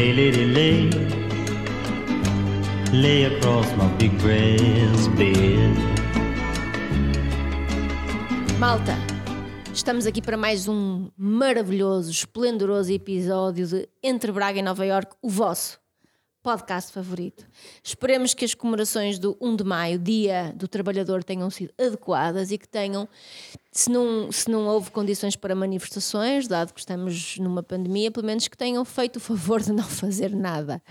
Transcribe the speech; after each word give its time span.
Lay, 0.00 0.14
lady, 0.14 0.46
lay. 0.46 0.90
Lay 2.90 3.24
across 3.26 3.70
my 3.76 3.86
big 3.98 4.10
breast 4.16 5.10
bed. 5.10 5.76
Malta, 8.58 8.96
estamos 9.74 10.06
aqui 10.06 10.22
para 10.22 10.38
mais 10.38 10.66
um 10.68 11.10
maravilhoso, 11.18 12.10
esplendoroso 12.10 12.90
episódio 12.90 13.66
de 13.66 13.86
Entre 14.02 14.32
Braga 14.32 14.58
e 14.58 14.62
Nova 14.62 14.86
York, 14.86 15.14
o 15.20 15.28
vosso 15.28 15.78
podcast 16.42 16.92
favorito. 16.92 17.46
Esperemos 17.82 18.32
que 18.32 18.44
as 18.44 18.54
comemorações 18.54 19.18
do 19.18 19.36
1 19.40 19.56
de 19.56 19.64
maio, 19.64 19.98
Dia 19.98 20.52
do 20.56 20.66
Trabalhador, 20.66 21.22
tenham 21.22 21.50
sido 21.50 21.72
adequadas 21.78 22.50
e 22.50 22.58
que 22.58 22.66
tenham, 22.66 23.08
se 23.70 23.90
não, 23.90 24.32
se 24.32 24.50
não 24.50 24.66
houve 24.66 24.90
condições 24.90 25.36
para 25.36 25.54
manifestações, 25.54 26.48
dado 26.48 26.72
que 26.72 26.80
estamos 26.80 27.36
numa 27.38 27.62
pandemia, 27.62 28.10
pelo 28.10 28.26
menos 28.26 28.48
que 28.48 28.56
tenham 28.56 28.84
feito 28.84 29.16
o 29.16 29.20
favor 29.20 29.60
de 29.60 29.72
não 29.72 29.84
fazer 29.88 30.34
nada. 30.34 30.82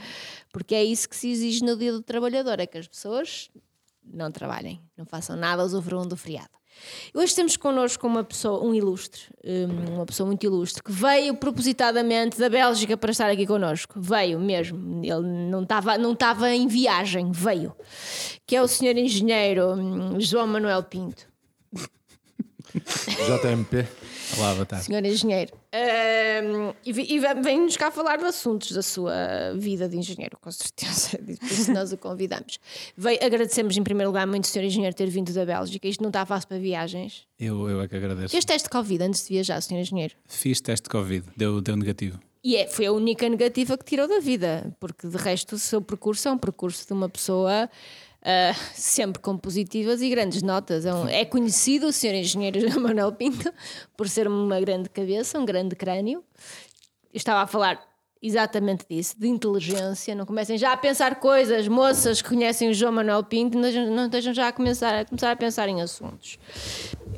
Porque 0.51 0.75
é 0.75 0.83
isso 0.83 1.09
que 1.09 1.15
se 1.15 1.29
exige 1.29 1.63
no 1.63 1.75
Dia 1.75 1.91
do 1.91 2.01
Trabalhador, 2.01 2.59
é 2.59 2.67
que 2.67 2.77
as 2.77 2.87
pessoas 2.87 3.49
não 4.03 4.31
trabalhem, 4.31 4.81
não 4.97 5.05
façam 5.05 5.35
nada, 5.35 5.63
usufruam 5.63 6.07
do 6.07 6.15
feriado. 6.15 6.58
Hoje 7.13 7.35
temos 7.35 7.57
connosco 7.57 8.05
uma 8.07 8.23
pessoa, 8.23 8.63
um 8.63 8.73
ilustre, 8.73 9.21
hum, 9.43 9.95
uma 9.95 10.05
pessoa 10.05 10.27
muito 10.27 10.43
ilustre, 10.43 10.83
que 10.83 10.91
veio 10.91 11.35
propositadamente 11.35 12.39
da 12.39 12.49
Bélgica 12.49 12.97
para 12.97 13.11
estar 13.11 13.29
aqui 13.29 13.45
connosco. 13.45 13.99
Veio 13.99 14.39
mesmo. 14.39 15.03
Ele 15.03 15.49
não 15.49 15.63
estava 15.63 15.97
não 15.97 16.13
estava 16.13 16.49
em 16.49 16.67
viagem, 16.67 17.31
veio. 17.31 17.73
Que 18.45 18.55
é 18.55 18.61
o 18.61 18.67
senhor 18.67 18.97
engenheiro 18.97 19.73
hum, 19.73 20.19
João 20.19 20.47
Manuel 20.47 20.83
Pinto. 20.83 21.28
JMP. 22.73 23.87
Olá, 24.37 24.53
boa 24.53 24.65
tarde. 24.65 24.85
Senhor 24.85 25.03
engenheiro. 25.03 25.51
Hum, 25.73 26.73
e 26.85 27.15
e 27.15 27.19
vem-nos 27.41 27.75
cá 27.75 27.89
falar 27.89 28.17
de 28.17 28.25
assuntos 28.25 28.71
da 28.71 28.81
sua 28.81 29.13
vida 29.55 29.89
de 29.89 29.97
engenheiro, 29.97 30.37
com 30.39 30.51
certeza. 30.51 31.17
Por 31.17 31.51
isso 31.51 31.73
nós 31.73 31.91
o 31.91 31.97
convidamos. 31.97 32.59
Veio, 32.95 33.19
agradecemos 33.23 33.75
em 33.75 33.83
primeiro 33.83 34.09
lugar 34.09 34.27
muito 34.27 34.43
o 34.43 34.47
senhor 34.47 34.65
engenheiro 34.65 34.95
ter 34.95 35.09
vindo 35.09 35.33
da 35.33 35.45
Bélgica. 35.45 35.87
Isto 35.87 36.01
não 36.01 36.09
está 36.09 36.25
fácil 36.25 36.47
para 36.47 36.59
viagens. 36.59 37.23
Eu, 37.39 37.67
eu 37.69 37.81
é 37.81 37.87
que 37.87 37.95
agradeço. 37.95 38.29
Fez 38.29 38.45
teste 38.45 38.67
de 38.67 38.69
Covid 38.69 39.03
antes 39.03 39.23
de 39.23 39.33
viajar, 39.33 39.61
senhor 39.61 39.81
engenheiro? 39.81 40.13
Fiz 40.27 40.61
teste 40.61 40.83
de 40.83 40.89
Covid, 40.89 41.25
deu, 41.35 41.59
deu 41.61 41.75
negativo. 41.75 42.19
E 42.43 42.55
é, 42.55 42.67
foi 42.67 42.85
a 42.85 42.91
única 42.91 43.27
negativa 43.27 43.77
que 43.77 43.83
tirou 43.83 44.07
da 44.07 44.19
vida, 44.19 44.73
porque 44.79 45.07
de 45.07 45.17
resto 45.17 45.55
o 45.55 45.59
seu 45.59 45.81
percurso 45.81 46.29
é 46.29 46.31
um 46.31 46.37
percurso 46.37 46.87
de 46.87 46.93
uma 46.93 47.09
pessoa 47.09 47.69
ah, 48.23 48.53
sempre 48.73 49.21
com 49.21 49.37
positivas 49.37 50.01
e 50.01 50.09
grandes 50.09 50.41
notas. 50.41 50.85
É, 50.85 50.93
um- 50.93 51.07
é 51.07 51.25
conhecido 51.25 51.87
o 51.87 51.91
senhor 51.91 52.15
engenheiro 52.15 52.59
Manuel 52.79 53.11
Pinto 53.13 53.51
por 53.97 54.07
ser 54.09 54.27
uma 54.27 54.59
grande 54.59 54.89
cabeça, 54.89 55.39
um 55.39 55.45
grande 55.45 55.75
crânio. 55.75 56.23
Eu 57.11 57.17
estava 57.17 57.41
a 57.41 57.47
falar 57.47 57.87
exatamente 58.21 58.85
disso, 58.89 59.15
de 59.17 59.27
inteligência. 59.27 60.13
Não 60.13 60.25
comecem 60.25 60.57
já 60.57 60.73
a 60.73 60.77
pensar 60.77 61.15
coisas, 61.19 61.67
moças 61.67 62.21
que 62.21 62.29
conhecem 62.29 62.69
o 62.69 62.73
João 62.73 62.91
Manuel 62.91 63.23
Pinto, 63.23 63.57
não 63.57 64.05
estejam 64.05 64.33
já 64.33 64.49
a 64.49 64.51
começar, 64.51 64.93
a 64.99 65.05
começar 65.05 65.31
a 65.31 65.35
pensar 65.35 65.69
em 65.69 65.81
assuntos. 65.81 66.37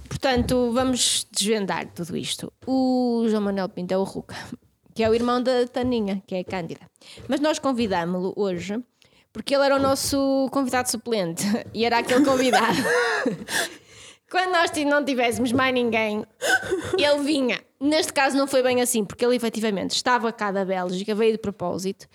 Portanto, 0.07 0.71
vamos 0.71 1.25
desvendar 1.31 1.87
tudo 1.93 2.15
isto. 2.15 2.53
O 2.67 3.25
João 3.27 3.41
Manuel 3.41 3.67
Pinto 3.69 3.93
é 3.93 3.97
o 3.97 4.03
Ruca, 4.03 4.35
que 4.93 5.03
é 5.03 5.09
o 5.09 5.13
irmão 5.15 5.41
da 5.41 5.65
Taninha, 5.65 6.21
que 6.27 6.35
é 6.35 6.39
a 6.39 6.43
Cândida. 6.43 6.81
Mas 7.27 7.39
nós 7.39 7.57
convidámo-lo 7.57 8.33
hoje 8.35 8.79
porque 9.33 9.55
ele 9.55 9.65
era 9.65 9.75
o 9.75 9.79
nosso 9.79 10.49
convidado 10.51 10.89
suplente 10.89 11.43
e 11.73 11.85
era 11.85 11.99
aquele 11.99 12.25
convidado. 12.25 12.77
Quando 14.31 14.53
nós 14.53 14.71
não 14.85 15.03
tivéssemos 15.03 15.51
mais 15.51 15.73
ninguém, 15.73 16.25
ele 16.97 17.19
vinha. 17.21 17.59
Neste 17.77 18.13
caso 18.13 18.37
não 18.37 18.47
foi 18.47 18.63
bem 18.63 18.79
assim, 18.79 19.03
porque 19.03 19.25
ele 19.25 19.35
efetivamente 19.35 19.91
estava 19.91 20.31
cá 20.31 20.51
da 20.51 20.63
Bélgica, 20.63 21.13
veio 21.13 21.33
de 21.33 21.37
propósito, 21.37 22.07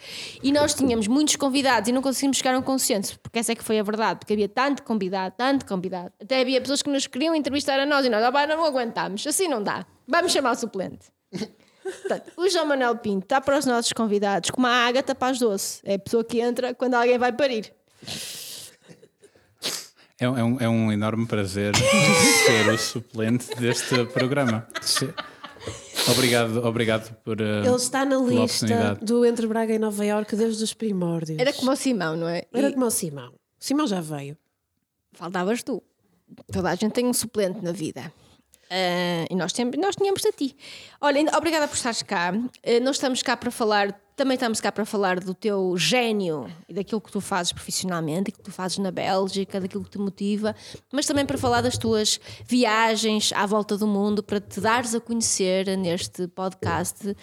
e 0.43 0.51
nós 0.51 0.73
tínhamos 0.73 1.09
muitos 1.09 1.37
convidados 1.37 1.91
e 1.91 1.93
não 1.93 2.01
conseguimos 2.01 2.39
chegar 2.39 2.55
a 2.55 2.59
um 2.59 2.63
consenso, 2.63 3.21
porque 3.21 3.39
essa 3.39 3.53
é 3.53 3.55
que 3.55 3.63
foi 3.63 3.79
a 3.79 3.83
verdade, 3.83 4.21
porque 4.21 4.33
havia 4.33 4.49
tanto 4.49 4.83
convidado, 4.83 5.35
tanto 5.37 5.67
convidado. 5.67 6.11
Até 6.19 6.41
havia 6.41 6.59
pessoas 6.59 6.81
que 6.81 6.89
nos 6.89 7.07
queriam 7.07 7.35
entrevistar 7.35 7.79
a 7.79 7.85
nós 7.85 8.07
e 8.07 8.09
nós, 8.09 8.23
"Ah, 8.25 8.47
não 8.47 8.65
aguentámos, 8.65 9.27
assim 9.27 9.47
não 9.47 9.63
dá, 9.63 9.85
vamos 10.09 10.33
chamar 10.33 10.53
o 10.53 10.55
suplente. 10.55 11.09
Portanto, 12.01 12.33
o 12.37 12.49
João 12.49 12.67
Manuel 12.67 12.97
Pinto 12.97 13.25
está 13.27 13.41
para 13.41 13.59
os 13.59 13.65
nossos 13.67 13.93
convidados 13.93 14.51
como 14.51 14.67
a 14.67 14.71
ágata 14.71 15.15
para 15.15 15.29
as 15.33 15.39
doce. 15.39 15.81
É 15.85 15.95
a 15.95 15.99
pessoa 15.99 16.25
que 16.25 16.41
entra 16.41 16.75
quando 16.75 16.95
alguém 16.95 17.19
vai 17.19 17.33
parir. 17.33 17.73
É, 20.19 20.29
um- 20.29 20.39
é 20.39 20.45
um, 20.45 20.61
é 20.61 20.69
um 20.69 20.93
enorme 20.93 21.27
prazer 21.27 21.75
ser 21.77 22.69
o 22.73 22.79
suplente 22.79 23.55
deste 23.57 24.05
programa. 24.07 24.67
Obrigado, 26.11 26.65
obrigado 26.65 27.15
por. 27.25 27.41
uh, 27.41 27.65
Ele 27.65 27.75
está 27.77 28.05
na 28.05 28.17
lista 28.17 28.95
do 29.03 29.27
Entre 29.27 29.47
Braga 29.47 29.75
e 29.75 29.79
Nova 29.79 30.05
Iorque 30.07 30.37
desde 30.37 30.63
os 30.63 30.73
primórdios. 30.73 31.39
Era 31.39 31.53
como 31.53 31.71
o 31.73 31.77
Simão, 31.77 32.17
não 32.17 32.29
é? 32.29 32.45
Era 32.53 32.69
E 32.69 32.73
como 32.73 32.87
o 32.87 32.91
Simão. 32.91 33.29
O 33.31 33.65
Simão 33.65 33.87
já 33.87 34.01
veio. 34.01 34.37
faltavas 35.13 35.63
tu. 35.63 35.83
Toda 36.53 36.71
a 36.71 36.75
gente 36.75 36.93
tem 36.93 37.07
um 37.07 37.13
suplente 37.13 37.63
na 37.63 37.73
vida. 37.73 38.13
Ah, 38.71 39.27
e 39.31 39.35
nós, 39.35 39.53
temos, 39.53 39.77
nós 39.79 39.95
tínhamos 39.97 40.25
a 40.25 40.33
ti. 40.33 40.57
Olha, 41.01 41.21
obrigada 41.37 41.69
por 41.69 41.75
estares 41.75 42.03
cá. 42.03 42.33
Ah, 42.33 42.81
nós 42.83 42.97
estamos 42.97 43.23
cá 43.23 43.37
para 43.37 43.51
falar, 43.51 43.93
também 44.17 44.35
estamos 44.35 44.61
cá 44.61 44.73
para 44.73 44.85
falar 44.85 45.21
do 45.21 45.35
teu 45.35 45.77
gênio 45.77 46.51
e 46.69 46.75
daquilo 46.75 47.01
que 47.01 47.13
tu 47.13 47.21
fazes 47.21 47.53
profissionalmente, 47.53 48.25
daquilo 48.25 48.39
que 48.39 48.51
tu 48.51 48.53
fazes 48.53 48.79
na 48.79 48.91
Bélgica, 48.91 49.61
daquilo 49.61 49.85
que 49.85 49.91
te 49.91 49.99
motiva, 49.99 50.55
mas 50.93 51.07
também 51.07 51.25
para 51.25 51.39
falar 51.39 51.61
das 51.61 51.79
tuas 51.79 52.19
viagens 52.45 53.33
à 53.33 53.47
volta 53.47 53.77
do 53.77 53.87
mundo, 53.87 54.23
para 54.23 54.41
te 54.41 54.61
dares 54.61 54.95
a 54.95 55.01
conhecer 55.01 55.77
neste 55.77 56.27
podcast, 56.29 57.17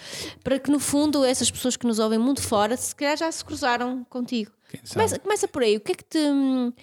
para 0.43 0.59
que 0.59 0.71
no 0.71 0.79
fundo 0.79 1.25
essas 1.25 1.51
pessoas 1.51 1.75
que 1.75 1.85
nos 1.85 1.99
ouvem 1.99 2.19
muito 2.19 2.41
fora, 2.41 2.77
se 2.77 2.95
calhar 2.95 3.17
já 3.17 3.31
se 3.31 3.43
cruzaram 3.43 4.03
contigo. 4.05 4.51
Começa, 4.91 5.19
começa 5.19 5.47
por 5.47 5.61
aí. 5.61 5.77
O 5.77 5.79
que 5.79 5.91
é 5.91 5.95
que 5.95 6.03
te 6.03 6.17
hum, 6.17 6.73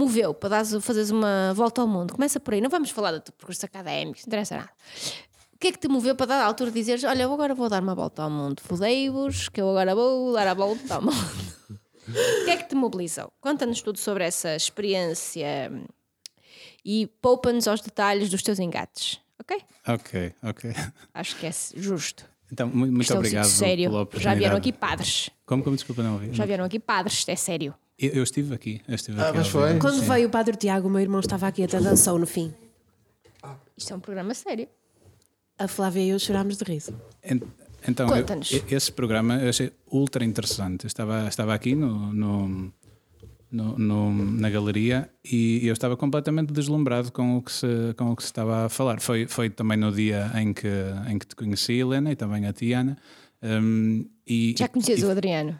moveu 0.00 0.32
para 0.34 0.48
dares- 0.50 0.84
fazeres 0.84 1.10
uma 1.10 1.52
volta 1.54 1.80
ao 1.82 1.86
mundo? 1.86 2.12
Começa 2.14 2.40
por 2.40 2.54
aí. 2.54 2.60
Não 2.60 2.70
vamos 2.70 2.90
falar 2.90 3.12
do 3.12 3.20
teu 3.20 3.32
percurso 3.34 3.64
académico, 3.66 4.18
não 4.18 4.26
interessa 4.26 4.56
nada. 4.56 4.70
O 5.54 5.58
que 5.60 5.68
é 5.68 5.72
que 5.72 5.78
te 5.78 5.88
moveu 5.88 6.14
para 6.16 6.26
dar 6.26 6.42
à 6.42 6.46
altura 6.46 6.70
dizeres: 6.70 7.04
Olha, 7.04 7.22
eu 7.24 7.32
agora 7.32 7.54
vou 7.54 7.68
dar 7.68 7.82
uma 7.82 7.94
volta 7.94 8.22
ao 8.22 8.30
mundo? 8.30 8.60
Fodei-vos, 8.62 9.48
que 9.48 9.60
eu 9.60 9.68
agora 9.70 9.94
vou 9.94 10.32
dar 10.32 10.46
a 10.48 10.54
volta 10.54 10.94
ao 10.94 11.02
mundo. 11.02 11.14
o 12.08 12.44
que 12.44 12.50
é 12.50 12.56
que 12.56 12.68
te 12.68 12.74
mobilizou? 12.74 13.30
Conta-nos 13.40 13.82
tudo 13.82 13.98
sobre 13.98 14.24
essa 14.24 14.56
experiência 14.56 15.70
hum, 15.70 15.84
e 16.84 17.06
poupa-nos 17.20 17.68
aos 17.68 17.80
detalhes 17.82 18.30
dos 18.30 18.42
teus 18.42 18.58
engates. 18.58 19.20
Ok? 19.38 19.58
Ok, 19.88 20.34
ok. 20.42 20.72
Acho 21.14 21.36
que 21.36 21.46
é 21.46 21.50
justo. 21.76 22.24
Então, 22.52 22.66
mu- 22.66 22.86
muito 22.86 23.14
obrigado 23.14 23.44
sério. 23.46 23.90
pela 23.90 24.08
Já 24.22 24.34
vieram 24.34 24.56
aqui 24.56 24.72
padres. 24.72 25.30
Como, 25.46 25.62
como 25.62 25.76
desculpa 25.76 26.02
não 26.02 26.14
ouvi? 26.14 26.32
Já 26.32 26.44
vieram 26.46 26.64
aqui 26.64 26.78
padres, 26.80 27.24
é 27.28 27.36
sério. 27.36 27.74
Eu, 28.00 28.10
eu 28.12 28.22
estive 28.22 28.54
aqui. 28.54 28.80
Eu 28.88 28.94
estive 28.94 29.20
Ah, 29.20 29.28
aqui 29.28 29.38
mas 29.38 29.48
foi? 29.48 29.78
Quando 29.78 30.00
sim. 30.00 30.06
veio 30.08 30.28
o 30.28 30.30
Padre 30.30 30.56
Tiago, 30.56 30.88
o 30.88 30.90
meu 30.90 31.00
irmão 31.00 31.20
estava 31.20 31.46
aqui 31.46 31.62
até 31.64 31.80
dançou 31.80 32.18
no 32.18 32.26
fim. 32.26 32.52
Isto 33.76 33.92
é 33.92 33.96
um 33.96 34.00
programa 34.00 34.34
sério. 34.34 34.66
A 35.58 35.68
Flávia 35.68 36.00
e 36.02 36.08
eu 36.10 36.18
chorámos 36.18 36.56
de 36.56 36.64
riso. 36.64 36.92
En- 37.24 37.40
Então, 37.88 38.08
eu- 38.14 38.26
esse 38.76 38.92
programa 38.92 39.36
eu 39.36 39.48
achei 39.48 39.72
ultra 39.90 40.22
interessante. 40.24 40.84
Eu 40.84 40.88
estava, 40.88 41.26
estava 41.28 41.54
aqui 41.54 41.74
no, 41.74 42.12
no- 42.12 42.72
no- 43.50 43.78
no- 43.78 44.12
na 44.32 44.50
galeria 44.50 45.08
e 45.24 45.66
eu 45.66 45.72
estava 45.72 45.96
completamente 45.96 46.52
deslumbrado 46.52 47.10
com 47.10 47.38
o 47.38 47.42
que 47.42 47.50
se, 47.52 47.66
com 47.96 48.10
o 48.12 48.16
que 48.16 48.22
se 48.22 48.28
estava 48.28 48.66
a 48.66 48.68
falar. 48.68 49.00
Foi, 49.00 49.26
foi 49.26 49.48
também 49.48 49.78
no 49.78 49.90
dia 49.92 50.30
em 50.36 50.52
que, 50.52 50.68
em 51.08 51.18
que 51.18 51.26
te 51.26 51.34
conheci, 51.34 51.72
Helena, 51.74 52.12
e 52.12 52.16
também 52.16 52.46
a 52.46 52.52
Tiana. 52.52 52.98
Um, 53.42 54.04
e, 54.26 54.54
Já 54.58 54.68
conheces 54.68 55.02
e- 55.02 55.06
o 55.06 55.10
Adriano? 55.10 55.58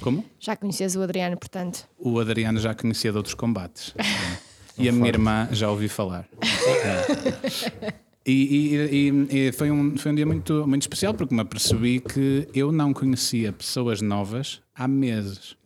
Como? 0.00 0.24
Já 0.38 0.56
conheces 0.56 0.96
o 0.96 1.02
Adriano, 1.02 1.36
portanto. 1.36 1.86
O 1.98 2.18
Adriano 2.18 2.58
já 2.58 2.74
conhecia 2.74 3.10
de 3.10 3.16
outros 3.16 3.34
combates. 3.34 3.94
e 4.78 4.88
a 4.88 4.92
minha 4.92 5.08
irmã 5.08 5.48
já 5.52 5.70
ouvi 5.70 5.88
falar. 5.88 6.26
E- 8.26 8.76
e- 9.32 9.48
e 9.48 9.52
foi, 9.52 9.70
um, 9.70 9.96
foi 9.96 10.12
um 10.12 10.14
dia 10.14 10.26
muito, 10.26 10.66
muito 10.66 10.82
especial 10.82 11.14
porque 11.14 11.34
me 11.34 11.40
apercebi 11.40 12.00
que 12.00 12.46
eu 12.54 12.70
não 12.70 12.92
conhecia 12.92 13.50
pessoas 13.50 14.02
novas 14.02 14.60
há 14.74 14.86
meses. 14.86 15.56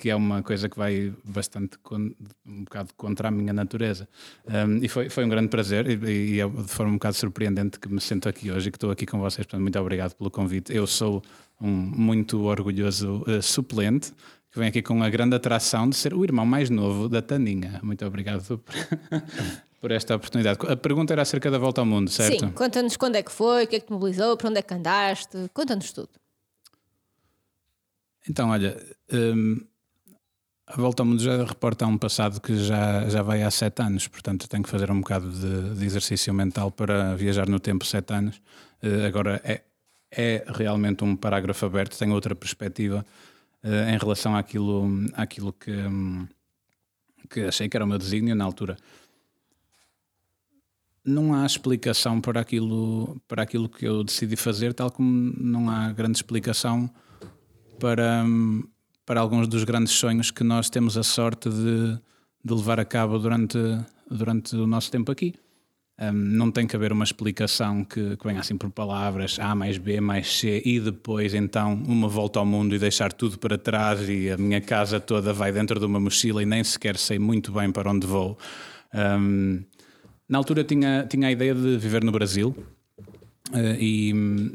Que 0.00 0.08
é 0.08 0.16
uma 0.16 0.42
coisa 0.42 0.66
que 0.66 0.78
vai 0.78 1.12
bastante 1.22 1.76
con- 1.82 2.12
um 2.46 2.64
bocado 2.64 2.88
contra 2.96 3.28
a 3.28 3.30
minha 3.30 3.52
natureza. 3.52 4.08
Um, 4.46 4.78
e 4.82 4.88
foi, 4.88 5.10
foi 5.10 5.26
um 5.26 5.28
grande 5.28 5.48
prazer 5.48 5.86
e, 5.86 6.36
e 6.36 6.40
é 6.40 6.48
de 6.48 6.68
forma 6.68 6.92
um 6.92 6.94
bocado 6.94 7.14
surpreendente 7.16 7.78
que 7.78 7.86
me 7.86 8.00
sinto 8.00 8.26
aqui 8.26 8.50
hoje 8.50 8.68
e 8.68 8.72
que 8.72 8.78
estou 8.78 8.90
aqui 8.90 9.04
com 9.04 9.18
vocês. 9.18 9.44
Portanto, 9.46 9.60
muito 9.60 9.78
obrigado 9.78 10.14
pelo 10.14 10.30
convite. 10.30 10.74
Eu 10.74 10.86
sou 10.86 11.22
um 11.60 11.68
muito 11.70 12.44
orgulhoso 12.44 13.22
eh, 13.28 13.42
suplente 13.42 14.10
que 14.50 14.58
vem 14.58 14.68
aqui 14.68 14.80
com 14.80 15.02
a 15.02 15.10
grande 15.10 15.36
atração 15.36 15.86
de 15.90 15.94
ser 15.96 16.14
o 16.14 16.24
irmão 16.24 16.46
mais 16.46 16.70
novo 16.70 17.06
da 17.06 17.20
Taninha. 17.20 17.78
Muito 17.82 18.02
obrigado 18.06 18.42
por, 18.58 18.60
por 19.82 19.90
esta 19.90 20.16
oportunidade. 20.16 20.58
A 20.66 20.76
pergunta 20.76 21.12
era 21.12 21.20
acerca 21.22 21.50
da 21.50 21.58
volta 21.58 21.82
ao 21.82 21.86
mundo, 21.86 22.08
certo? 22.10 22.40
Sim, 22.46 22.50
conta-nos 22.52 22.96
quando 22.96 23.16
é 23.16 23.22
que 23.22 23.30
foi, 23.30 23.64
o 23.64 23.66
que 23.68 23.76
é 23.76 23.80
que 23.80 23.86
te 23.86 23.92
mobilizou, 23.92 24.34
para 24.38 24.48
onde 24.48 24.58
é 24.60 24.62
que 24.62 24.72
andaste, 24.72 25.36
conta-nos 25.52 25.92
tudo. 25.92 26.08
Então, 28.28 28.50
olha, 28.50 28.76
hum, 29.12 29.60
a 30.72 30.76
volta 30.76 31.02
ao 31.02 31.06
mundo 31.06 31.20
já 31.20 31.44
reporta 31.44 31.84
a 31.84 31.88
um 31.88 31.98
passado 31.98 32.40
que 32.40 32.56
já, 32.56 33.08
já 33.08 33.22
vai 33.22 33.42
há 33.42 33.50
sete 33.50 33.82
anos, 33.82 34.06
portanto 34.06 34.48
tenho 34.48 34.62
que 34.62 34.68
fazer 34.68 34.90
um 34.90 35.00
bocado 35.00 35.28
de, 35.30 35.74
de 35.74 35.84
exercício 35.84 36.32
mental 36.32 36.70
para 36.70 37.16
viajar 37.16 37.48
no 37.48 37.58
tempo 37.58 37.84
sete 37.84 38.12
anos. 38.12 38.40
Eh, 38.80 39.06
agora 39.06 39.40
é, 39.44 39.62
é 40.12 40.44
realmente 40.46 41.02
um 41.02 41.16
parágrafo 41.16 41.66
aberto, 41.66 41.98
tem 41.98 42.12
outra 42.12 42.36
perspectiva 42.36 43.04
eh, 43.64 43.94
em 43.94 43.98
relação 43.98 44.36
àquilo, 44.36 44.88
àquilo 45.14 45.52
que, 45.52 45.72
hum, 45.72 46.28
que 47.28 47.40
achei 47.40 47.68
que 47.68 47.76
era 47.76 47.84
o 47.84 47.88
meu 47.88 47.98
desígnio 47.98 48.36
na 48.36 48.44
altura. 48.44 48.76
Não 51.04 51.34
há 51.34 51.44
explicação 51.44 52.20
para 52.20 52.40
aquilo, 52.40 53.20
para 53.26 53.42
aquilo 53.42 53.68
que 53.68 53.86
eu 53.86 54.04
decidi 54.04 54.36
fazer, 54.36 54.72
tal 54.72 54.90
como 54.90 55.34
não 55.36 55.68
há 55.68 55.90
grande 55.92 56.16
explicação 56.18 56.88
para, 57.80 58.22
hum, 58.24 58.62
para 59.10 59.20
alguns 59.20 59.48
dos 59.48 59.64
grandes 59.64 59.94
sonhos 59.94 60.30
que 60.30 60.44
nós 60.44 60.70
temos 60.70 60.96
a 60.96 61.02
sorte 61.02 61.50
de, 61.50 61.98
de 62.44 62.54
levar 62.54 62.78
a 62.78 62.84
cabo 62.84 63.18
durante, 63.18 63.58
durante 64.08 64.54
o 64.54 64.68
nosso 64.68 64.88
tempo 64.88 65.10
aqui. 65.10 65.34
Um, 66.00 66.12
não 66.12 66.52
tem 66.52 66.64
que 66.64 66.76
haver 66.76 66.92
uma 66.92 67.02
explicação 67.02 67.82
que, 67.82 68.16
que 68.16 68.24
venha 68.24 68.38
assim 68.38 68.56
por 68.56 68.70
palavras 68.70 69.36
A 69.40 69.52
mais 69.52 69.78
B 69.78 70.00
mais 70.00 70.38
C 70.38 70.62
e 70.64 70.78
depois 70.78 71.34
então 71.34 71.74
uma 71.88 72.06
volta 72.06 72.38
ao 72.38 72.46
mundo 72.46 72.72
e 72.72 72.78
deixar 72.78 73.12
tudo 73.12 73.36
para 73.36 73.58
trás 73.58 74.08
e 74.08 74.30
a 74.30 74.36
minha 74.36 74.60
casa 74.60 75.00
toda 75.00 75.32
vai 75.32 75.50
dentro 75.50 75.80
de 75.80 75.86
uma 75.86 75.98
mochila 75.98 76.40
e 76.40 76.46
nem 76.46 76.62
sequer 76.62 76.96
sei 76.96 77.18
muito 77.18 77.50
bem 77.50 77.72
para 77.72 77.90
onde 77.90 78.06
vou. 78.06 78.38
Um, 78.94 79.64
na 80.28 80.38
altura 80.38 80.62
tinha, 80.62 81.04
tinha 81.10 81.26
a 81.26 81.32
ideia 81.32 81.52
de 81.52 81.78
viver 81.78 82.04
no 82.04 82.12
Brasil 82.12 82.54
uh, 83.50 83.76
e, 83.76 84.14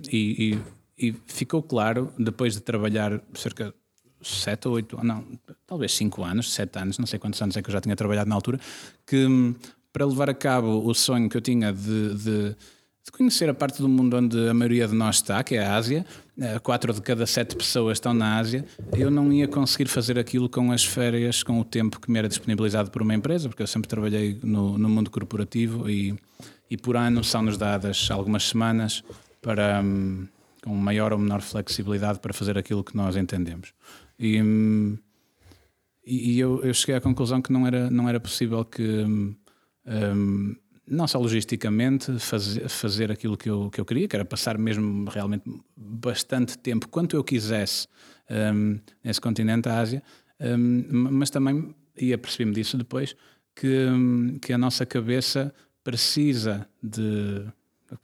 e, 0.09 0.57
e, 0.97 1.09
e 1.09 1.15
ficou 1.27 1.61
claro, 1.61 2.13
depois 2.17 2.53
de 2.53 2.61
trabalhar 2.61 3.21
cerca 3.33 3.75
7 4.27 4.67
ou 4.67 4.75
8, 4.75 5.03
não, 5.03 5.25
talvez 5.67 5.93
5 5.93 6.23
anos, 6.23 6.51
7 6.53 6.79
anos, 6.79 6.97
não 6.97 7.05
sei 7.05 7.19
quantos 7.19 7.41
anos 7.41 7.55
é 7.55 7.61
que 7.61 7.69
eu 7.69 7.73
já 7.73 7.81
tinha 7.81 7.95
trabalhado 7.95 8.29
na 8.29 8.35
altura, 8.35 8.59
que 9.05 9.55
para 9.93 10.05
levar 10.05 10.29
a 10.29 10.33
cabo 10.33 10.85
o 10.85 10.93
sonho 10.93 11.29
que 11.29 11.37
eu 11.37 11.41
tinha 11.41 11.71
de, 11.71 12.15
de, 12.15 12.49
de, 12.49 13.11
conhecer 13.11 13.49
a 13.49 13.53
parte 13.53 13.81
do 13.81 13.87
mundo 13.87 14.17
onde 14.17 14.49
a 14.49 14.53
maioria 14.53 14.87
de 14.87 14.93
nós 14.93 15.17
está, 15.17 15.43
que 15.43 15.55
é 15.55 15.65
a 15.65 15.75
Ásia, 15.75 16.05
eh, 16.37 16.59
quatro 16.59 16.93
de 16.93 17.01
cada 17.01 17.25
sete 17.25 17.55
pessoas 17.55 17.97
estão 17.97 18.13
na 18.13 18.37
Ásia, 18.37 18.65
eu 18.97 19.09
não 19.09 19.31
ia 19.31 19.47
conseguir 19.47 19.87
fazer 19.87 20.19
aquilo 20.19 20.49
com 20.49 20.71
as 20.71 20.83
férias, 20.83 21.43
com 21.43 21.59
o 21.59 21.63
tempo 21.63 21.99
que 22.01 22.11
me 22.11 22.19
era 22.19 22.27
disponibilizado 22.27 22.91
por 22.91 23.01
uma 23.01 23.13
empresa, 23.13 23.47
porque 23.47 23.63
eu 23.63 23.67
sempre 23.67 23.87
trabalhei 23.87 24.37
no, 24.43 24.77
no 24.77 24.89
mundo 24.89 25.09
corporativo 25.09 25.89
e, 25.89 26.13
e 26.69 26.75
por 26.75 26.97
ano 26.97 27.23
são-nos 27.23 27.57
dadas 27.57 28.09
algumas 28.11 28.43
semanas 28.49 29.03
para. 29.41 29.81
Hum, 29.81 30.27
com 30.65 30.75
maior 30.75 31.13
ou 31.13 31.19
menor 31.19 31.41
flexibilidade 31.41 32.19
para 32.19 32.33
fazer 32.33 32.57
aquilo 32.57 32.83
que 32.83 32.97
nós 32.97 33.15
entendemos. 33.15 33.71
E, 34.17 34.41
hum, 34.41 34.97
e 36.05 36.39
eu, 36.39 36.63
eu, 36.63 36.73
cheguei 36.73 36.95
à 36.95 37.01
conclusão 37.01 37.41
que 37.41 37.51
não 37.51 37.65
era, 37.65 37.89
não 37.89 38.07
era 38.07 38.19
possível 38.19 38.63
que, 38.63 38.83
hum, 38.83 39.35
um, 39.85 40.55
não 40.87 41.07
só 41.07 41.17
logisticamente, 41.19 42.19
fazer, 42.19 42.69
fazer 42.69 43.11
aquilo 43.11 43.35
que 43.35 43.49
eu, 43.49 43.69
que 43.71 43.81
eu 43.81 43.85
queria, 43.85 44.07
que 44.07 44.15
era 44.15 44.23
passar 44.23 44.57
mesmo 44.57 45.09
realmente 45.09 45.43
bastante 45.75 46.57
tempo, 46.57 46.87
quanto 46.89 47.15
eu 47.15 47.23
quisesse, 47.23 47.87
um, 48.29 48.79
nesse 49.03 49.19
continente, 49.19 49.67
a 49.67 49.79
Ásia, 49.79 50.03
um, 50.39 51.09
mas 51.11 51.29
também, 51.29 51.73
e 51.97 52.13
apercebi-me 52.13 52.53
disso 52.53 52.77
depois, 52.77 53.15
que, 53.55 53.87
que 54.41 54.53
a 54.53 54.57
nossa 54.57 54.85
cabeça 54.85 55.53
precisa 55.83 56.67
de 56.83 57.45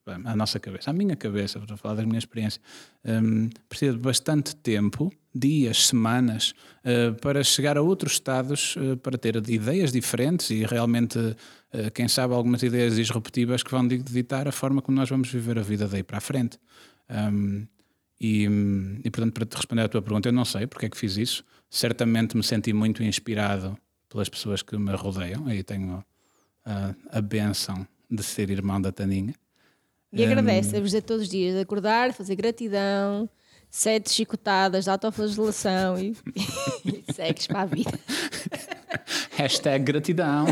a 0.06 0.36
nossa 0.36 0.60
cabeça, 0.60 0.90
a 0.90 0.94
minha 0.94 1.16
cabeça, 1.16 1.60
para 1.60 1.76
falar 1.78 1.96
da 1.96 2.06
minha 2.06 2.20
experiência, 2.20 2.62
um, 3.06 3.50
precisa 3.68 3.94
de 3.94 4.00
bastante 4.00 4.56
tempo, 4.56 5.12
dias, 5.34 5.88
semanas, 5.88 6.54
uh, 6.86 7.14
para 7.20 7.44
chegar 7.44 7.78
a 7.78 7.82
outros 7.82 8.14
estados, 8.14 8.76
uh, 8.76 8.98
para 8.98 9.18
ter 9.18 9.36
ideias 9.50 9.92
diferentes 9.92 10.50
e 10.50 10.66
realmente, 10.66 11.18
uh, 11.18 11.92
quem 11.94 12.08
sabe, 12.08 12.34
algumas 12.34 12.62
ideias 12.64 12.96
disruptivas 12.96 13.64
que 13.64 13.72
vão 13.72 13.88
ditar 13.88 14.48
a 14.48 14.52
forma 14.52 14.82
como 14.82 14.98
nós 14.98 15.10
vamos 15.10 15.32
viver 15.32 15.58
a 15.58 15.62
vida 15.62 15.88
daí 15.88 16.04
para 16.04 16.18
a 16.18 16.22
frente. 16.22 16.58
Um, 17.10 17.66
e, 18.20 18.48
e, 19.04 19.10
portanto, 19.10 19.34
para 19.34 19.46
te 19.46 19.56
responder 19.56 19.82
à 19.82 19.90
tua 19.90 20.02
pergunta, 20.02 20.30
eu 20.30 20.34
não 20.34 20.46
sei 20.46 20.68
porque 20.68 20.86
é 20.86 20.90
que 20.90 20.98
fiz 20.98 21.18
isso. 21.18 21.44
Certamente 21.70 22.38
me 22.38 22.44
senti 22.44 22.72
muito 22.72 23.02
inspirado 23.02 23.76
pelas 24.08 24.30
pessoas 24.30 24.62
que 24.62 24.78
me 24.78 24.94
rodeiam. 24.94 25.48
Aí 25.48 25.64
tenho 25.64 26.06
a, 26.64 26.94
a 27.10 27.20
benção 27.20 27.88
de 28.10 28.22
ser 28.22 28.52
irmão 28.52 28.80
da 28.80 28.92
Taninha. 28.92 29.34
E 30.14 30.26
agradece, 30.26 30.76
a 30.76 30.80
dizer 30.80 31.02
todos 31.02 31.24
os 31.24 31.30
dias, 31.30 31.56
acordar, 31.56 32.14
fazer 32.14 32.36
gratidão, 32.36 33.30
sete 33.72 34.12
chicotadas 34.12 34.84
de 34.84 34.92
autoflagelação 34.92 35.98
e, 35.98 36.14
e 36.86 37.04
segues 37.14 37.48
para 37.48 37.62
a 37.62 37.66
vida. 37.66 37.98
Hashtag 39.32 39.86
gratidão. 39.86 40.46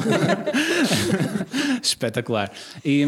Espetacular. 1.84 2.50
E 2.84 3.04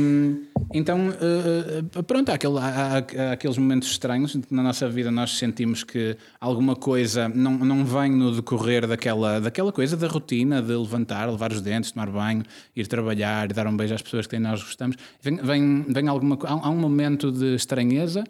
então, 0.74 1.10
uh, 1.10 2.04
pronto, 2.04 2.30
há, 2.30 2.36
aquele, 2.36 2.58
há, 2.60 2.98
há, 2.98 3.32
aqueles 3.32 3.58
momentos 3.58 3.90
estranhos 3.90 4.38
na 4.50 4.62
nossa 4.62 4.88
vida 4.90 5.10
nós 5.10 5.38
sentimos 5.38 5.84
que 5.84 6.18
alguma 6.40 6.76
coisa 6.76 7.28
não, 7.30 7.54
não 7.54 7.86
vem 7.86 8.12
no 8.12 8.36
decorrer 8.36 8.86
daquela, 8.86 9.40
daquela 9.40 9.72
coisa 9.72 9.96
da 9.98 10.08
rotina 10.08 10.62
de 10.62 10.74
levantar, 10.74 11.30
levar 11.30 11.52
os 11.52 11.62
dentes, 11.62 11.92
tomar 11.92 12.10
banho, 12.10 12.44
ir 12.76 12.88
trabalhar 12.88 13.48
dar 13.48 13.66
um 13.66 13.76
beijo 13.76 13.96
às 13.96 14.02
pessoas 14.02 14.28
que 14.28 14.38
nós 14.38 14.62
gostamos. 14.62 14.98
Vem, 15.22 15.38
vem, 15.38 15.86
vem 15.88 16.08
alguma, 16.08 16.38
há, 16.44 16.68
há 16.68 16.70
um 16.70 16.78
momento 16.78 17.32
de 17.32 17.56
estranheza 17.56 18.24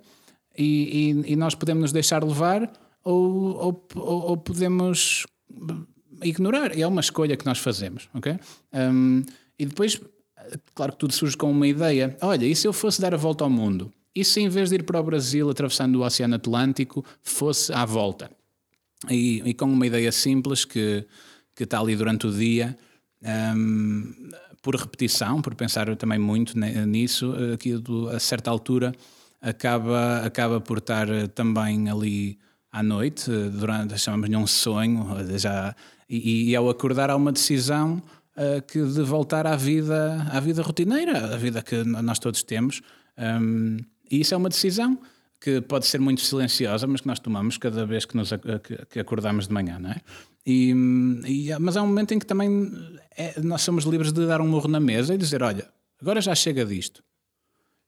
e, 0.58 1.24
e, 1.26 1.34
e, 1.34 1.36
nós 1.36 1.56
podemos 1.56 1.82
nos 1.82 1.92
deixar 1.92 2.24
levar 2.24 2.72
ou, 3.04 3.58
ou, 3.58 3.86
ou 4.04 4.38
podemos 4.38 5.26
ignorar. 6.24 6.78
É 6.78 6.86
uma 6.86 7.02
escolha 7.02 7.38
que 7.38 7.46
nós 7.46 7.60
fazemos, 7.60 8.10
ok? 8.14 8.38
Um, 8.74 9.24
e 9.58 9.66
depois, 9.66 10.00
claro 10.74 10.94
que 10.94 11.00
tudo 11.00 11.14
surge 11.14 11.38
com 11.38 11.52
uma 11.52 11.68
ideia. 11.68 12.18
Olha, 12.22 12.46
e 12.46 12.56
se 12.56 12.68
eu 12.68 12.74
fosse 12.74 13.02
dar 13.02 13.14
a 13.14 13.18
volta 13.18 13.44
ao 13.44 13.50
mundo? 13.50 13.92
E 14.14 14.26
se 14.26 14.42
em 14.42 14.50
vez 14.50 14.70
de 14.70 14.76
ir 14.76 14.84
para 14.84 15.00
o 15.00 15.04
Brasil 15.04 15.50
atravessando 15.50 15.96
o 15.96 16.06
Oceano 16.06 16.36
Atlântico, 16.36 17.06
fosse 17.24 17.72
à 17.72 17.86
volta? 17.86 18.30
E, 19.10 19.42
e 19.46 19.54
com 19.54 19.66
uma 19.66 19.88
ideia 19.88 20.12
simples 20.12 20.66
que, 20.66 21.06
que 21.56 21.64
está 21.64 21.80
ali 21.80 21.96
durante 21.96 22.28
o 22.28 22.32
dia, 22.32 22.78
um, 23.56 24.14
por 24.62 24.76
repetição, 24.76 25.42
por 25.42 25.56
pensar 25.56 25.96
também 25.96 26.20
muito 26.20 26.60
nisso, 26.60 27.34
aquilo 27.54 28.10
a 28.10 28.20
certa 28.20 28.52
altura 28.52 28.94
acaba, 29.42 30.22
acaba 30.24 30.62
por 30.62 30.78
estar 30.78 31.08
também 31.30 31.90
ali 31.90 32.38
à 32.72 32.82
noite, 32.82 33.30
durante, 33.30 33.98
chamamos-lhe 33.98 34.36
um 34.38 34.48
sonho, 34.48 35.06
já 35.38 35.76
e, 36.12 36.50
e 36.50 36.56
ao 36.56 36.70
acordar 36.70 37.10
há 37.10 37.16
uma 37.16 37.32
decisão 37.32 38.04
uh, 38.36 38.62
que 38.68 38.84
de 38.84 39.02
voltar 39.02 39.48
à 39.48 39.56
vida, 39.56 40.28
à 40.30 40.42
vida 40.42 40.62
rotineira, 40.62 41.34
a 41.34 41.38
vida 41.38 41.62
que 41.62 41.84
nós 41.86 42.20
todos 42.20 42.44
temos. 42.44 42.82
Um, 43.18 43.78
e 44.10 44.20
isso 44.20 44.34
é 44.34 44.38
uma 44.38 44.50
decisão 44.50 45.00
que 45.40 45.62
pode 45.62 45.88
ser 45.88 46.00
muito 46.00 46.22
silenciosa, 46.22 46.86
mas 46.86 47.02
que 47.02 47.08
nós 47.08 47.20
tomamos 47.20 47.58
cada 47.58 47.86
vez 47.86 48.06
que, 48.06 48.16
nos, 48.16 48.30
que, 48.90 49.00
acordamos 49.00 49.48
de 49.48 49.54
manhã, 49.54 49.80
não 49.80 49.90
é? 49.90 50.02
E, 50.46 50.72
e, 51.26 51.50
mas 51.60 51.78
há 51.78 51.82
um 51.82 51.88
momento 51.88 52.14
em 52.14 52.20
que 52.20 52.26
também 52.26 52.72
é, 53.18 53.40
nós 53.42 53.62
somos 53.62 53.86
livres 53.86 54.12
de 54.12 54.28
dar 54.28 54.42
um 54.42 54.48
morro 54.48 54.68
na 54.68 54.80
mesa 54.80 55.16
e 55.16 55.18
dizer: 55.18 55.42
olha, 55.42 55.68
agora 56.00 56.20
já 56.20 56.36
chega 56.36 56.66
disto. 56.66 57.02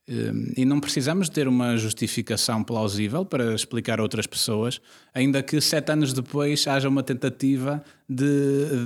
Hum, 0.05 0.51
e 0.57 0.65
não 0.65 0.81
precisamos 0.81 1.29
ter 1.29 1.47
uma 1.47 1.77
justificação 1.77 2.61
plausível 2.61 3.23
para 3.23 3.55
explicar 3.55 3.99
a 3.99 4.03
outras 4.03 4.27
pessoas, 4.27 4.81
ainda 5.13 5.41
que 5.41 5.61
sete 5.61 5.93
anos 5.93 6.11
depois 6.11 6.67
haja 6.67 6.89
uma 6.89 7.01
tentativa 7.01 7.81
de, 8.09 8.25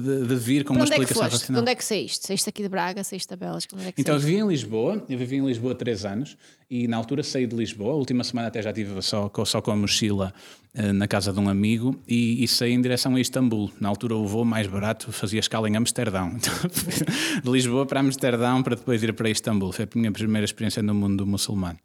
de, 0.03 0.27
de 0.27 0.35
vir 0.35 0.63
com 0.63 0.73
Para 0.73 0.79
uma 0.79 0.85
onde 0.85 0.91
explicação 0.93 1.23
é 1.25 1.29
racional. 1.29 1.61
Onde 1.61 1.71
é 1.71 1.75
que 1.75 1.83
saíste? 1.83 2.27
Saíste 2.27 2.49
aqui 2.49 2.61
de 2.63 2.69
Braga, 2.69 3.03
saíste 3.03 3.35
da? 3.35 3.51
Onde 3.53 3.87
é 3.87 3.91
que 3.91 4.01
Então 4.01 4.15
eu 4.15 4.19
saíste? 4.19 4.25
vivi 4.35 4.43
em 4.43 4.47
Lisboa, 4.47 5.05
eu 5.09 5.17
vivi 5.17 5.35
em 5.37 5.45
Lisboa 5.45 5.73
três 5.75 6.05
anos 6.05 6.37
e 6.69 6.87
na 6.87 6.97
altura 6.97 7.23
saí 7.23 7.47
de 7.47 7.55
Lisboa, 7.55 7.93
a 7.93 7.95
última 7.95 8.23
semana 8.23 8.47
até 8.49 8.61
já 8.61 8.69
estive 8.69 9.01
só, 9.01 9.27
com- 9.29 9.45
só 9.45 9.61
com 9.61 9.71
a 9.71 9.75
mochila 9.75 10.33
eh, 10.73 10.91
na 10.91 11.07
casa 11.07 11.31
de 11.33 11.39
um 11.39 11.49
amigo 11.49 11.99
e, 12.07 12.43
e 12.43 12.47
saí 12.47 12.71
em 12.73 12.81
direção 12.81 13.15
a 13.15 13.19
Istambul. 13.21 13.71
Na 13.79 13.89
altura 13.89 14.15
o 14.15 14.27
voo 14.27 14.45
mais 14.45 14.67
barato 14.67 15.11
fazia 15.11 15.39
escala 15.39 15.67
em 15.69 15.75
Amsterdão. 15.75 16.37
Então, 16.37 17.41
de 17.43 17.49
Lisboa 17.51 17.85
para 17.85 17.99
Amsterdão 18.01 18.61
para 18.63 18.75
depois 18.75 19.01
ir 19.03 19.13
para 19.13 19.29
Istambul. 19.29 19.71
Foi 19.71 19.85
a 19.85 19.97
minha 19.97 20.11
primeira 20.11 20.45
experiência 20.45 20.81
no 20.83 20.93
mundo 20.93 21.25
muçulmano. 21.25 21.79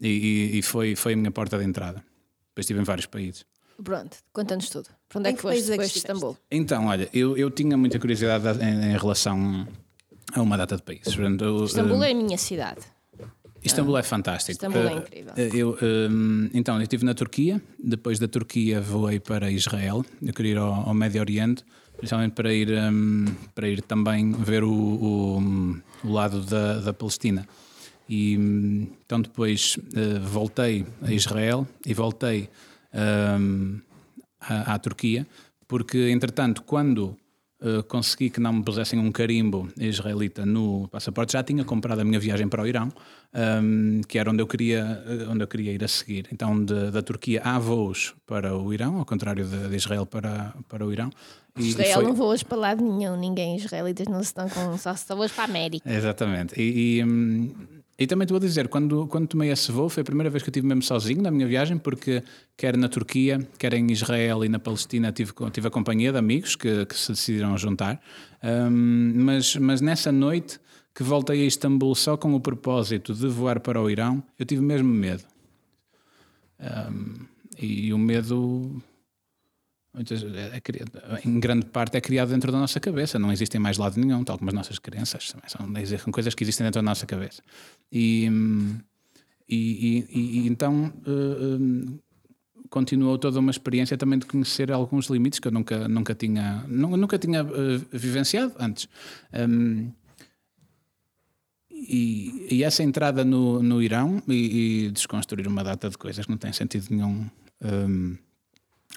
E, 0.00 0.08
e- 0.54 0.58
e 0.58 0.62
foi, 0.62 0.94
foi 0.96 1.12
a 1.14 1.16
minha 1.16 1.30
porta 1.30 1.56
de 1.58 1.64
entrada. 1.64 2.02
Depois 2.50 2.64
estive 2.64 2.80
em 2.80 2.84
vários 2.84 3.06
países. 3.06 3.44
Pronto, 3.82 4.16
conta-nos 4.32 4.68
tudo. 4.70 4.88
Para 5.08 5.18
onde 5.18 5.28
é 5.28 5.32
Em 5.32 5.34
que 5.34 5.42
que 5.42 5.48
foste 5.48 5.64
é 5.66 5.70
depois 5.70 5.90
de? 5.92 5.98
Istambul? 5.98 6.36
Então, 6.50 6.86
olha, 6.86 7.08
eu, 7.12 7.36
eu 7.36 7.50
tinha 7.50 7.76
muita 7.76 7.98
curiosidade 7.98 8.46
em, 8.62 8.92
em 8.92 8.96
relação 8.96 9.66
a 10.32 10.40
uma 10.42 10.56
data 10.56 10.76
de 10.76 10.82
países. 10.82 11.14
Portanto, 11.14 11.44
eu, 11.44 11.64
Istambul 11.64 12.02
eh, 12.04 12.08
é 12.08 12.12
a 12.12 12.14
minha 12.14 12.38
cidade. 12.38 12.80
Istambul 13.62 13.96
é 13.98 14.02
fantástico. 14.02 14.52
Istambul 14.52 14.82
é 14.82 14.92
Eh, 14.92 14.96
incrível. 14.96 15.32
eh, 15.36 15.50
Eu, 15.54 15.78
então, 16.52 16.76
eu 16.76 16.82
estive 16.82 17.04
na 17.04 17.14
Turquia, 17.14 17.60
depois 17.82 18.18
da 18.18 18.28
Turquia 18.28 18.80
voei 18.80 19.18
para 19.20 19.50
Israel, 19.50 20.04
eu 20.22 20.32
queria 20.34 20.52
ir 20.52 20.58
ao, 20.58 20.88
ao 20.88 20.94
Médio 20.94 21.20
Oriente, 21.20 21.64
principalmente 21.96 22.32
para 22.32 22.52
ir, 22.52 22.68
para 23.54 23.68
ir 23.68 23.80
também 23.82 24.32
ver 24.32 24.64
o, 24.64 24.70
o, 24.72 25.76
o 26.04 26.12
lado 26.12 26.40
da, 26.42 26.80
da 26.80 26.92
Palestina. 26.92 27.46
E 28.06 28.34
então 29.06 29.18
depois 29.20 29.78
voltei 30.22 30.84
a 31.00 31.10
Israel 31.12 31.66
e 31.86 31.94
voltei 31.94 32.50
à, 34.40 34.74
à 34.74 34.78
Turquia, 34.78 35.26
porque 35.66 36.10
entretanto, 36.10 36.62
quando 36.62 37.16
eh, 37.62 37.82
consegui 37.88 38.28
que 38.30 38.40
não 38.40 38.52
me 38.52 38.62
pusessem 38.62 38.98
um 38.98 39.10
carimbo 39.10 39.68
israelita 39.78 40.44
no 40.44 40.86
passaporte, 40.88 41.32
já 41.32 41.42
tinha 41.42 41.64
comprado 41.64 42.00
a 42.00 42.04
minha 42.04 42.20
viagem 42.20 42.46
para 42.48 42.62
o 42.62 42.66
Irão, 42.66 42.92
ehm, 43.32 44.00
que 44.06 44.18
era 44.18 44.30
onde 44.30 44.42
eu 44.42 44.46
queria, 44.46 45.02
eh, 45.06 45.26
onde 45.28 45.42
eu 45.42 45.48
queria 45.48 45.72
ir 45.72 45.82
a 45.82 45.88
seguir. 45.88 46.26
Então, 46.32 46.62
de- 46.62 46.90
da 46.90 47.00
Turquia 47.02 47.40
há 47.42 47.58
voos 47.58 48.14
para 48.26 48.54
o 48.56 48.72
Irão, 48.72 48.98
ao 48.98 49.04
contrário 49.06 49.44
de, 49.46 49.68
de 49.68 49.76
Israel 49.76 50.04
para, 50.04 50.52
para 50.68 50.84
o 50.86 50.92
Irão. 50.92 51.10
E- 51.58 51.62
e 51.62 51.68
Israel 51.68 51.94
foi- 51.94 52.04
não 52.04 52.14
voas 52.14 52.42
para 52.42 52.58
lado 52.58 52.84
nenhum, 52.84 53.16
ninguém. 53.18 53.56
Israelitas 53.56 54.08
não 54.08 54.18
se 54.18 54.26
estão 54.26 54.48
com. 54.48 54.76
Só 54.76 54.94
se 54.94 55.06
voas 55.14 55.32
para 55.32 55.44
a 55.44 55.46
América. 55.46 55.90
Exatamente. 55.90 56.60
E, 56.60 56.98
e, 56.98 57.04
hum, 57.04 57.54
e 57.96 58.06
também 58.06 58.26
te 58.26 58.30
vou 58.30 58.40
dizer, 58.40 58.68
quando, 58.68 59.06
quando 59.06 59.28
tomei 59.28 59.50
esse 59.50 59.70
voo, 59.70 59.88
foi 59.88 60.00
a 60.00 60.04
primeira 60.04 60.28
vez 60.28 60.42
que 60.42 60.48
eu 60.48 60.50
estive 60.50 60.66
mesmo 60.66 60.82
sozinho 60.82 61.22
na 61.22 61.30
minha 61.30 61.46
viagem, 61.46 61.78
porque 61.78 62.24
quer 62.56 62.76
na 62.76 62.88
Turquia, 62.88 63.38
quer 63.56 63.72
em 63.74 63.90
Israel 63.92 64.44
e 64.44 64.48
na 64.48 64.58
Palestina 64.58 65.12
tive, 65.12 65.32
tive 65.52 65.68
a 65.68 65.70
companhia 65.70 66.10
de 66.10 66.18
amigos 66.18 66.56
que, 66.56 66.86
que 66.86 66.96
se 66.96 67.12
decidiram 67.12 67.56
juntar. 67.56 68.00
Hum, 68.42 69.12
mas, 69.16 69.54
mas 69.56 69.80
nessa 69.80 70.10
noite 70.10 70.58
que 70.92 71.04
voltei 71.04 71.42
a 71.42 71.46
Istambul 71.46 71.94
só 71.94 72.16
com 72.16 72.34
o 72.34 72.40
propósito 72.40 73.14
de 73.14 73.28
voar 73.28 73.60
para 73.60 73.80
o 73.80 73.88
Irão, 73.88 74.22
eu 74.38 74.44
tive 74.44 74.60
mesmo 74.60 74.88
medo. 74.88 75.22
Hum, 76.60 77.26
e 77.58 77.92
o 77.92 77.98
medo 77.98 78.82
Muitas- 79.94 80.24
é 80.24 80.60
criado- 80.60 80.90
em 81.24 81.38
grande 81.38 81.66
parte 81.66 81.96
é 81.96 82.00
criado 82.00 82.30
dentro 82.30 82.50
da 82.50 82.58
nossa 82.58 82.80
cabeça, 82.80 83.16
não 83.16 83.30
existem 83.30 83.60
mais 83.60 83.78
lado 83.78 83.96
nenhum, 83.98 84.24
tal 84.24 84.36
como 84.36 84.50
as 84.50 84.54
nossas 84.54 84.78
crenças, 84.80 85.28
são, 85.30 85.40
são 85.46 86.12
coisas 86.12 86.34
que 86.34 86.42
existem 86.42 86.64
dentro 86.66 86.78
da 86.80 86.82
nossa 86.82 87.06
cabeça. 87.06 87.40
E, 87.92 88.28
e, 89.48 89.56
e- 89.56 90.06
e- 90.40 90.46
então 90.48 90.92
hum, 91.06 91.98
continuou 92.68 93.16
toda 93.18 93.38
uma 93.38 93.52
experiência 93.52 93.96
também 93.96 94.18
de 94.18 94.26
conhecer 94.26 94.72
alguns 94.72 95.06
limites 95.06 95.38
que 95.38 95.46
eu 95.46 95.52
nunca, 95.52 95.86
nunca 95.86 96.12
tinha, 96.12 96.64
nu- 96.66 96.96
nunca 96.96 97.16
tinha 97.16 97.40
eh, 97.42 97.80
vivenciado 97.92 98.52
antes. 98.58 98.88
Hum, 99.32 99.92
e, 101.70 102.48
e 102.50 102.64
essa 102.64 102.82
entrada 102.82 103.24
no, 103.24 103.62
no 103.62 103.80
Irão 103.82 104.20
e, 104.28 104.90
desconstruir 104.92 105.46
uma 105.46 105.62
data 105.62 105.88
de 105.88 105.96
coisas 105.98 106.24
que 106.24 106.30
não 106.30 106.38
tem 106.38 106.52
sentido 106.52 106.86
nenhum. 106.90 107.26
hum, 107.62 108.16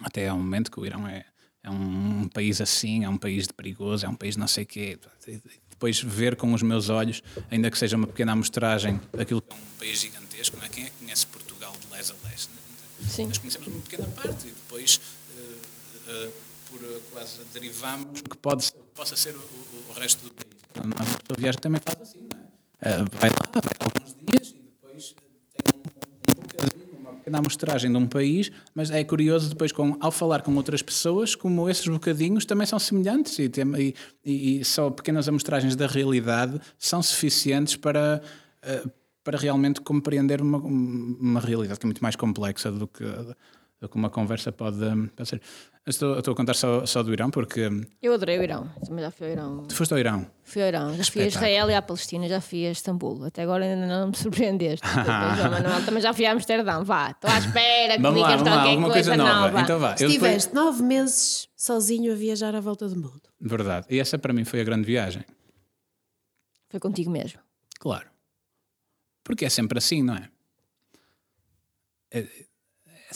até 0.01 0.27
ao 0.27 0.37
momento 0.37 0.71
que 0.71 0.79
o 0.79 0.85
Irão 0.85 1.07
é, 1.07 1.25
é 1.63 1.69
um 1.69 2.27
país 2.27 2.61
assim, 2.61 3.03
é 3.03 3.09
um 3.09 3.17
país 3.17 3.47
de 3.47 3.53
perigoso, 3.53 4.05
é 4.05 4.09
um 4.09 4.15
país 4.15 4.35
não 4.37 4.47
sei 4.47 4.63
o 4.63 4.67
quê. 4.67 4.99
Depois 5.69 6.01
ver 6.01 6.35
com 6.35 6.53
os 6.53 6.63
meus 6.63 6.89
olhos, 6.89 7.21
ainda 7.51 7.69
que 7.69 7.77
seja 7.77 7.95
uma 7.97 8.07
pequena 8.07 8.31
amostragem 8.31 8.99
daquilo 9.13 9.41
que 9.41 9.53
é 9.53 9.55
um 9.59 9.77
país 9.79 9.99
gigantesco, 9.99 10.57
não 10.57 10.63
é? 10.65 10.69
Quem 10.69 10.85
é 10.85 10.89
que 10.89 10.95
conhece 10.99 11.27
Portugal 11.27 11.73
de 11.79 11.91
leste 11.95 12.13
a 12.13 12.27
leste? 12.29 12.49
Sim. 13.07 13.27
Nós 13.27 13.37
conhecemos 13.37 13.67
uma 13.67 13.81
pequena 13.81 14.07
parte 14.09 14.47
e 14.47 14.51
depois, 14.51 14.99
eh, 15.37 15.55
eh, 16.07 16.29
por 16.71 16.83
eh, 16.83 16.99
quase 17.11 17.39
derivamos 17.53 18.21
que 18.21 18.37
pode, 18.37 18.71
possa 18.95 19.15
ser 19.15 19.35
o, 19.35 19.39
o- 19.39 19.85
o 19.89 19.93
resto 19.93 20.23
do 20.23 20.33
país. 20.33 20.57
A 20.83 20.87
nossa 20.87 21.17
viagem 21.37 21.61
também 21.61 21.79
faz 21.85 22.01
assim, 22.01 22.27
não 22.33 22.39
é? 22.39 22.97
Vai 23.19 23.29
lá, 23.29 23.61
vai 23.61 23.75
alguns 23.79 24.15
dias 24.25 24.49
e 24.49 24.61
depois 24.63 25.15
tem 25.53 25.79
um, 26.39 27.11
um 27.11 27.16
pequena 27.27 27.39
amostragem 27.39 27.91
de 27.91 27.97
um 27.97 28.07
país, 28.07 28.49
mas 28.73 28.89
é 28.89 29.03
curioso 29.03 29.49
depois, 29.49 29.73
com, 29.73 29.97
ao 29.99 30.11
falar 30.11 30.41
com 30.41 30.55
outras 30.55 30.81
pessoas, 30.81 31.35
como 31.35 31.69
esses 31.69 31.85
bocadinhos 31.85 32.45
também 32.45 32.65
são 32.65 32.79
semelhantes 32.79 33.37
e, 33.37 33.51
e- 34.25 34.59
e- 34.59 34.63
só 34.63 34.89
pequenas 34.89 35.27
amostragens 35.27 35.75
da 35.75 35.87
realidade 35.87 36.57
são 36.79 37.03
suficientes 37.03 37.75
para, 37.75 38.21
eh, 38.61 38.83
para 39.25 39.37
realmente 39.37 39.81
compreender 39.81 40.41
uma, 40.41 40.57
uma 40.57 41.39
realidade 41.41 41.77
que 41.79 41.85
é 41.85 41.87
muito 41.89 42.01
mais 42.01 42.15
complexa 42.15 42.71
do 42.71 42.87
que, 42.87 43.03
do 43.81 43.89
que 43.89 43.95
uma 43.97 44.09
conversa 44.09 44.49
pode, 44.53 44.79
pode 45.13 45.27
ser. 45.29 45.41
Estou, 45.87 46.17
estou 46.19 46.33
a 46.33 46.35
contar 46.35 46.53
só, 46.53 46.85
só 46.85 47.01
do 47.01 47.13
Irão, 47.13 47.31
porque 47.31 47.65
hum, 47.67 47.85
Eu 48.01 48.13
adorei 48.13 48.37
o 48.37 48.43
Irão. 48.43 48.69
Também 48.85 49.05
já 49.05 49.09
fui 49.09 49.27
ao 49.27 49.31
Irão. 49.31 49.63
tu 49.67 49.73
foste 49.73 49.93
ao 49.93 49.97
Irão. 49.99 50.29
Fui 50.43 50.61
ao 50.61 50.67
Irão. 50.67 50.93
Já 50.97 51.03
fui 51.05 51.21
a. 51.21 51.27
Israel 51.27 51.69
e 51.69 51.73
à 51.75 51.81
Palestina. 51.81 52.27
Já 52.27 52.41
fui 52.41 52.67
a 52.67 52.71
Istambul. 52.71 53.23
Até 53.23 53.43
agora 53.43 53.63
ainda 53.63 53.87
não 53.87 54.07
me 54.09 54.15
surpreendeste. 54.17 54.85
Manuel. 54.95 55.85
Também 55.85 56.01
já 56.01 56.13
fui 56.13 56.25
a 56.25 56.33
Amsterdão. 56.33 56.83
Vá. 56.83 57.11
Estou 57.11 57.29
à 57.29 57.37
espera 57.39 57.95
que 57.95 58.01
Vamos 58.01 58.21
lá, 58.21 58.27
digas 58.35 58.41
vamos 58.41 58.43
lá, 58.43 58.57
qualquer 58.57 58.69
alguma 58.71 58.91
coisa, 58.91 59.15
nova. 59.17 59.61
Então 59.61 59.79
vá. 59.79 59.91
Eu 59.91 59.95
depois- 59.95 60.11
Estiveste 60.13 60.53
nove 60.53 60.83
meses 60.83 61.47
sozinho 61.55 62.11
a 62.11 62.15
viajar 62.15 62.53
à 62.53 62.59
volta 62.59 62.87
do 62.89 62.95
mundo. 62.95 63.21
Verdade. 63.39 63.87
E 63.89 63.97
essa 63.97 64.19
para 64.19 64.33
mim 64.33 64.43
foi 64.43 64.59
a 64.59 64.63
grande 64.65 64.85
viagem. 64.85 65.23
Foi 66.69 66.81
contigo 66.81 67.09
mesmo. 67.09 67.39
Claro. 67.79 68.09
Porque 69.23 69.45
é 69.45 69.49
sempre 69.49 69.77
assim, 69.77 70.03
não 70.03 70.15
é? 70.15 70.29
É, 72.11 72.19
é- 72.19 72.25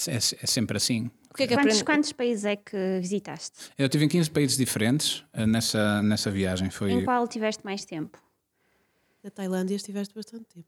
é- 0.07 0.15
é 0.15 0.47
sempre 0.47 0.77
assim. 0.77 1.11
O 1.31 1.33
que 1.33 1.43
é 1.43 1.47
que 1.47 1.53
Quantos, 1.53 1.65
aprendi? 1.77 1.85
quantos 1.85 2.11
países 2.11 2.45
é 2.45 2.55
que 2.55 2.99
visitaste? 2.99 3.71
Eu 3.77 3.85
estive 3.85 4.05
em 4.05 4.09
15 4.09 4.29
países 4.29 4.57
diferentes 4.57 5.23
eh, 5.33 5.45
nessa, 5.45 6.01
nessa 6.03 6.29
viagem. 6.29 6.69
Foi, 6.69 6.91
Em 6.91 7.03
qual 7.05 7.27
tiveste 7.27 7.63
mais 7.65 7.85
tempo? 7.85 8.17
Na 9.23 9.29
Tailândia 9.29 9.75
estiveste 9.75 10.13
bastante 10.13 10.45
tempo. 10.53 10.67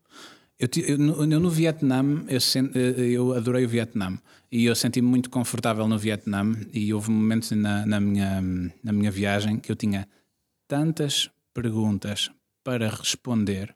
Eu, 0.60 0.70
eu 0.88 0.98
no, 0.98 1.24
eu 1.34 1.40
no 1.40 1.50
Vietnã, 1.50 2.24
eu, 2.28 2.40
sen- 2.40 2.72
eh, 2.76 3.10
eu 3.12 3.34
adorei 3.34 3.66
o 3.66 3.70
Vietnã 3.70 4.18
e 4.52 4.66
eu 4.66 4.76
senti-me 4.76 5.08
muito 5.08 5.30
confortável 5.30 5.88
no 5.88 5.98
Vietnã 5.98 6.44
e 6.72 6.94
houve 6.94 7.10
momentos 7.12 7.52
na, 7.52 7.86
na, 7.86 8.00
minha, 8.00 8.40
na 8.84 8.94
minha 8.94 9.12
viagem 9.12 9.58
que 9.60 9.72
eu 9.72 9.76
tinha 9.76 10.08
tantas 10.68 11.30
perguntas 11.54 12.30
para 12.64 12.88
responder 12.90 13.76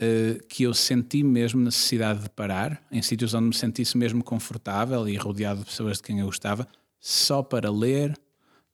eh, 0.00 0.40
que 0.48 0.62
eu 0.62 0.72
senti 0.74 1.22
mesmo 1.22 1.60
necessidade 1.60 2.22
de 2.22 2.30
parar 2.30 2.82
em 2.90 3.02
sítios 3.02 3.34
onde 3.34 3.48
me 3.48 3.54
sentisse 3.54 3.96
mesmo 3.98 4.24
confortável 4.24 5.06
e 5.08 5.16
rodeado 5.16 5.60
de 5.60 5.66
pessoas 5.66 5.98
de 5.98 6.02
quem 6.04 6.18
eu 6.20 6.26
gostava, 6.26 6.66
só 6.98 7.42
para 7.42 7.70
ler, 7.70 8.16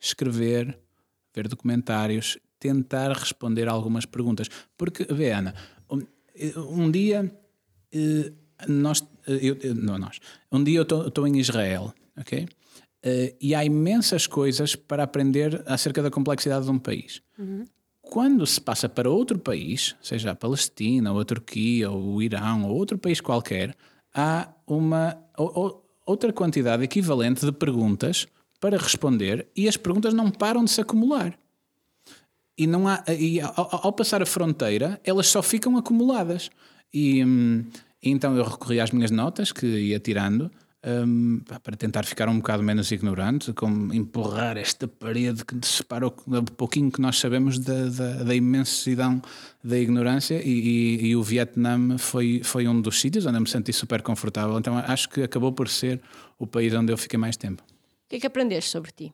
escrever, 0.01 0.79
ver 1.35 1.49
documentários, 1.49 2.39
tentar 2.59 3.13
responder 3.13 3.69
algumas 3.69 4.07
perguntas. 4.07 4.49
Porque, 4.77 5.05
vê, 5.13 5.33
Ana, 5.33 5.55
um, 5.91 6.01
um 6.85 6.91
dia 6.91 7.31
eh, 7.93 8.33
nós, 8.69 9.03
eh, 9.27 9.39
eu, 9.43 9.57
eu- 9.63 9.75
não 9.75 9.99
nós, 9.99 10.19
um 10.51 10.63
dia 10.63 10.79
eu 10.79 11.07
estou 11.09 11.27
em 11.27 11.39
Israel, 11.39 11.93
ok? 12.17 12.49
Eh, 13.03 13.35
e 13.41 13.55
há 13.55 13.65
imensas 13.65 14.27
coisas 14.27 14.75
para 14.75 15.03
aprender 15.03 15.63
acerca 15.67 16.03
da 16.03 16.11
complexidade 16.11 16.65
de 16.65 16.71
um 16.71 16.79
país. 16.79 17.21
Quando 18.09 18.47
se 18.47 18.61
passa 18.61 18.89
para 18.89 19.11
outro 19.11 19.39
país, 19.39 19.97
seja 20.01 20.31
a 20.31 20.35
Palestina, 20.35 21.13
ou 21.13 21.21
a 21.21 21.25
Turquia, 21.25 21.91
ou 21.91 22.15
o 22.15 22.23
Irão, 22.23 22.65
ou 22.65 22.77
outro 22.77 22.97
país 22.97 23.21
qualquer, 23.21 23.75
há 24.15 24.49
uma 24.67 25.19
ou- 25.37 25.53
ou- 25.55 25.85
outra 26.07 26.33
quantidade 26.33 26.85
equivalente 26.85 27.45
de 27.45 27.51
perguntas 27.53 28.27
para 28.61 28.79
responder 28.79 29.49
e 29.57 29.69
as 29.69 29.77
perguntas 29.77 30.15
não 30.15 30.31
param 30.31 30.65
de 30.65 30.71
se 30.71 30.81
acumular. 30.81 31.37
E, 32.57 32.67
não 32.67 32.87
há, 32.89 33.03
e 33.09 33.41
ao, 33.41 33.87
ao 33.87 33.93
passar 33.93 34.23
a 34.23 34.27
fronteira, 34.27 35.01
elas 35.05 35.27
só 35.27 35.43
ficam 35.43 35.77
acumuladas. 35.77 36.49
E, 36.95 37.23
hum, 37.25 37.65
então 38.03 38.37
eu 38.37 38.45
recorri 38.45 38.81
às 38.81 38.93
minhas 38.93 39.11
notas 39.11 39.51
que 39.53 39.67
ia 39.67 39.99
tirando 39.99 40.51
pá, 41.49 41.59
para 41.61 41.77
tentar 41.77 42.05
ficar 42.05 42.29
um 42.29 42.37
bocado 42.37 42.63
menos 42.63 42.91
ignorante, 42.93 43.53
como 43.53 43.93
empurrar 43.93 44.57
esta 44.57 44.87
parede 44.87 45.45
que 45.45 45.55
separa 45.67 46.07
o 46.07 46.13
pouquinho 46.57 46.91
que 46.91 47.01
nós 47.01 47.19
sabemos 47.19 47.59
da, 47.59 47.89
da, 47.89 48.23
da 48.25 48.35
imensidão 48.35 49.21
da 49.65 49.79
ignorância. 49.79 50.41
E, 50.43 50.49
e- 50.51 51.07
e 51.09 51.17
o 51.17 51.23
Vietnã 51.23 51.99
foi, 51.99 52.43
foi 52.45 52.69
um 52.69 52.81
dos 52.81 53.01
sítios 53.01 53.27
onde 53.27 53.37
eu 53.37 53.41
me 53.41 53.49
senti 53.49 53.73
super 53.73 54.03
confortável. 54.03 54.59
Então 54.59 54.77
acho 54.79 55.09
que 55.09 55.23
acabou 55.23 55.53
por 55.53 55.69
ser 55.69 56.01
o 56.39 56.47
país 56.47 56.73
onde 56.75 56.93
eu 56.93 56.97
fiquei 56.99 57.19
mais 57.19 57.37
tempo. 57.37 57.63
O 57.63 58.09
que 58.09 58.17
é 58.17 58.21
que 58.21 58.27
aprendeste 58.27 58.71
sobre 58.71 58.93
ti? 58.93 59.13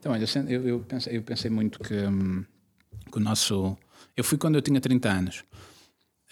Então, 0.00 0.12
olha, 0.12 0.24
eu, 0.24 0.50
eu, 0.50 0.68
eu 0.68 0.80
pensei, 0.80 1.16
eu 1.16 1.22
pensei 1.22 1.50
muito 1.50 1.80
que, 1.80 1.94
hum, 1.94 2.44
que 3.10 3.18
o 3.18 3.20
nosso. 3.20 3.76
Eu 4.16 4.24
fui 4.24 4.38
quando 4.38 4.54
eu 4.56 4.62
tinha 4.62 4.80
30 4.80 5.08
anos. 5.10 5.44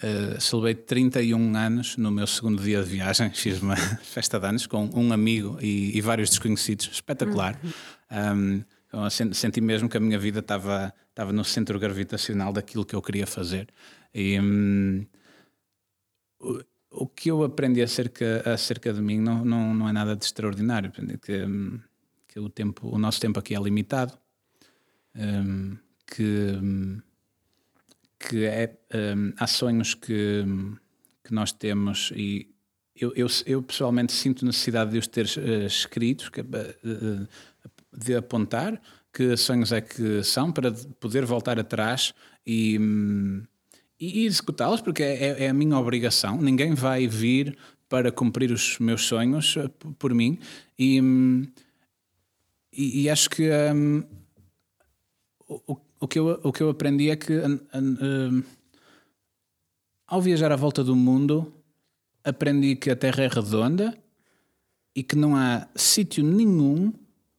Uh, 0.03 0.39
celebrei 0.41 0.75
31 0.75 1.55
anos 1.55 1.95
no 1.97 2.11
meu 2.11 2.27
segundo 2.27 2.61
dia 2.61 2.83
de 2.83 2.89
viagem. 2.89 3.29
Fiz 3.33 3.61
uma 3.61 3.75
festa 3.77 4.39
de 4.39 4.45
anos 4.45 4.67
com 4.67 4.89
um 4.93 5.13
amigo 5.13 5.57
e, 5.61 5.97
e 5.97 6.01
vários 6.01 6.29
desconhecidos. 6.29 6.89
Espetacular. 6.91 7.59
Um, 8.11 8.63
então, 8.87 9.09
senti 9.09 9.61
mesmo 9.61 9.87
que 9.89 9.97
a 9.97 9.99
minha 9.99 10.19
vida 10.19 10.39
estava 10.39 10.93
estava 11.09 11.31
no 11.31 11.45
centro 11.45 11.79
gravitacional 11.79 12.51
daquilo 12.51 12.85
que 12.85 12.93
eu 12.95 13.01
queria 13.01 13.25
fazer. 13.25 13.67
E. 14.13 14.39
hum, 14.39 15.05
o- 16.39 16.63
o 16.97 17.07
que 17.07 17.29
eu 17.29 17.43
aprendi 17.43 17.81
acerca, 17.81 18.41
acerca 18.53 18.93
de 18.93 19.01
mim 19.01 19.19
não, 19.19 19.43
não, 19.43 19.73
não 19.73 19.89
é 19.89 19.91
nada 19.91 20.15
de 20.15 20.23
extraordinário. 20.23 20.87
Aprendi 20.89 21.17
que, 21.17 21.43
hum, 21.43 21.77
que 22.27 22.39
o, 22.39 22.49
tempo, 22.49 22.87
o 22.87 22.97
nosso 22.97 23.19
tempo 23.19 23.37
aqui 23.37 23.53
é 23.53 23.59
limitado, 23.59 24.13
hum, 25.13 25.77
que, 26.07 26.23
hum, 26.23 27.01
que 28.27 28.45
é, 28.45 28.75
hum, 29.15 29.33
há 29.37 29.47
sonhos 29.47 29.93
que, 29.93 30.43
hum, 30.45 30.75
que 31.23 31.33
nós 31.33 31.51
temos 31.51 32.11
e 32.15 32.49
eu, 32.95 33.11
eu, 33.15 33.27
eu 33.45 33.61
pessoalmente 33.61 34.13
sinto 34.13 34.45
necessidade 34.45 34.91
de 34.91 34.97
os 34.97 35.07
ter 35.07 35.25
eh, 35.37 35.65
escritos, 35.65 36.29
que, 36.29 36.39
eh, 36.39 37.27
de 37.91 38.15
apontar 38.15 38.81
que 39.13 39.35
sonhos 39.35 39.71
é 39.71 39.81
que 39.81 40.23
são 40.23 40.51
para 40.51 40.71
poder 40.99 41.25
voltar 41.25 41.59
atrás 41.59 42.13
e, 42.45 42.77
hum, 42.79 43.43
e 43.99 44.25
executá-los, 44.25 44.81
porque 44.81 45.03
é, 45.03 45.23
é- 45.23 45.43
é 45.45 45.49
a 45.49 45.53
minha 45.53 45.77
obrigação. 45.77 46.37
Ninguém 46.41 46.73
vai 46.73 47.07
vir 47.07 47.57
para 47.89 48.11
cumprir 48.11 48.51
os 48.51 48.79
meus 48.79 49.03
sonhos 49.05 49.57
por 49.99 50.13
mim. 50.13 50.39
E, 50.77 51.01
hum, 51.01 51.43
e, 52.71 53.03
e 53.03 53.09
acho 53.09 53.29
que 53.29 53.49
hum, 53.73 54.03
o, 55.47 55.77
o- 56.05 56.07
que 56.07 56.19
eu, 56.19 56.39
o 56.43 56.53
que 56.53 56.61
eu 56.61 56.69
aprendi 56.69 57.09
é 57.09 57.15
que 57.15 57.33
hum, 57.33 57.59
hum, 57.73 58.43
ao 60.07 60.21
viajar 60.21 60.51
à 60.51 60.55
volta 60.55 60.83
do 60.83 60.95
mundo 60.95 61.51
aprendi 62.23 62.75
que 62.75 62.89
a 62.89 62.95
Terra 62.95 63.23
é 63.23 63.27
redonda 63.27 63.97
e 64.95 65.03
que 65.03 65.15
não 65.15 65.35
há 65.35 65.67
sítio 65.75 66.23
nenhum 66.23 66.93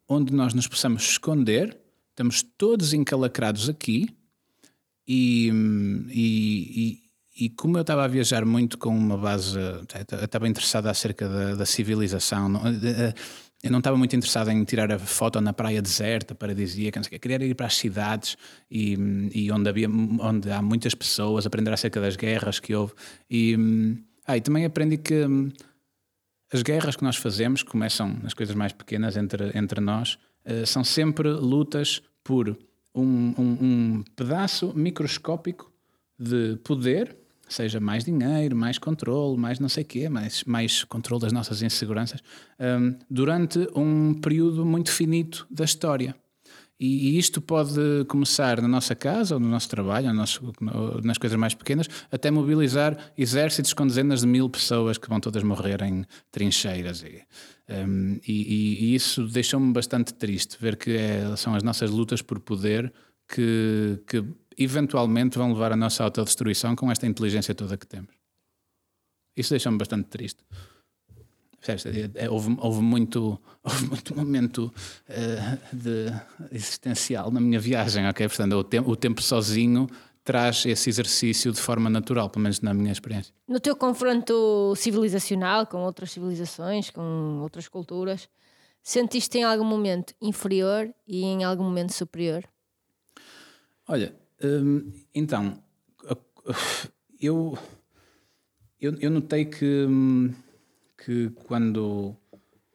onde 0.08 0.32
nós 0.32 0.52
nos 0.54 0.66
possamos 0.68 1.02
esconder. 1.02 1.76
Estamos 2.10 2.42
todos 2.42 2.92
encalacrados 2.92 3.68
aqui 3.68 4.08
e, 5.06 5.50
e, 6.08 7.02
e, 7.38 7.44
e 7.46 7.50
como 7.50 7.76
eu 7.76 7.82
estava 7.82 8.04
a 8.04 8.08
viajar 8.08 8.44
muito 8.44 8.78
com 8.78 8.88
uma 8.96 9.16
base, 9.16 9.58
eu 9.58 9.84
estava 10.24 10.48
interessado 10.48 10.86
acerca 10.86 11.28
da, 11.28 11.54
da 11.56 11.66
civilização, 11.66 12.48
não- 12.48 12.66
eh, 12.66 13.14
eu 13.66 13.70
não 13.72 13.78
estava 13.78 13.96
muito 13.96 14.14
interessado 14.16 14.50
em 14.50 14.64
tirar 14.64 14.90
a 14.92 14.98
foto 14.98 15.40
na 15.40 15.52
praia 15.52 15.82
deserta, 15.82 16.34
paradisíaca, 16.34 16.98
não 17.00 17.04
sei 17.04 17.18
o 17.18 17.20
queria 17.20 17.44
ir 17.44 17.54
para 17.54 17.66
as 17.66 17.76
cidades 17.76 18.36
e, 18.70 18.94
e 19.34 19.50
onde, 19.52 19.68
havia, 19.68 19.88
onde 19.88 20.50
há 20.50 20.62
muitas 20.62 20.94
pessoas, 20.94 21.46
aprender 21.46 21.72
acerca 21.72 22.00
das 22.00 22.16
guerras 22.16 22.58
que 22.60 22.74
houve. 22.74 22.92
E, 23.30 23.56
ah, 24.26 24.36
e 24.36 24.40
também 24.40 24.64
aprendi 24.64 24.96
que 24.96 25.24
hum, 25.26 25.50
as 26.52 26.62
guerras 26.62 26.96
que 26.96 27.02
nós 27.04 27.16
fazemos 27.16 27.62
começam 27.62 28.16
nas 28.22 28.32
coisas 28.34 28.54
mais 28.54 28.72
pequenas 28.72 29.16
entre, 29.16 29.50
entre 29.58 29.80
nós, 29.80 30.18
eh, 30.44 30.64
são 30.64 30.84
sempre 30.84 31.28
lutas 31.30 32.00
por 32.22 32.56
um, 32.94 33.34
um- 33.36 33.58
um 33.98 34.04
pedaço 34.14 34.72
microscópico 34.74 35.70
de 36.18 36.56
poder, 36.64 37.16
seja 37.48 37.80
mais 37.80 38.04
dinheiro, 38.04 38.56
mais 38.56 38.78
controle, 38.78 39.38
mais 39.38 39.58
não 39.58 39.68
sei 39.68 39.82
o 39.82 39.86
quê, 39.86 40.08
mais, 40.08 40.42
mais 40.44 40.84
controle 40.84 41.22
das 41.22 41.32
nossas 41.32 41.62
inseguranças, 41.62 42.20
hum, 42.60 42.94
durante 43.10 43.68
um 43.74 44.14
período 44.14 44.64
muito 44.64 44.90
finito 44.90 45.46
da 45.50 45.64
história. 45.64 46.14
E, 46.78 47.16
isto 47.18 47.40
pode 47.40 48.04
começar 48.06 48.60
na 48.60 48.68
nossa 48.68 48.94
casa 48.94 49.34
ou 49.34 49.40
no 49.40 49.48
nosso 49.48 49.66
trabalho, 49.66 50.08
no 50.08 50.14
nosso- 50.14 50.52
no- 50.60 51.00
nas 51.00 51.16
coisas 51.16 51.38
mais 51.38 51.54
pequenas, 51.54 51.88
até 52.12 52.30
mobilizar 52.30 52.98
exércitos 53.16 53.72
com 53.72 53.86
dezenas 53.86 54.20
de 54.20 54.26
mil 54.26 54.46
pessoas 54.50 54.98
que 54.98 55.08
vão 55.08 55.18
todas 55.18 55.42
morrer 55.42 55.80
em 55.82 56.04
trincheiras. 56.30 57.02
E, 57.02 57.22
um, 57.72 58.20
e- 58.28 58.90
e 58.90 58.94
isso 58.94 59.26
deixou-me 59.26 59.72
bastante 59.72 60.12
triste, 60.12 60.58
ver 60.60 60.76
que 60.76 60.90
é- 60.90 61.34
são 61.36 61.54
as 61.54 61.62
nossas 61.62 61.90
lutas 61.90 62.20
por 62.20 62.38
poder 62.40 62.92
que, 63.28 64.00
que 64.06 64.24
eventualmente 64.56 65.36
vão 65.38 65.52
levar 65.52 65.72
a 65.72 65.76
nossa 65.76 66.04
autodestruição 66.04 66.74
com 66.74 66.90
esta 66.90 67.06
inteligência 67.06 67.54
toda 67.54 67.76
que 67.76 67.86
temos. 67.86 68.14
Isso 69.36 69.50
deixou-me 69.50 69.78
bastante 69.78 70.08
triste. 70.08 70.42
É, 71.68 72.24
é, 72.26 72.30
houve, 72.30 72.56
houve 72.60 72.80
muito, 72.80 73.40
houve 73.62 73.86
muito 73.86 74.14
momento 74.16 74.72
eh, 75.08 75.58
de 75.72 76.06
existencial 76.52 77.30
na 77.30 77.40
minha 77.40 77.58
viagem, 77.58 78.06
ok? 78.08 78.28
Portanto, 78.28 78.52
o, 78.54 78.64
tem- 78.64 78.80
o 78.80 78.94
tempo 78.94 79.20
sozinho 79.20 79.88
traz 80.22 80.64
esse 80.64 80.88
exercício 80.88 81.52
de 81.52 81.60
forma 81.60 81.90
natural, 81.90 82.30
pelo 82.30 82.42
menos 82.44 82.60
na 82.60 82.72
minha 82.72 82.92
experiência. 82.92 83.32
No 83.48 83.58
teu 83.60 83.76
confronto 83.76 84.74
civilizacional 84.76 85.66
com 85.66 85.78
outras 85.78 86.10
civilizações, 86.12 86.90
com 86.90 87.40
outras 87.42 87.68
culturas, 87.68 88.28
sentiste 88.82 89.38
em 89.38 89.44
algum 89.44 89.64
momento 89.64 90.14
inferior 90.20 90.92
e 91.06 91.24
em 91.24 91.44
algum 91.44 91.64
momento 91.64 91.92
superior? 91.92 92.44
Olha, 93.88 94.12
hum, 94.42 94.90
então, 95.14 95.62
eu, 97.20 97.56
eu, 98.80 98.94
eu 98.98 99.10
notei 99.10 99.44
que, 99.44 99.86
hum, 99.88 100.34
que 101.04 101.30
quando, 101.44 102.16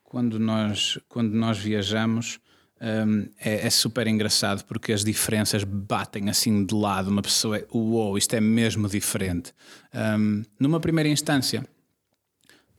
quando, 0.04 0.40
nós, 0.40 0.98
quando 1.10 1.34
nós 1.34 1.58
viajamos 1.58 2.40
hum, 2.82 3.28
é, 3.38 3.68
é 3.68 3.70
super 3.70 4.08
engraçado 4.08 4.64
porque 4.64 4.94
as 4.94 5.04
diferenças 5.04 5.66
batem 5.66 6.30
assim 6.30 6.66
de 6.66 6.74
lado. 6.74 7.10
Uma 7.10 7.22
pessoa 7.22 7.58
é, 7.58 7.68
uou, 7.74 8.18
isto 8.18 8.34
é 8.34 8.40
mesmo 8.40 8.88
diferente. 8.88 9.54
Hum, 9.94 10.44
numa 10.58 10.80
primeira 10.80 11.10
instância, 11.10 11.68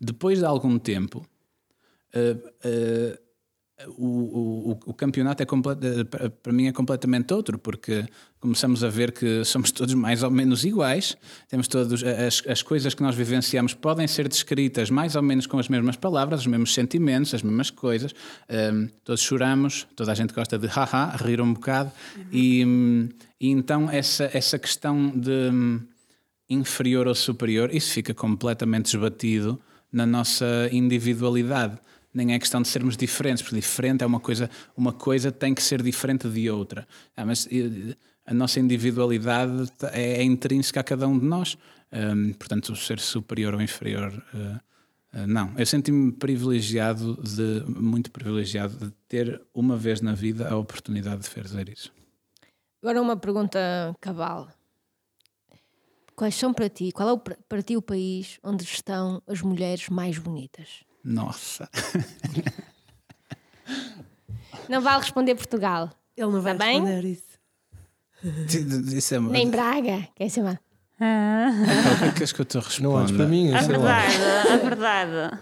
depois 0.00 0.38
de 0.38 0.46
algum 0.46 0.78
tempo, 0.78 1.24
uh, 2.14 2.48
uh, 2.66 3.21
o, 3.98 4.72
o, 4.72 4.78
o 4.86 4.94
campeonato 4.94 5.42
é 5.42 5.46
eh, 5.46 6.28
para 6.28 6.52
mim 6.52 6.66
é 6.66 6.72
completamente 6.72 7.32
outro, 7.32 7.58
porque 7.58 8.04
começamos 8.38 8.84
a 8.84 8.88
ver 8.88 9.12
que 9.12 9.44
somos 9.44 9.70
todos 9.72 9.94
mais 9.94 10.22
ou 10.22 10.30
menos 10.30 10.64
iguais, 10.64 11.16
temos 11.48 11.68
todos 11.68 12.02
as, 12.04 12.42
as 12.46 12.62
coisas 12.62 12.94
que 12.94 13.02
nós 13.02 13.14
vivenciamos 13.14 13.74
podem 13.74 14.06
ser 14.06 14.28
descritas 14.28 14.90
mais 14.90 15.16
ou 15.16 15.22
menos 15.22 15.46
com 15.46 15.58
as 15.58 15.68
mesmas 15.68 15.96
palavras, 15.96 16.40
os 16.40 16.46
mesmos 16.46 16.74
sentimentos, 16.74 17.34
as 17.34 17.42
mesmas 17.42 17.70
coisas. 17.70 18.14
Um, 18.48 18.88
todos 19.04 19.20
choramos, 19.20 19.86
toda 19.96 20.12
a 20.12 20.14
gente 20.14 20.32
gosta 20.32 20.58
de 20.58 20.66
haha, 20.66 21.16
rir 21.16 21.40
um 21.40 21.52
bocado, 21.54 21.90
e, 22.30 22.64
hum, 22.64 23.08
e 23.40 23.48
então 23.48 23.90
essa, 23.90 24.30
essa 24.32 24.58
questão 24.58 25.10
de 25.10 25.50
hum, 25.50 25.80
inferior 26.48 27.06
ou 27.06 27.14
superior, 27.14 27.74
isso 27.74 27.92
fica 27.92 28.14
completamente 28.14 28.86
esbatido 28.86 29.60
na 29.92 30.06
nossa 30.06 30.68
individualidade. 30.72 31.78
Nem 32.14 32.34
é 32.34 32.38
questão 32.38 32.60
de 32.60 32.68
sermos 32.68 32.96
diferentes, 32.96 33.42
porque 33.42 33.56
diferente 33.56 34.04
é 34.04 34.06
uma 34.06 34.20
coisa, 34.20 34.50
uma 34.76 34.92
coisa 34.92 35.32
tem 35.32 35.54
que 35.54 35.62
ser 35.62 35.82
diferente 35.82 36.28
de 36.28 36.50
outra. 36.50 36.86
Ah, 37.16 37.24
mas 37.24 37.48
eh, 37.50 37.96
a 38.26 38.34
nossa 38.34 38.60
individualidade 38.60 39.70
tá- 39.72 39.90
é, 39.92 40.18
é 40.18 40.22
intrínseca 40.22 40.80
a 40.80 40.84
cada 40.84 41.08
um 41.08 41.18
de 41.18 41.24
nós. 41.24 41.56
Hum, 41.92 42.32
portanto, 42.34 42.74
ser 42.74 42.98
superior 42.98 43.54
ou 43.54 43.60
inferior, 43.60 44.10
eh, 44.34 44.60
eh, 45.14 45.26
não. 45.26 45.52
Eu 45.58 45.66
senti-me 45.66 46.10
privilegiado, 46.12 47.18
de, 47.22 47.64
muito 47.68 48.10
privilegiado, 48.10 48.76
de 48.76 48.90
ter 49.08 49.42
uma 49.54 49.76
vez 49.76 50.00
na 50.00 50.14
vida 50.14 50.48
a 50.48 50.56
oportunidade 50.56 51.22
de 51.22 51.28
fazer 51.28 51.68
isso. 51.68 51.92
Agora 52.82 53.00
uma 53.00 53.16
pergunta 53.16 53.58
cabal. 54.00 54.48
Quais 56.16 56.34
são 56.34 56.52
para 56.52 56.68
ti, 56.68 56.92
qual 56.92 57.08
é 57.08 57.12
o, 57.12 57.18
para 57.18 57.62
ti 57.62 57.76
o 57.76 57.82
país 57.82 58.38
onde 58.42 58.64
estão 58.64 59.22
as 59.26 59.40
mulheres 59.40 59.88
mais 59.88 60.18
bonitas? 60.18 60.84
Nossa! 61.04 61.68
Não 64.68 64.80
vale 64.80 65.00
responder 65.02 65.34
Portugal. 65.34 65.90
Ele 66.16 66.30
não 66.30 66.40
vai 66.40 66.56
Tá 66.56 66.64
bem? 66.64 66.80
responder 66.84 67.04
isso. 67.08 68.94
Isso 68.96 69.14
é 69.14 69.18
uma- 69.18 69.30
Nem 69.30 69.50
Braga, 69.50 70.08
quer 70.14 70.30
chamar? 70.30 70.60
Ah, 71.00 71.50
O 72.10 72.14
que 72.14 72.22
é 72.22 72.26
que 72.26 72.40
eu 72.40 72.44
te 72.44 72.58
responda? 72.58 72.82
Não 72.88 72.92
olhes 72.92 73.10
para 73.10 73.26
mim, 73.26 73.52
a 73.52 73.62
sei 73.62 73.76
lá. 73.76 73.98
verdade, 74.00 74.48
a 74.52 74.56
verdade. 74.56 75.38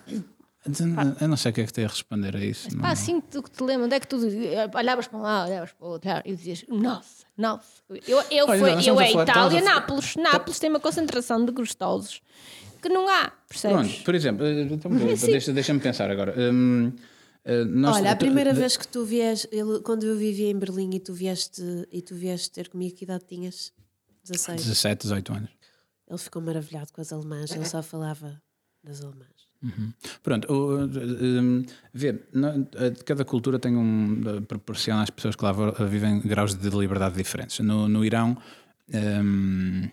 Eu 1.21 1.29
não 1.29 1.37
sei 1.37 1.51
o 1.51 1.55
que 1.55 1.61
é 1.61 1.67
que 1.67 1.73
te 1.73 1.81
ia 1.83 1.89
responder 1.89 2.35
a 2.35 2.41
isso. 2.45 2.73
não- 2.75 2.81
Pá, 2.81 2.91
assim 2.93 3.21
tu 3.21 3.43
que 3.43 3.51
te 3.51 3.63
lembras, 3.63 3.87
onde 3.87 3.95
é 3.97 4.01
que 4.01 4.07
tu 4.07 4.17
olhavas 4.75 5.07
para 5.07 5.19
um 5.19 5.23
lado, 5.23 5.51
olhavas 5.51 5.73
para 5.73 5.87
o 5.87 5.91
outro 5.91 6.11
e 6.25 6.35
dizias, 6.35 6.65
nossa, 6.69 7.27
nossa. 7.37 7.67
Eu, 8.07 8.23
eu, 8.31 8.47
Olha, 8.49 8.59
fui, 8.61 8.71
nós 8.75 8.87
eu 8.87 8.99
a 8.99 9.05
é 9.05 9.11
falar- 9.13 9.23
Itália, 9.25 9.59
a- 9.59 9.63
Nápoles. 9.65 10.17
Nápoles 10.17 10.59
tem 10.59 10.71
uma 10.71 10.81
concentração 10.81 11.45
de 11.45 11.53
gostosos 11.53 12.23
que 12.81 12.89
não 12.89 13.07
há, 13.09 13.31
percebes? 13.51 13.77
Pronto, 13.93 14.05
por 14.05 14.15
exemplo, 14.15 14.47
eh, 14.47 14.63
então, 14.63 14.91
deixa- 15.27 15.53
deixa-me 15.53 15.81
pensar 15.81 16.11
agora. 16.11 16.35
Hum, 16.39 16.93
eh, 17.45 17.65
nós- 17.65 17.97
Olha, 17.97 18.13
a 18.13 18.17
primeira 18.17 18.55
vez 18.55 18.77
que 18.77 18.87
tu 18.89 19.05
vieste, 19.05 19.49
quando 19.85 20.05
eu 20.07 20.17
vivia 20.17 20.49
em 20.51 20.59
Berlim 20.59 20.95
e 20.95 21.01
tu 21.01 21.13
vieste, 21.13 21.61
e 21.93 22.01
tu 22.01 22.15
vieste 22.15 22.51
ter 22.53 22.69
comigo, 22.69 22.97
que 22.97 23.05
idade 23.05 23.25
tinhas? 23.27 23.73
16. 24.25 24.63
17, 24.63 25.03
18 25.03 25.33
anos. 25.35 25.51
Ele 26.09 26.19
ficou 26.19 26.41
maravilhado 26.43 26.93
com 26.93 27.01
as 27.01 27.13
alemãs, 27.13 27.51
ele 27.51 27.65
só 27.67 27.83
falava 27.83 28.41
das 28.83 29.03
alemãs. 29.03 29.29
Pronto, 30.23 30.51
o, 30.51 30.85
um, 30.87 31.65
na- 32.33 32.55
a- 32.55 33.05
cada 33.05 33.25
cultura 33.27 33.59
tem 33.59 33.77
um. 33.77 34.21
eh, 34.27 34.41
proporciona 34.41 35.03
às 35.03 35.11
pessoas 35.11 35.37
que 35.37 35.45
lá 35.45 35.53
vivem 35.87 36.19
graus 36.21 36.55
de 36.55 36.69
liberdade 36.71 37.15
diferentes. 37.17 37.59
No, 37.61 37.87
no 37.89 38.03
Irão, 38.05 38.37
um, 38.95 39.89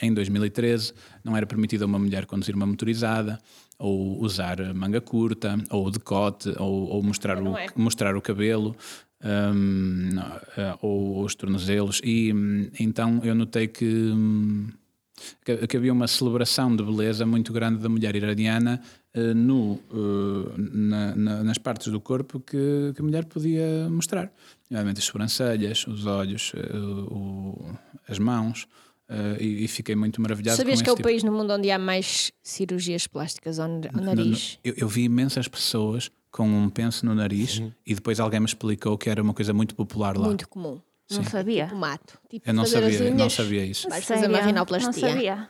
em 0.00 0.12
2013, 0.14 0.92
não 1.24 1.36
era 1.36 1.46
permitido 1.46 1.82
a 1.82 1.86
uma 1.86 1.98
mulher 1.98 2.26
conduzir 2.26 2.54
uma 2.54 2.66
motorizada, 2.66 3.38
ou 3.78 4.20
usar 4.22 4.56
manga 4.74 5.00
curta, 5.00 5.58
ou 5.70 5.90
decote, 5.90 6.48
ou, 6.58 6.88
ou 6.88 7.02
mostrar, 7.02 7.42
o, 7.42 7.56
é. 7.56 7.66
mostrar 7.76 8.16
o 8.16 8.22
cabelo. 8.22 8.74
um, 9.24 10.10
eh, 10.58 10.76
ou 10.82 11.24
os 11.24 11.34
tornozelos, 11.34 12.00
e 12.04 12.32
então 12.78 13.20
eu 13.24 13.34
notei 13.34 13.66
que 13.66 14.12
que, 15.44 15.76
havia 15.76 15.92
uma 15.92 16.06
celebração 16.06 16.76
de 16.76 16.82
beleza 16.82 17.24
muito 17.24 17.50
grande 17.52 17.78
da 17.82 17.88
mulher 17.88 18.14
iraniana 18.14 18.80
eh, 19.14 19.32
no, 19.32 19.80
eh, 19.90 20.54
na- 20.58 21.16
na- 21.16 21.44
nas 21.44 21.56
partes 21.58 21.90
do 21.90 21.98
corpo 21.98 22.38
que, 22.38 22.92
que 22.94 23.00
a 23.00 23.04
mulher 23.04 23.24
podia 23.24 23.88
mostrar. 23.88 24.30
Nomeadamente 24.70 24.98
as 25.00 25.06
sobrancelhas, 25.06 25.86
os 25.86 26.04
olhos, 26.04 26.52
eh, 26.54 26.76
o- 26.76 27.74
as 28.06 28.18
mãos. 28.18 28.66
Eh, 29.08 29.36
e, 29.40 29.64
e 29.64 29.68
fiquei 29.68 29.94
muito 29.94 30.20
maravilhado 30.20 30.56
Sabias 30.56 30.78
com 30.80 30.84
que 30.84 30.90
é 30.90 30.92
o 30.92 30.96
tipo- 30.96 31.08
país 31.08 31.22
no 31.22 31.32
mundo 31.32 31.52
onde 31.52 31.70
há 31.70 31.78
mais 31.78 32.32
cirurgias 32.42 33.06
plásticas 33.06 33.58
ao, 33.58 33.66
ao 33.70 33.78
No- 33.78 33.90
no- 33.92 34.02
nariz? 34.02 34.58
eu, 34.64 34.74
eu 34.76 34.88
vi 34.88 35.04
imensas 35.04 35.46
pessoas 35.48 36.10
com 36.30 36.46
um 36.48 36.68
penso 36.68 37.06
no 37.06 37.14
nariz 37.14 37.62
e 37.86 37.94
depois 37.94 38.20
alguém 38.20 38.40
me 38.40 38.46
explicou 38.46 38.98
que 38.98 39.08
era 39.08 39.22
uma 39.22 39.32
coisa 39.32 39.52
muito 39.54 39.74
popular 39.74 40.16
lá. 40.18 40.26
Muito 40.26 40.48
comum. 40.48 40.80
Não 41.10 41.22
sabia. 41.24 41.64
Tipo 41.66 41.76
mato. 41.76 42.18
Tipo 42.28 42.50
Eu 42.50 42.52
não 42.54 42.66
sabia, 42.66 43.10
não 43.14 43.30
sabia 43.30 43.64
isso. 43.64 43.88
Vais 43.88 44.04
fazer 44.04 44.28
uma 44.28 44.40
rinoplastia. 44.40 44.86
Não 45.08 45.14
sabia. 45.14 45.48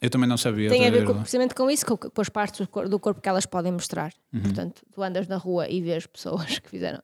Eu 0.00 0.08
também 0.08 0.26
não 0.28 0.38
sabia. 0.38 0.70
Tem 0.70 0.86
a 0.86 0.90
ver 0.90 1.04
com, 1.04 1.14
precisamente 1.20 1.54
com 1.54 1.70
isso, 1.70 1.84
com, 1.84 1.96
com 1.96 2.20
as 2.22 2.28
partes 2.30 2.60
do 2.60 2.66
cor- 2.68 2.88
do 2.88 2.98
corpo 2.98 3.20
que 3.20 3.28
elas 3.28 3.44
podem 3.44 3.70
mostrar. 3.72 4.14
Uhum. 4.32 4.40
Portanto, 4.42 4.80
tu 4.90 5.02
andas 5.02 5.28
na 5.28 5.36
rua 5.36 5.68
e 5.68 5.82
vês 5.82 6.06
pessoas 6.06 6.58
que 6.60 6.70
fizeram. 6.70 7.02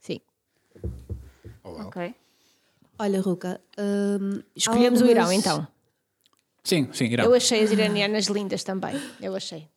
Sim. 0.00 0.20
Ok. 1.62 2.14
Olha, 3.02 3.20
Ruca. 3.20 3.60
hum, 3.76 4.40
Escolhemos 4.54 5.00
o 5.00 5.06
Irão 5.06 5.32
então. 5.32 5.66
Sim, 6.62 6.88
sim, 6.92 7.06
Irão. 7.06 7.24
Eu 7.24 7.34
achei 7.34 7.60
as 7.64 7.72
iranianas 7.72 8.26
lindas 8.26 8.62
também. 8.62 8.94
Eu 9.20 9.34
achei. 9.34 9.68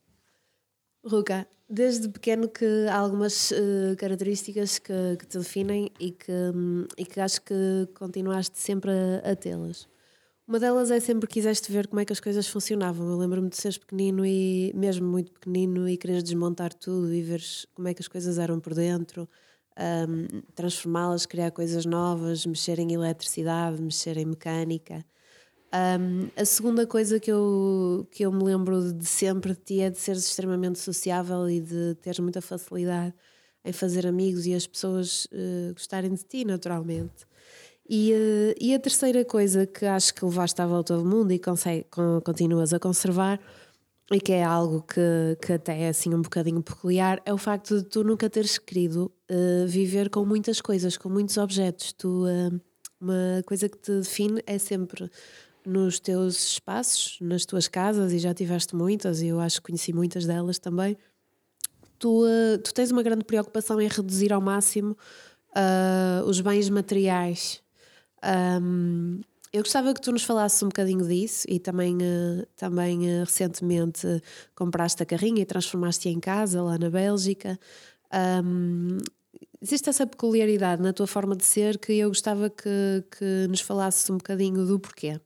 Ruca, 1.04 1.48
desde 1.68 2.08
pequeno 2.08 2.48
que 2.48 2.66
há 2.88 2.96
algumas 2.96 3.52
eh, 3.52 3.96
características 3.98 4.78
que, 4.78 4.94
que 5.18 5.26
te 5.26 5.40
definem 5.40 5.90
e 6.00 6.12
que, 6.12 6.32
hum, 6.32 6.86
e 6.96 7.04
que 7.04 7.20
acho 7.20 7.42
que 7.42 7.88
continuaste 7.96 8.60
sempre 8.60 8.92
a, 8.92 9.32
a 9.32 9.36
tê-las. 9.36 9.88
Uma 10.48 10.60
delas 10.60 10.92
é 10.92 11.00
sempre 11.00 11.28
que 11.28 11.34
quiseste 11.34 11.72
ver 11.72 11.88
como 11.88 12.02
é 12.02 12.06
que 12.06 12.14
as 12.14 12.20
coisas 12.20 12.48
funcionavam. 12.48 13.10
Eu 13.10 13.18
lembro-me 13.18 13.50
de 13.50 13.58
seres 13.58 13.80
pequenino 13.80 14.24
e 14.24 14.72
mesmo 14.76 15.08
muito 15.08 15.32
pequenino 15.32 15.90
e 15.90 15.98
quereres 15.98 16.22
desmontar 16.24 16.72
tudo 16.76 17.12
e 17.12 17.24
veres 17.24 17.66
como 17.74 17.88
é 17.88 17.94
que 17.96 18.04
as 18.04 18.08
coisas 18.08 18.38
eram 18.38 18.60
por 18.60 18.76
dentro, 18.76 19.28
hum, 19.78 20.42
transformá-las, 20.54 21.26
criar 21.26 21.52
coisas 21.52 21.86
novas, 21.86 22.46
mexer 22.46 22.80
em 22.80 22.94
eletricidade, 22.94 23.82
mexer 23.82 24.18
em 24.18 24.26
mecânica. 24.26 25.06
Um, 25.74 26.30
a 26.38 26.46
segunda 26.46 26.88
coisa 26.88 27.20
que 27.20 27.30
eu, 27.30 28.08
que 28.12 28.24
eu 28.26 28.32
me 28.32 28.44
lembro 28.44 28.94
de 28.94 29.06
sempre 29.06 29.54
de 29.54 29.60
ti 29.60 29.82
é 29.82 29.90
de 29.90 30.00
seres 30.00 30.26
extremamente 30.26 30.80
sociável 30.80 31.50
e 31.50 31.60
de 31.60 31.96
teres 31.96 32.20
muita 32.20 32.42
facilidade 32.42 33.14
em 33.64 33.74
fazer 33.74 34.08
amigos 34.08 34.46
e 34.46 34.54
as 34.54 34.66
pessoas 34.66 35.28
eh, 35.34 35.72
gostarem 35.74 36.14
de 36.14 36.24
ti, 36.24 36.46
naturalmente. 36.46 37.26
E, 37.90 38.14
eh, 38.14 38.56
e 38.60 38.74
a 38.74 38.80
terceira 38.80 39.26
coisa 39.26 39.66
que 39.66 39.86
acho 39.86 40.14
que 40.14 40.24
levaste 40.24 40.62
à 40.62 40.68
volta 40.68 40.96
do 40.96 41.04
mundo 41.04 41.32
e 41.32 41.40
consegue, 41.40 41.86
con- 41.90 42.22
continuas 42.24 42.74
a 42.74 42.80
conservar 42.80 43.40
e 44.12 44.20
que 44.20 44.34
é 44.34 44.44
algo 44.44 44.84
que, 44.84 45.38
que 45.42 45.54
até 45.54 45.82
é 45.82 45.90
assim 45.90 46.14
um 46.14 46.22
bocadinho 46.22 46.62
peculiar 46.62 47.22
é 47.26 47.34
o 47.34 47.38
facto 47.38 47.78
de 47.78 47.84
tu 47.86 48.04
nunca 48.04 48.30
teres 48.30 48.58
querido 48.58 49.12
eh, 49.28 49.66
viver 49.68 50.10
com 50.10 50.24
muitas 50.24 50.62
coisas, 50.62 50.96
com 50.96 51.10
muitos 51.10 51.38
objetos. 51.38 51.92
Tu, 51.94 52.28
eh, 52.28 52.52
uma 53.02 53.44
coisa 53.46 53.68
que 53.68 53.78
te 53.78 53.92
define 54.00 54.42
é 54.46 54.60
sempre 54.60 55.10
nos 55.66 56.00
teus 56.00 56.52
espaços, 56.52 57.18
nas 57.20 57.46
tuas 57.46 57.68
casas, 57.68 58.14
e 58.14 58.20
já 58.20 58.34
tiveste 58.34 58.76
muitas, 58.76 59.22
e 59.22 59.28
eu 59.28 59.40
acho 59.40 59.60
que 59.60 59.68
conheci 59.68 59.92
muitas 59.92 60.26
delas 60.26 60.60
também. 60.60 60.96
Tu, 61.98 62.26
eh, 62.28 62.58
tu 62.60 62.74
tens 62.74 62.92
uma 62.92 63.02
grande 63.02 63.24
preocupação 63.24 63.82
em 63.82 63.88
reduzir 63.88 64.32
ao 64.32 64.42
máximo 64.42 64.96
os 66.28 66.42
bens 66.42 66.70
materiais. 66.70 67.64
Ahm, 68.22 69.22
eu 69.56 69.64
gostava 69.64 69.94
que 69.94 70.02
tu 70.02 70.12
nos 70.12 70.24
falasses 70.24 70.62
um 70.64 70.68
bocadinho 70.68 71.08
disso 71.08 71.46
e 71.50 71.60
também, 71.60 71.98
eh, 72.02 72.46
também 72.58 73.10
eh, 73.10 73.20
recentemente 73.24 74.06
compraste 74.54 75.02
a 75.02 75.06
carrinha 75.06 75.42
e 75.42 75.46
transformaste-a 75.46 76.12
em 76.12 76.20
casa 76.20 76.62
lá 76.62 76.78
na 76.78 76.90
Bélgica. 76.90 77.58
Ahm, 78.12 78.98
existe 79.62 79.90
essa 79.90 80.06
peculiaridade 80.06 80.82
na 80.82 80.92
tua 80.94 81.08
forma 81.08 81.36
de 81.36 81.46
ser 81.46 81.78
que 81.78 81.94
eu 81.94 82.10
gostava 82.10 82.50
que, 82.50 83.04
que 83.18 83.48
nos 83.50 83.62
falasses 83.62 84.10
um 84.10 84.18
bocadinho 84.18 84.66
do 84.66 84.80
porquê. 84.80 85.20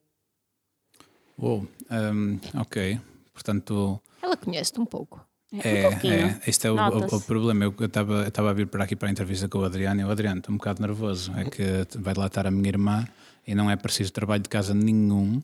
Uou, 1.38 1.66
hum, 1.90 2.40
ok. 2.56 3.00
Portanto, 3.34 4.00
Ela 4.22 4.36
conhece-te 4.38 4.80
um 4.80 4.86
pouco. 4.86 5.26
é, 5.54 5.88
um 5.88 6.12
é, 6.12 6.42
este 6.46 6.68
é 6.68 6.72
o, 6.72 6.76
o- 6.76 7.16
o 7.16 7.22
problema. 7.22 7.64
Eu 7.66 7.74
estava 7.86 8.28
estava 8.28 8.50
a 8.50 8.54
vir 8.54 8.68
para 8.68 8.84
aqui 8.84 8.96
para 8.96 9.08
a 9.08 9.12
entrevista 9.12 9.48
com 9.48 9.60
o 9.60 9.64
Adriano 9.66 10.02
e 10.02 10.04
o 10.04 10.12
Adriano, 10.12 10.40
estou 10.40 10.54
um 10.54 10.58
bocado 10.58 10.82
nervoso. 10.82 11.32
É 11.38 11.46
que 11.46 11.64
vai 11.98 12.14
lá 12.14 12.28
estar 12.28 12.46
a 12.46 12.52
minha 12.52 12.68
irmã 12.70 13.08
e 13.50 13.56
não 13.56 13.70
é 13.70 13.76
preciso 13.76 14.12
trabalho 14.14 14.44
de 14.44 14.50
casa 14.50 14.74
nenhum 14.74 15.42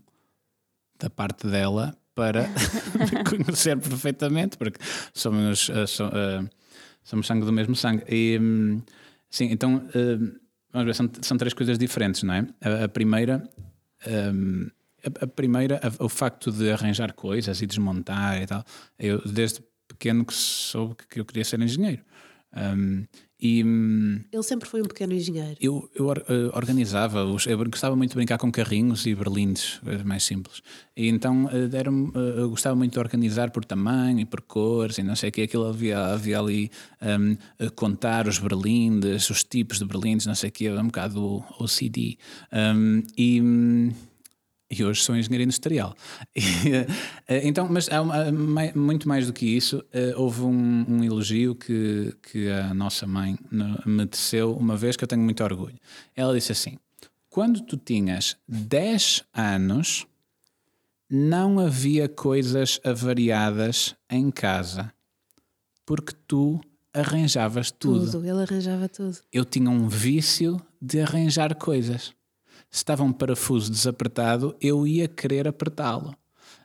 da 1.00 1.10
parte 1.10 1.48
dela 1.48 1.98
para 2.14 2.48
me 2.48 3.24
conhecer 3.46 3.78
perfeitamente, 3.80 4.58
porque 4.58 4.80
somos, 5.14 5.70
eh, 5.70 5.88
so- 5.88 6.12
eh, 6.14 6.48
somos 7.04 7.26
sangue 7.28 7.46
do 7.46 7.52
mesmo 7.52 7.76
sangue. 7.76 8.04
E, 8.08 8.38
hum, 8.40 8.82
sim, 9.30 9.46
então, 9.52 9.82
hum, 9.96 10.36
vamos 10.72 10.86
ver, 10.86 10.96
são, 10.96 11.10
são 11.22 11.38
três 11.38 11.54
coisas 11.54 11.78
diferentes, 11.78 12.24
não 12.24 12.34
é? 12.34 12.48
A, 12.62 12.84
a 12.86 12.88
primeira. 12.88 13.44
hum, 14.08 14.70
a, 15.04 15.26
a 15.26 15.28
primeira, 15.28 15.80
a- 15.84 16.04
o 16.04 16.10
facto 16.10 16.52
de 16.52 16.72
arranjar 16.72 17.12
coisas 17.14 17.62
e 17.62 17.66
desmontar 17.66 18.42
e 18.42 18.46
tal, 18.48 18.64
eu 18.98 19.22
desde 19.28 19.62
pequeno 19.88 20.24
que 20.26 20.34
soube 20.34 20.96
que 21.10 21.20
eu 21.20 21.26
queria 21.26 21.44
ser 21.44 21.60
engenheiro. 21.62 22.02
Hum, 22.56 23.06
e 23.40 23.64
hum, 23.64 24.22
Ele 24.32 24.44
sempre 24.44 24.68
foi 24.68 24.82
um 24.82 24.86
pequeno 24.86 25.14
engenheiro. 25.14 25.58
eu, 25.60 25.90
eu 25.94 26.12
eh, 26.12 26.52
organizava, 26.54 27.26
os, 27.26 27.46
eu 27.46 27.58
gostava 27.66 27.96
muito 27.96 28.12
de 28.12 28.16
brincar 28.16 28.38
com 28.38 28.50
carrinhos 28.50 29.06
e 29.06 29.14
berlindes, 29.14 29.80
coisas 29.84 30.04
mais 30.04 30.24
simples. 30.24 30.62
E 30.96 31.10
então 31.10 31.50
eh, 31.52 31.68
deram 31.68 32.12
eu 32.16 32.50
gostava 32.50 32.76
muito 32.76 32.94
de 32.94 33.00
organizar 33.00 33.52
por 33.52 33.66
tamanho 33.66 34.22
e 34.22 34.26
por 34.26 34.42
cores 34.42 34.98
e 34.98 35.04
não 35.04 35.16
sei 35.16 35.30
o 35.30 35.32
que. 35.32 35.42
Aquilo 35.42 35.68
havia, 35.68 36.00
havia 36.06 36.40
ali 36.40 36.72
hum, 37.02 37.36
a 37.60 37.70
contar 37.70 38.28
os 38.28 38.40
berlindes, 38.40 39.30
os 39.30 39.44
tipos 39.44 39.80
de 39.80 39.86
berlindes, 39.86 40.26
não 40.26 40.36
sei 40.36 40.50
o 40.50 40.54
que, 40.54 40.72
um 40.72 40.86
bocado 40.86 41.22
o 41.22 41.44
OCD. 41.60 42.18
Hum, 42.54 43.04
e. 43.18 43.42
e 44.70 44.84
hoje 44.84 45.02
sou 45.04 45.16
engenheiro 45.16 45.44
industrial. 45.44 45.96
Eh, 47.28 47.48
então, 47.48 47.68
mas 47.70 47.90
há 47.90 48.02
uma- 48.02 48.32
muito 48.76 49.08
mais 49.08 49.26
do 49.26 49.34
que 49.34 49.46
isso, 49.46 49.84
eh, 49.92 50.14
houve 50.16 50.42
um, 50.42 50.86
um 50.88 51.04
elogio 51.04 51.56
que, 51.56 52.14
que 52.22 52.50
a 52.50 52.72
nossa 52.74 53.08
mãe 53.08 53.36
me 53.86 54.06
teceu 54.06 54.56
uma 54.56 54.78
vez 54.78 54.96
que 54.96 55.04
eu 55.04 55.08
tenho 55.08 55.24
muito 55.24 55.44
orgulho. 55.44 55.76
Ela 56.16 56.34
disse 56.36 56.52
assim: 56.52 56.78
quando 57.30 57.62
tu 57.62 57.78
tinhas 57.78 58.38
10 58.48 59.24
anos, 59.34 60.06
não 61.10 61.60
havia 61.60 62.08
coisas 62.08 62.80
avariadas 62.84 63.96
em 64.10 64.30
casa, 64.30 64.94
porque 65.86 66.14
tu 66.28 66.60
arranjavas 66.94 67.72
tudo 67.72 68.12
Tudo. 68.12 68.26
Ele 68.28 68.42
arranjava 68.44 68.88
tudo. 68.88 69.18
eu 69.34 69.44
tinha 69.46 69.70
um 69.70 69.88
vício 69.88 70.62
de 70.82 71.02
arranjar 71.02 71.56
coisas. 71.56 72.14
Se 72.76 72.80
estava 72.80 73.04
um 73.04 73.14
parafuso 73.14 73.72
desapertado, 73.72 74.54
eu 74.60 74.86
ia 74.86 75.08
querer 75.08 75.48
apertá-lo. 75.48 76.14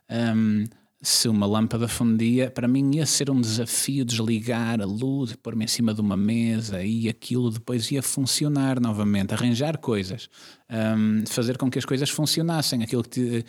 Hum, 0.09 0.65
se 1.01 1.27
uma 1.27 1.45
lâmpada 1.45 1.87
fundia, 1.87 2.51
para 2.51 2.67
mim 2.67 2.91
ia 2.95 3.05
ser 3.05 3.29
um 3.31 3.41
desafio 3.41 4.05
desligar 4.05 4.79
a 4.79 4.85
luz, 4.85 5.35
pôr-me 5.35 5.65
em 5.65 5.67
cima 5.67 5.93
de 5.93 6.01
uma 6.01 6.15
mesa 6.15 6.83
e 6.83 7.09
aquilo 7.09 7.49
depois 7.49 7.91
ia 7.91 8.03
funcionar 8.03 8.79
novamente, 8.79 9.33
arranjar 9.33 9.77
coisas, 9.77 10.29
Hum, 10.73 11.25
fazer 11.27 11.57
com 11.57 11.69
que 11.69 11.77
as 11.77 11.83
coisas 11.83 12.09
funcionassem, 12.09 12.81
aquilo 12.81 13.03
que, 13.03 13.43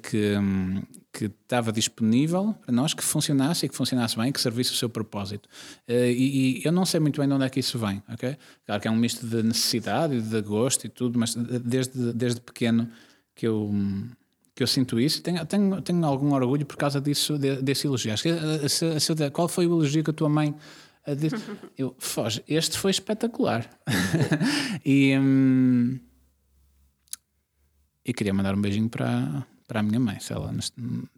que, 0.00 0.36
hum, 0.38 0.84
que 1.12 1.24
estava 1.24 1.72
disponível 1.72 2.54
para 2.64 2.72
nós, 2.72 2.94
que 2.94 3.02
funcionasse 3.02 3.66
e 3.66 3.68
que 3.68 3.74
funcionasse 3.74 4.16
bem, 4.16 4.30
que 4.30 4.40
servisse 4.40 4.70
o 4.70 4.74
seu 4.76 4.88
propósito. 4.88 5.48
Eh, 5.88 6.12
e, 6.12 6.60
e 6.60 6.62
eu 6.64 6.70
não 6.70 6.86
sei 6.86 7.00
muito 7.00 7.20
bem 7.20 7.28
de 7.28 7.34
onde 7.34 7.44
é 7.44 7.48
que 7.48 7.58
isso 7.58 7.76
vem, 7.76 8.00
ok? 8.08 8.36
Claro 8.64 8.80
que 8.80 8.86
é 8.86 8.90
um 8.90 8.96
misto 8.96 9.26
de 9.26 9.42
necessidade 9.42 10.20
de 10.22 10.40
gosto 10.42 10.86
e 10.86 10.88
tudo, 10.88 11.18
mas 11.18 11.34
desde, 11.34 12.12
desde 12.12 12.40
pequeno 12.40 12.88
que 13.34 13.48
eu, 13.48 13.74
que 14.54 14.62
eu 14.62 14.66
sinto 14.66 15.00
isso 15.00 15.20
tenho, 15.22 15.44
tenho, 15.46 15.82
tenho 15.82 16.04
algum 16.04 16.32
orgulho 16.32 16.64
por 16.64 16.76
causa 16.76 17.00
disso, 17.00 17.36
de- 17.38 17.60
desse 17.60 17.86
elogio. 17.86 18.12
Acho 18.12 18.22
que, 18.22 19.30
qual 19.32 19.48
foi 19.48 19.66
o 19.66 19.72
elogio 19.74 20.04
que 20.04 20.10
a 20.10 20.14
tua 20.14 20.28
mãe 20.28 20.54
eh, 21.06 21.14
disse? 21.14 21.36
Eu, 21.76 21.94
foge, 21.98 22.42
este 22.46 22.78
foi 22.78 22.92
espetacular. 22.92 23.68
e, 24.84 25.16
hum, 25.18 25.98
e 28.04 28.12
queria 28.12 28.32
mandar 28.32 28.54
um 28.54 28.60
beijinho 28.60 28.88
para, 28.88 29.44
para 29.66 29.80
a 29.80 29.82
minha 29.82 29.98
mãe, 29.98 30.20
se 30.20 30.32
ela 30.32 30.52
nos, 30.52 30.66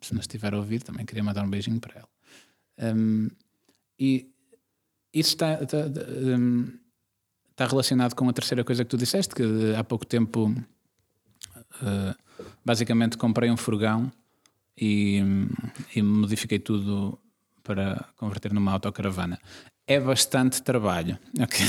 se 0.00 0.14
nos 0.14 0.22
estiver 0.22 0.54
a 0.54 0.56
ouvir, 0.56 0.82
também 0.82 1.04
queria 1.04 1.22
mandar 1.22 1.44
um 1.44 1.50
beijinho 1.50 1.78
para 1.80 1.98
ela. 1.98 2.94
Hum, 2.94 3.28
e 3.98 4.30
isso 5.12 5.30
está, 5.30 5.62
está, 5.62 5.78
hum, 6.38 6.72
está 7.50 7.66
relacionado 7.66 8.14
com 8.14 8.28
a 8.28 8.32
terceira 8.32 8.64
coisa 8.64 8.82
que 8.84 8.90
tu 8.90 8.96
disseste, 8.96 9.34
que 9.34 9.42
há 9.76 9.84
pouco 9.84 10.06
tempo 10.06 10.54
eh, 11.82 12.14
basicamente 12.64 13.16
comprei 13.16 13.50
um 13.50 13.56
furgão 13.56 14.10
e, 14.76 15.22
e 15.94 16.02
modifiquei 16.02 16.58
tudo 16.58 17.18
para 17.62 18.04
converter 18.16 18.52
numa 18.52 18.72
autocaravana. 18.72 19.38
É 19.86 20.00
bastante 20.00 20.62
trabalho, 20.62 21.18
ok? 21.40 21.66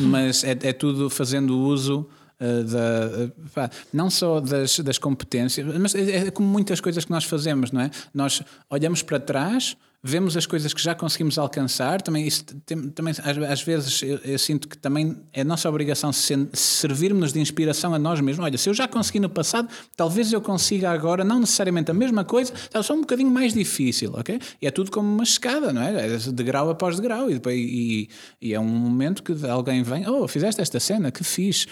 mas 0.00 0.44
é, 0.44 0.52
é 0.62 0.72
tudo 0.72 1.10
fazendo 1.10 1.58
uso 1.58 2.08
eh, 2.40 2.62
da, 2.62 3.62
eh, 3.64 3.70
não 3.92 4.08
só 4.08 4.40
das, 4.40 4.78
das 4.78 4.96
competências, 4.96 5.66
mas 5.78 5.94
é, 5.94 6.28
é 6.28 6.30
como 6.30 6.48
muitas 6.48 6.80
coisas 6.80 7.04
que 7.04 7.10
nós 7.10 7.24
fazemos, 7.24 7.70
não 7.70 7.82
é? 7.82 7.90
Nós 8.14 8.42
olhamos 8.70 9.02
para 9.02 9.20
trás 9.20 9.76
vemos 10.02 10.36
as 10.36 10.46
coisas 10.46 10.72
que 10.72 10.82
já 10.82 10.94
conseguimos 10.94 11.38
alcançar. 11.38 12.00
Também, 12.02 12.26
isso, 12.26 12.44
tem, 12.66 12.88
também 12.90 13.14
às, 13.48 13.62
vezes, 13.62 14.02
eu, 14.02 14.18
eu, 14.24 14.38
sinto 14.38 14.68
que 14.68 14.76
também 14.76 15.16
é 15.32 15.44
nossa 15.44 15.68
obrigação 15.68 16.10
servirmos 16.12 17.32
de 17.32 17.40
inspiração 17.40 17.94
a 17.94 17.98
nós 17.98 18.20
mesmos. 18.20 18.44
Olha, 18.44 18.56
se 18.56 18.68
eu 18.68 18.74
já 18.74 18.88
consegui 18.88 19.20
no 19.20 19.28
passado, 19.28 19.68
talvez 19.96 20.32
eu 20.32 20.40
consiga 20.40 20.90
agora, 20.90 21.24
não 21.24 21.40
necessariamente 21.40 21.90
a 21.90 21.94
mesma 21.94 22.24
coisa, 22.24 22.52
só 22.82 22.94
um 22.94 23.00
bocadinho 23.00 23.30
mais 23.30 23.52
difícil, 23.52 24.12
ok? 24.14 24.40
E 24.60 24.66
é 24.66 24.70
tudo 24.70 24.90
como 24.90 25.08
uma 25.12 25.24
escada, 25.24 25.72
não 25.72 25.82
é? 25.82 26.14
É 26.14 26.16
de 26.16 26.42
grau 26.42 26.70
após 26.70 26.96
de 26.96 27.02
grau. 27.02 27.30
E, 27.30 27.34
depois, 27.34 27.56
e, 27.56 28.08
e 28.40 28.54
é 28.54 28.60
um 28.60 28.66
momento 28.66 29.22
que 29.22 29.46
alguém 29.46 29.82
vem, 29.82 30.08
oh, 30.08 30.26
fizeste 30.26 30.60
esta 30.60 30.80
cena, 30.80 31.10
que 31.10 31.22
fiz. 31.22 31.66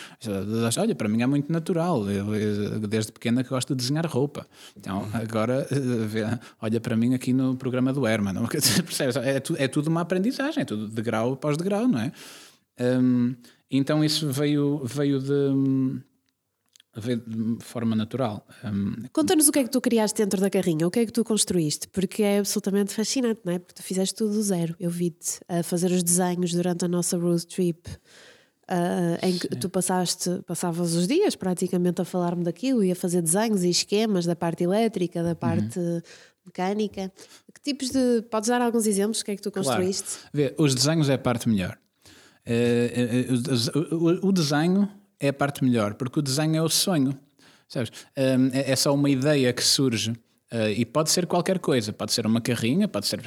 Olha, 0.79 0.95
para 0.95 1.09
mim 1.09 1.23
é 1.23 1.27
muito 1.27 1.51
natural. 1.51 2.09
Eu, 2.11 2.35
eu, 2.35 2.81
desde 2.81 3.13
pequena 3.13 3.43
que 3.43 3.51
gosto 3.51 3.75
de 3.75 3.83
desenhar 3.83 4.07
roupa. 4.07 4.47
Então, 4.77 5.09
agora, 5.13 5.67
olha 6.61 6.81
para 6.81 6.97
mim 6.97 7.15
aqui 7.15 7.33
no 7.33 7.57
programa 7.57 7.93
do 7.93 8.07
É, 9.25 9.41
tu, 9.41 9.57
é 9.57 9.69
tudo 9.69 9.89
uma 9.89 10.03
aprendizagem, 10.03 10.63
é 10.63 10.65
tudo 10.65 10.89
de 10.89 11.03
grau 11.03 11.35
após 11.35 11.57
de 11.57 11.65
grau, 11.65 11.87
não 11.87 12.01
é? 12.01 12.13
Um, 12.81 13.35
então, 13.71 14.05
isso 14.05 14.31
veio, 14.31 14.83
veio 14.85 15.21
de 15.21 16.03
de 17.01 17.65
forma 17.65 17.95
natural. 17.95 18.45
Um... 18.65 19.07
Conta-nos 19.13 19.47
o 19.47 19.53
que 19.53 19.61
é 19.61 19.65
que 19.65 19.71
tu 19.71 19.81
criaste 19.81 20.21
dentro 20.21 20.41
da 20.41 20.51
carrinha, 20.51 20.87
o 20.87 20.91
que 20.91 20.99
é 20.99 21.07
que 21.07 21.13
tu 21.13 21.23
construíste, 21.23 21.87
porque 21.89 22.23
é 22.23 22.39
absolutamente 22.41 22.93
fascinante, 22.93 23.41
não 23.45 23.53
é? 23.53 23.59
Porque 23.59 23.75
tu 23.75 23.83
fizeste 23.83 24.15
tudo 24.17 24.33
do 24.33 24.43
zero. 24.43 24.75
Eu 24.81 24.91
vi-te 24.91 25.39
a 25.49 25.63
fazer 25.63 25.93
os 25.93 26.03
desenhos 26.03 26.53
durante 26.53 26.85
a 26.85 26.89
nossa 26.89 27.17
road 27.17 27.47
trip 27.47 27.89
Uh, 28.71 29.17
em 29.27 29.33
que 29.39 29.49
Sim. 29.51 29.61
tu 29.61 29.71
passaste, 29.71 30.43
passavas 30.47 30.93
os 30.93 31.09
dias 31.09 31.35
praticamente 31.35 32.03
a 32.03 32.05
falar-me 32.05 32.45
daquilo 32.45 32.85
e 32.85 32.93
a 32.93 32.95
fazer 32.95 33.23
desenhos 33.23 33.65
e 33.65 33.71
esquemas 33.71 34.27
da 34.27 34.37
parte 34.37 34.63
elétrica, 34.63 35.23
da 35.23 35.35
parte 35.35 35.79
uhum. 35.79 36.03
Mecânica. 36.49 37.13
Que 37.55 37.61
tipos 37.63 37.91
de. 37.91 38.23
Podes 38.31 38.49
dar 38.49 38.61
alguns 38.61 38.87
exemplos? 38.87 39.21
O 39.21 39.25
que 39.25 39.31
é 39.33 39.37
que 39.37 39.43
tu 39.43 39.51
construíste? 39.51 40.19
Claro. 40.19 40.31
Vê, 40.33 40.55
os 40.59 40.75
desenhos 40.75 41.09
é 41.09 41.15
a 41.15 41.19
parte 41.19 41.49
melhor. 41.49 41.79
Uh, 42.47 43.93
uh, 43.93 43.95
o, 43.95 44.29
o, 44.29 44.33
desenho 44.33 44.89
é 45.21 45.29
a 45.29 45.33
parte 45.33 45.63
melhor, 45.63 45.95
porque 45.95 46.19
o 46.19 46.23
desenho 46.23 46.57
é 46.57 46.63
o 46.63 46.69
sonho. 46.69 47.19
Sabes? 47.69 47.91
É, 48.17 48.73
é 48.73 48.77
só 48.77 48.95
uma 48.95 49.11
ideia 49.11 49.53
que 49.53 49.63
surge. 49.63 50.13
Uh, 50.51 50.71
e 50.75 50.87
pode 50.87 51.11
ser 51.11 51.27
qualquer 51.27 51.59
coisa, 51.59 51.93
pode 51.93 52.11
ser 52.13 52.27
uma 52.27 52.41
carrinha, 52.41 52.89
pode 52.89 53.07
ser, 53.07 53.21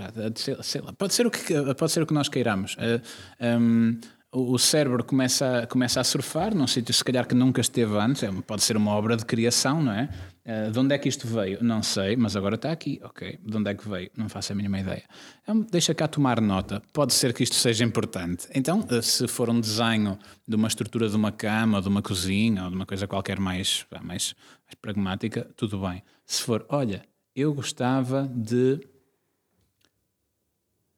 sei 0.63 0.81
lá, 0.81 0.91
pode 0.91 1.13
ser 1.13 1.27
o 1.27 1.29
que, 1.29 1.53
pode 1.75 1.91
ser 1.91 2.01
o 2.01 2.07
que 2.07 2.13
nós 2.15 2.27
queiramos. 2.27 2.75
Uh, 2.75 3.59
um, 3.59 3.99
o 4.31 4.57
cérebro 4.57 5.03
começa 5.03 5.59
a, 5.59 5.67
começa 5.67 5.99
a 5.99 6.03
surfar 6.03 6.55
num 6.55 6.65
sítio 6.65 6.93
se 6.93 7.03
calhar 7.03 7.27
que 7.27 7.35
nunca 7.35 7.61
esteve 7.61 7.95
antes, 7.97 8.23
é, 8.23 8.31
pode 8.31 8.63
ser 8.63 8.77
uma 8.77 8.91
obra 8.91 9.17
de 9.17 9.25
criação, 9.25 9.83
não 9.83 9.91
é? 9.91 10.09
Uh, 10.43 10.71
de 10.71 10.79
onde 10.79 10.95
é 10.95 10.97
que 10.97 11.07
isto 11.07 11.27
veio? 11.27 11.63
Não 11.63 11.83
sei, 11.83 12.15
mas 12.15 12.35
agora 12.35 12.55
está 12.55 12.71
aqui, 12.71 12.99
ok. 13.03 13.39
De 13.45 13.57
onde 13.57 13.69
é 13.69 13.75
que 13.75 13.87
veio? 13.87 14.09
Não 14.17 14.27
faço 14.27 14.51
a 14.51 14.55
mínima 14.55 14.79
ideia. 14.79 15.03
Então, 15.43 15.61
deixa 15.61 15.93
cá 15.93 16.07
tomar 16.07 16.41
nota, 16.41 16.81
pode 16.91 17.13
ser 17.13 17.31
que 17.33 17.43
isto 17.43 17.55
seja 17.55 17.83
importante. 17.83 18.47
Então, 18.53 18.79
uh, 18.79 19.01
se 19.03 19.27
for 19.27 19.49
um 19.49 19.59
desenho 19.59 20.17
de 20.47 20.55
uma 20.55 20.67
estrutura 20.67 21.07
de 21.07 21.15
uma 21.15 21.31
cama, 21.31 21.81
de 21.81 21.87
uma 21.87 22.01
cozinha, 22.01 22.63
ou 22.63 22.69
de 22.69 22.75
uma 22.75 22.85
coisa 22.85 23.07
qualquer 23.07 23.39
mais, 23.39 23.85
mais, 23.91 24.35
mais 24.65 24.75
pragmática, 24.81 25.47
tudo 25.55 25.79
bem. 25.79 26.01
Se 26.25 26.41
for, 26.41 26.65
olha, 26.69 27.03
eu 27.35 27.53
gostava 27.53 28.29
de. 28.33 28.79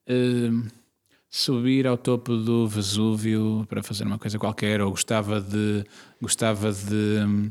Uh, 0.08 0.66
subir 1.34 1.84
ao 1.84 1.98
topo 1.98 2.36
do 2.36 2.68
Vesúvio 2.68 3.66
para 3.68 3.82
fazer 3.82 4.04
uma 4.04 4.18
coisa 4.18 4.38
qualquer, 4.38 4.80
ou 4.80 4.90
gostava 4.90 5.40
de 5.40 5.84
gostava 6.22 6.72
de 6.72 7.50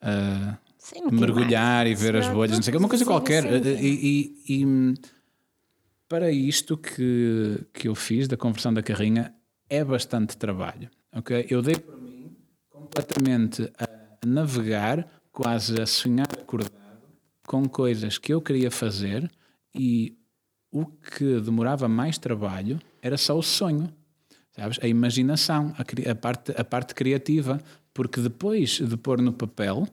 uh, 0.00 0.63
sim, 0.84 1.00
mergulhar 1.10 1.86
e 1.86 1.94
ver 1.94 2.14
as 2.16 2.28
bolhas, 2.28 2.56
não 2.56 2.62
sei, 2.62 2.76
uma 2.76 2.88
coisa 2.88 3.04
sim, 3.04 3.10
qualquer. 3.10 3.42
Sim, 3.42 3.70
e, 3.80 4.34
e, 4.48 4.62
e, 4.62 4.94
para 6.06 6.30
isto 6.30 6.76
que, 6.76 7.66
que 7.72 7.88
eu 7.88 7.94
fiz 7.94 8.28
da 8.28 8.36
conversão 8.36 8.72
da 8.72 8.82
carrinha 8.82 9.34
é 9.68 9.82
bastante 9.82 10.36
trabalho. 10.36 10.90
ok? 11.12 11.46
Eu 11.48 11.62
dei 11.62 11.76
por 11.76 12.00
mim 12.00 12.36
completamente 12.68 13.62
a 13.78 14.26
navegar, 14.26 15.08
quase 15.32 15.80
a 15.80 15.86
sonhar 15.86 16.28
acordado 16.38 16.72
com 17.46 17.66
coisas 17.68 18.18
que 18.18 18.32
eu 18.32 18.40
queria 18.40 18.70
fazer 18.70 19.30
e 19.74 20.16
o 20.70 20.84
que 20.86 21.40
demorava 21.40 21.88
mais 21.88 22.18
trabalho 22.18 22.78
era 23.00 23.16
só 23.16 23.38
o 23.38 23.42
sonho, 23.42 23.92
sabes? 24.52 24.78
A 24.82 24.86
imaginação, 24.86 25.74
a, 25.78 26.10
a, 26.10 26.14
parte, 26.14 26.52
a 26.56 26.64
parte 26.64 26.94
criativa, 26.94 27.60
porque 27.92 28.20
depois 28.20 28.80
de 28.80 28.96
pôr 28.96 29.20
no 29.22 29.32
papel, 29.32 29.88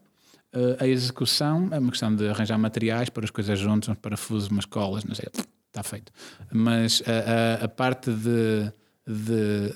a 0.79 0.87
execução 0.87 1.69
é 1.71 1.79
uma 1.79 1.91
questão 1.91 2.13
de 2.15 2.27
arranjar 2.27 2.57
materiais, 2.57 3.09
pôr 3.09 3.23
as 3.23 3.31
coisas 3.31 3.57
juntas, 3.57 3.89
uns 3.89 3.97
parafusos, 3.97 4.49
umas 4.49 4.65
colas, 4.65 5.03
não 5.03 5.15
sei, 5.15 5.27
está 5.67 5.81
feito. 5.83 6.11
Mas 6.51 7.01
a, 7.07 7.61
a, 7.61 7.65
a 7.65 7.67
parte 7.67 8.11
de, 8.11 8.71
de, 9.07 9.73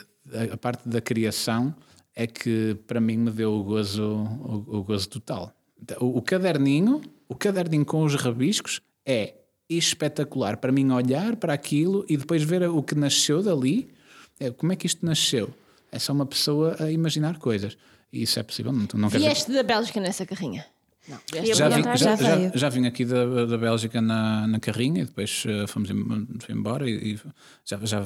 a 0.52 0.58
parte 0.58 0.88
da 0.88 1.00
criação 1.00 1.74
é 2.16 2.28
que 2.28 2.78
para 2.88 3.00
mim 3.00 3.18
me 3.18 3.32
deu 3.32 3.54
o 3.54 3.64
gozo, 3.64 4.04
o, 4.04 4.78
o 4.80 4.84
gozo 4.84 5.10
total. 5.10 5.54
O, 6.00 6.18
o 6.18 6.22
caderninho, 6.22 7.02
o 7.28 7.36
caderninho 7.36 7.86
com 7.86 8.04
os 8.04 8.16
rabiscos 8.16 8.82
é 9.06 9.36
espetacular 9.70 10.58
para 10.58 10.72
mim 10.72 10.92
olhar 10.92 11.36
para 11.36 11.54
aquilo 11.54 12.06
e 12.08 12.16
depois 12.18 12.44
ver 12.44 12.64
o 12.70 12.82
que 12.84 12.96
nasceu 12.96 13.42
dali. 13.42 13.90
É, 14.40 14.52
como 14.52 14.72
é 14.72 14.76
que 14.76 14.86
isto 14.86 15.06
nasceu? 15.06 15.54
É 15.92 16.00
só 16.00 16.14
uma 16.14 16.26
pessoa 16.26 16.76
a 16.80 16.92
imaginar 16.92 17.38
coisas. 17.38 17.78
E 18.12 18.24
isso 18.24 18.40
é 18.40 18.44
possível. 18.44 18.72
Não, 18.72 18.88
não 18.94 19.10
Vieste 19.10 19.52
da 19.52 19.64
Bélgica 19.64 20.00
nessa 20.00 20.26
carrinha? 20.26 20.66
Não. 21.08 21.20
Já, 21.54 21.70
vim, 21.70 21.84
já, 21.84 22.16
já, 22.16 22.52
já, 22.56 22.70
vim 22.70 22.88
aqui 22.88 23.06
da, 23.06 23.46
da 23.46 23.58
Bélgica 23.58 24.02
na, 24.02 24.48
na 24.48 24.60
carrinha 24.60 25.04
e 25.04 25.06
depois 25.06 25.44
uh, 25.46 25.68
fomos 25.68 25.90
embora 26.50 26.90
e, 26.90 27.14
e 27.14 27.20
já, 27.64 27.78
já 27.84 28.04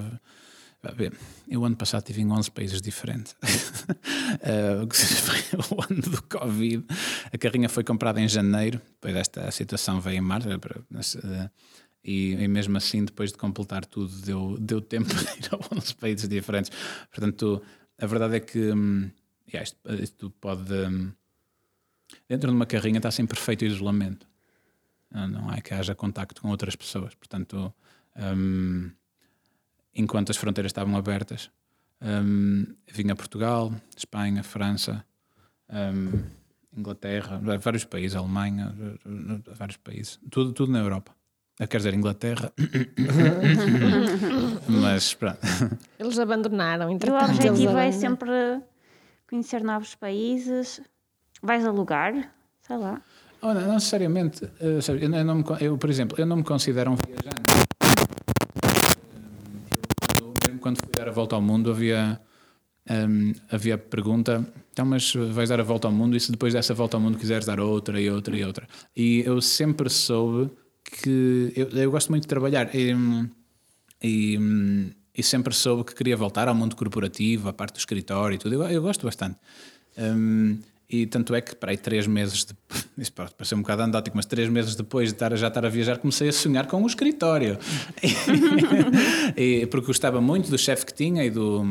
eu 1.50 1.66
ano 1.66 1.76
passado 1.76 2.02
estive 2.02 2.22
em 2.22 2.32
11 2.32 2.52
países 2.52 2.82
diferentes. 2.82 3.36
uh, 3.44 4.88
o 5.76 5.82
ano 5.82 6.02
do 6.02 6.24
Covid. 6.24 6.86
A 7.34 7.38
carrinha 7.38 7.68
foi 7.68 7.84
comprada 7.84 8.22
em 8.22 8.28
janeiro, 8.28 8.82
depois 8.94 9.16
esta 9.16 9.52
situação 9.52 10.00
veio 10.00 10.18
em 10.18 10.22
março. 10.22 10.48
Uh, 10.50 11.50
e, 12.02 12.32
e, 12.32 12.48
mesmo 12.48 12.78
assim, 12.78 13.04
depois 13.04 13.32
de 13.32 13.38
completar 13.38 13.86
tudo, 13.86 14.10
deu, 14.22 14.58
deu 14.58 14.80
tempo 14.80 15.10
de 15.14 15.22
ir 15.22 15.50
a 15.52 15.76
11 15.76 15.96
países 15.96 16.30
diferentes. 16.30 16.72
Portanto, 17.12 17.62
a 18.00 18.06
verdade 18.06 18.38
é 18.38 18.40
que 18.40 18.72
um, 18.72 19.12
yeah, 19.54 19.64
isto, 19.64 19.78
isto, 20.02 20.30
pode. 20.42 20.74
Um, 20.74 21.12
dentro 22.28 22.50
de 22.50 22.56
uma 22.56 22.66
carrinha 22.66 22.98
está 22.98 23.12
sempre 23.12 23.36
perfeito 23.36 23.66
isolamento. 23.66 24.28
Não, 25.12 25.28
não 25.28 25.54
é 25.54 25.62
que 25.62 25.74
haja 25.74 25.96
contacto 25.96 26.42
com 26.42 26.50
outras 26.50 26.76
pessoas. 26.76 27.16
Portanto. 27.16 27.74
Um, 28.16 28.92
enquanto 30.00 30.32
as 30.32 30.38
fronteiras 30.38 30.70
estavam 30.70 30.96
abertas. 30.96 31.52
Um, 32.02 32.66
vinha 32.88 33.16
Portugal, 33.16 33.74
Espanha, 33.96 34.42
França, 34.42 35.04
um, 35.70 36.24
Inglaterra, 36.76 37.40
vários 37.60 37.84
países, 37.84 38.16
Alemanha, 38.16 38.74
vários 39.54 39.78
países, 39.78 40.20
tudo, 40.30 40.54
tudo 40.54 40.72
na 40.72 40.80
Europa. 40.80 41.14
Quer 41.70 41.76
dizer, 41.76 41.94
Inglaterra. 41.94 42.54
Mas 44.66 45.14
pronto. 45.14 45.40
Eles 46.00 46.18
abandonaram. 46.18 46.90
O 46.90 46.94
objetivo 46.94 47.78
é 47.78 47.92
sempre 47.92 48.32
conhecer 49.30 49.64
novos 49.64 49.96
países. 49.96 50.82
Vais 51.42 51.66
alugar, 51.66 52.34
sei 52.62 52.78
lá. 52.78 53.02
Oh, 53.42 53.54
não, 53.54 53.62
não 53.62 53.74
necessariamente. 53.76 54.44
Uh, 54.44 54.80
eu, 55.00 55.10
não 55.24 55.36
me, 55.36 55.44
eu, 55.62 55.78
por 55.78 55.90
exemplo, 55.90 56.20
eu 56.20 56.26
não 56.26 56.38
me 56.38 56.44
considero 56.44 56.92
um 56.92 56.96
viajante 56.96 57.50
quando 60.60 60.78
fui 60.78 60.92
dar 60.92 61.08
a 61.08 61.12
volta 61.12 61.36
ao 61.36 61.42
mundo, 61.42 61.72
havia, 61.72 62.20
um, 62.90 63.34
havia 63.50 63.76
a 63.76 63.78
pergunta: 63.78 64.46
então, 64.72 64.86
mas 64.86 65.14
vais 65.14 65.50
dar 65.50 65.60
a 65.60 65.64
volta 65.64 65.88
ao 65.88 65.94
mundo 65.94 66.16
e 66.16 66.20
se 66.20 66.32
depois 66.32 66.54
dessa 66.54 66.74
volta 66.74 66.98
ao 66.98 67.02
mundo 67.02 67.18
quiseres 67.18 67.46
dar 67.46 67.60
outra 67.60 68.00
e 68.00 68.10
outra 68.10 68.38
e 68.38 68.44
outra? 68.44 68.68
E 68.96 69.24
eu 69.26 69.42
sempre 69.42 69.90
soube 69.90 70.52
que. 70.84 71.52
Eu, 71.56 71.70
eu 71.70 71.92
gosto 71.92 72.10
muito 72.10 72.24
de 72.24 72.28
trabalhar 72.28 72.74
e, 72.76 72.94
e, 74.04 74.92
e, 75.20 75.24
sempre 75.24 75.54
soube 75.54 75.84
que 75.84 75.96
queria 75.96 76.16
voltar 76.16 76.48
ao 76.48 76.56
mundo 76.56 76.76
corporativo, 76.76 77.50
à 77.50 77.54
parte 77.54 77.74
do 77.74 77.80
escritório 77.80 78.36
e 78.36 78.38
tudo. 78.38 78.56
Eu, 78.56 78.64
eu 78.64 78.82
gosto 78.82 79.06
bastante. 79.06 79.38
Um, 79.98 80.60
e 80.90 81.06
tanto 81.06 81.36
é 81.36 81.42
que, 81.42 81.56
para 81.56 81.72
aí, 81.72 81.78
três 81.78 82.08
meses, 82.08 82.46
de, 82.46 82.54
isso 82.98 83.14
pode 83.14 83.34
parecer 83.36 83.54
um 83.54 83.62
bocado 83.62 83.84
andótico, 83.84 84.18
mas 84.18 84.26
três 84.26 84.50
meses 84.50 84.76
depois 84.76 85.10
de 85.10 85.16
estar, 85.16 85.36
já 85.36 85.48
estar 85.48 85.64
a 85.64 85.70
viajar, 85.70 86.00
comecei 86.00 86.30
a 86.30 86.34
sonhar 86.34 86.66
com 86.66 86.82
o 86.82 86.88
escritório. 86.88 87.60
e, 89.38 89.68
porque 89.68 89.88
gostava 89.88 90.20
muito 90.20 90.50
do 90.50 90.58
chefe 90.58 90.86
que 90.86 90.94
tinha 90.94 91.24
e 91.24 91.30
do, 91.30 91.64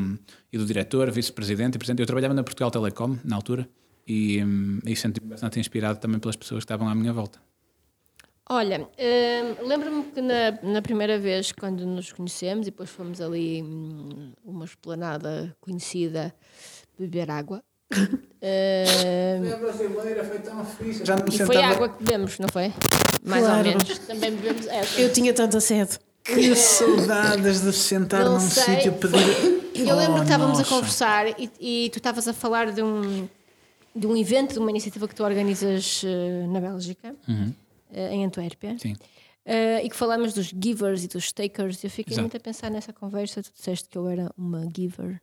e 0.52 0.58
do 0.58 0.64
diretor, 0.64 1.10
vice-presidente 1.10 1.74
e 1.74 1.78
presidente. 1.78 2.00
Eu 2.00 2.06
trabalhava 2.06 2.34
na 2.34 2.44
Portugal 2.44 2.70
Telecom, 2.70 3.18
na 3.24 3.34
altura, 3.34 3.68
e, 4.06 4.40
e 4.86 4.94
senti-me 4.94 5.28
bastante 5.28 5.58
inspirado 5.58 5.98
também 5.98 6.20
pelas 6.20 6.36
pessoas 6.36 6.60
que 6.60 6.64
estavam 6.64 6.88
à 6.88 6.94
minha 6.94 7.12
volta. 7.12 7.47
Olha, 8.50 8.80
uh, 8.82 9.66
lembro-me 9.66 10.04
que 10.04 10.20
na, 10.22 10.58
na 10.62 10.80
primeira 10.82 11.18
vez, 11.18 11.52
quando 11.52 11.84
nos 11.84 12.12
conhecemos, 12.12 12.66
e 12.66 12.70
depois 12.70 12.88
fomos 12.88 13.20
ali 13.20 13.62
hum, 13.62 14.32
uma 14.44 14.64
esplanada 14.64 15.54
conhecida 15.60 16.34
beber 16.98 17.30
água, 17.30 17.62
Uh, 17.90 18.04
foi 19.40 19.52
a 19.52 19.56
brasileira, 19.56 20.24
foi 20.24 20.38
tão. 20.40 20.66
Já 21.04 21.16
e 21.32 21.46
foi 21.46 21.56
a 21.56 21.70
água 21.70 21.88
que 21.88 22.04
bebemos, 22.04 22.38
não 22.38 22.48
foi? 22.48 22.70
Mais 23.24 23.42
claro. 23.44 23.58
ou 23.58 23.64
menos. 23.64 23.98
Também 24.00 24.30
bebemos 24.32 24.66
essa. 24.66 25.00
Eu 25.00 25.10
tinha 25.12 25.32
tanta 25.32 25.58
sede. 25.58 25.98
Que 26.22 26.54
saudades 26.54 27.62
de 27.62 27.72
sentar 27.72 28.24
Não 28.24 28.34
num 28.34 28.40
sei. 28.40 28.74
sítio 28.74 28.92
pedir. 28.92 29.58
Eu 29.74 29.96
lembro 29.96 30.16
Oh, 30.16 30.18
que 30.18 30.22
estávamos 30.24 30.58
nossa. 30.58 30.74
a 30.74 30.76
conversar 30.76 31.26
e, 31.40 31.50
e 31.58 31.90
tu 31.90 31.96
estavas 31.98 32.28
a 32.28 32.34
falar 32.34 32.70
de 32.72 32.82
um, 32.82 33.26
de 33.96 34.06
um 34.06 34.14
evento, 34.16 34.52
de 34.52 34.58
uma 34.58 34.68
iniciativa 34.70 35.08
que 35.08 35.14
tu 35.14 35.24
organizas 35.24 36.02
eh, 36.04 36.46
na 36.48 36.60
Bélgica, 36.60 37.14
eh, 37.28 37.32
em 37.92 38.24
Antuérpia. 38.24 38.76
Sim. 38.78 38.94
Eh, 39.50 39.86
e 39.86 39.88
que 39.88 39.96
falamos 39.96 40.34
dos 40.34 40.52
givers 40.62 41.04
e 41.04 41.08
dos 41.08 41.32
takers. 41.32 41.82
Eu 41.82 41.88
fiquei 41.88 42.12
Exato. 42.12 42.20
muito 42.20 42.36
a 42.36 42.40
pensar 42.40 42.70
nessa 42.70 42.92
conversa. 42.92 43.42
Tu 43.42 43.50
disseste 43.56 43.88
que 43.88 43.96
eu 43.96 44.06
era 44.06 44.30
uma 44.36 44.68
giver. 44.76 45.22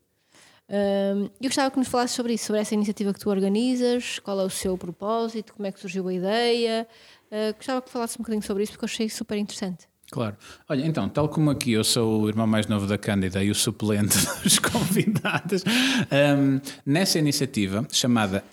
Um, 0.67 1.25
eu 1.25 1.43
gostava 1.43 1.69
que 1.69 1.78
nos 1.78 1.88
falasses 1.88 2.15
sobre 2.15 2.34
isso, 2.34 2.45
sobre 2.45 2.60
essa 2.60 2.73
iniciativa 2.73 3.13
que 3.13 3.19
tu 3.19 3.30
organizas, 3.30 4.17
qual 4.17 4.39
é 4.39 4.43
o 4.43 4.49
seu 4.49 4.75
propósito, 4.75 5.54
como 5.54 5.67
é 5.67 5.71
que 5.71 5.80
surgiu 5.80 6.08
a 6.08 6.13
ideia. 6.13 6.88
Uh, 7.28 7.54
gostava 7.56 7.84
que 7.84 7.91
falasses 7.91 8.17
um 8.17 8.23
bocadinho 8.23 8.41
sobre 8.41 8.63
isso 8.63 8.71
porque 8.71 8.86
eu 8.86 8.89
achei 8.89 9.08
super 9.10 9.38
interessante. 9.38 9.88
Claro. 10.10 10.36
Olha, 10.67 10.84
então, 10.88 11.08
tal 11.08 11.30
como 11.30 11.51
aqui 11.51 11.73
eu 11.73 11.84
sou 11.84 12.23
o 12.23 12.28
irmão 12.28 12.47
mais 12.47 12.65
novo 12.65 12.88
da 12.88 12.97
Cândida 12.97 13.43
e 13.43 13.51
o 13.51 13.56
suplente 13.56 14.17
dos 14.41 14.58
convidados, 14.58 15.63
hum, 15.63 16.60
nessa 16.84 17.19
iniciativa 17.19 17.88
chamada 17.91 18.43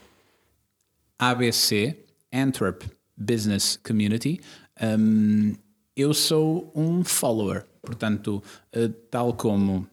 ABC 1.18 1.96
Antwerp 2.30 2.82
Business 3.22 3.78
Community, 3.82 4.40
hum, 4.98 5.54
eu 5.96 6.12
sou 6.14 6.72
um 6.74 7.04
follower. 7.04 7.64
Portanto, 7.82 8.42
eh, 8.72 8.88
tal 9.10 9.34
como 9.34 9.86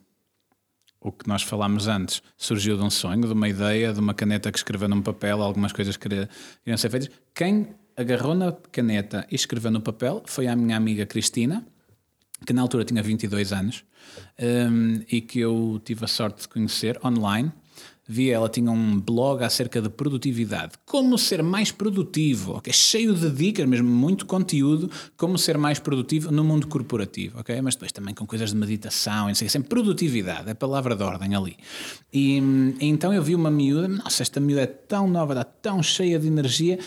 o 1.02 1.12
que 1.12 1.28
nós 1.28 1.44
falámos 1.44 1.88
antes 1.88 2.22
surgiu 2.38 2.78
de 2.78 2.84
um 2.84 2.90
sonho, 2.90 3.22
de 3.22 3.34
uma 3.34 3.48
ideia, 3.48 3.94
de 3.94 4.00
uma 4.00 4.14
caneta 4.14 4.52
que 4.52 4.58
escreveu 4.58 4.88
num 4.88 5.02
papel, 5.02 5.42
algumas 5.42 5.72
coisas 5.72 5.96
que 5.96 6.10
queriam 6.10 6.78
ser 6.78 6.90
feitas. 6.90 7.10
Quem 7.34 7.70
agarrou 7.96 8.36
na 8.36 8.52
caneta 8.52 9.26
e 9.32 9.36
escreveu 9.36 9.72
no 9.72 9.82
papel 9.82 10.24
foi 10.26 10.48
a 10.48 10.56
minha 10.56 10.76
amiga 10.76 11.06
Cristina, 11.06 11.66
que 12.46 12.54
na 12.54 12.62
altura 12.62 12.86
tinha 12.86 13.02
22 13.02 13.52
anos 13.54 13.84
hum, 14.40 15.02
e 15.10 15.22
que 15.22 15.40
eu 15.40 15.82
tive 15.84 16.06
a 16.06 16.08
sorte 16.08 16.42
de 16.42 16.48
conhecer 16.48 17.00
online. 17.04 17.52
Vi 18.12 18.32
ela 18.32 18.50
tinha 18.50 18.72
um 18.72 19.00
blog 19.00 19.44
acerca 19.44 19.80
de 19.80 19.88
produtividade, 19.88 20.74
como 20.84 21.16
ser 21.16 21.44
mais 21.44 21.72
produtivo, 21.72 22.54
ok? 22.54 22.74
cheio 22.74 23.14
de 23.14 23.30
dicas, 23.30 23.68
mesmo 23.68 23.88
muito 23.88 24.26
conteúdo, 24.26 24.90
como 25.16 25.38
ser 25.38 25.60
mais 25.60 25.78
produtivo 25.78 26.32
no 26.32 26.44
mundo 26.44 26.66
corporativo, 26.66 27.40
ok? 27.40 27.62
Mas 27.62 27.76
depois 27.76 27.92
também 27.92 28.16
com 28.16 28.26
coisas 28.26 28.50
de 28.50 28.58
meditação, 28.58 29.26
e 29.26 29.28
não 29.28 29.36
sei, 29.36 29.48
o 29.48 29.52
sempre 29.52 29.70
produtividade, 29.70 30.48
é 30.48 30.52
a 30.54 30.56
palavra 30.56 30.96
de 30.96 31.04
ordem 31.04 31.36
ali. 31.36 31.56
E, 32.12 32.42
então 32.82 33.14
eu 33.14 33.22
vi 33.22 33.36
uma 33.36 33.52
miúda, 33.52 33.88
nossa, 33.88 34.24
esta 34.24 34.40
miúda 34.40 34.64
é 34.64 34.66
tão 34.66 35.08
nova, 35.08 35.34
está 35.34 35.44
tão 35.44 35.84
cheia 35.84 36.18
de 36.18 36.26
energia, 36.28 36.80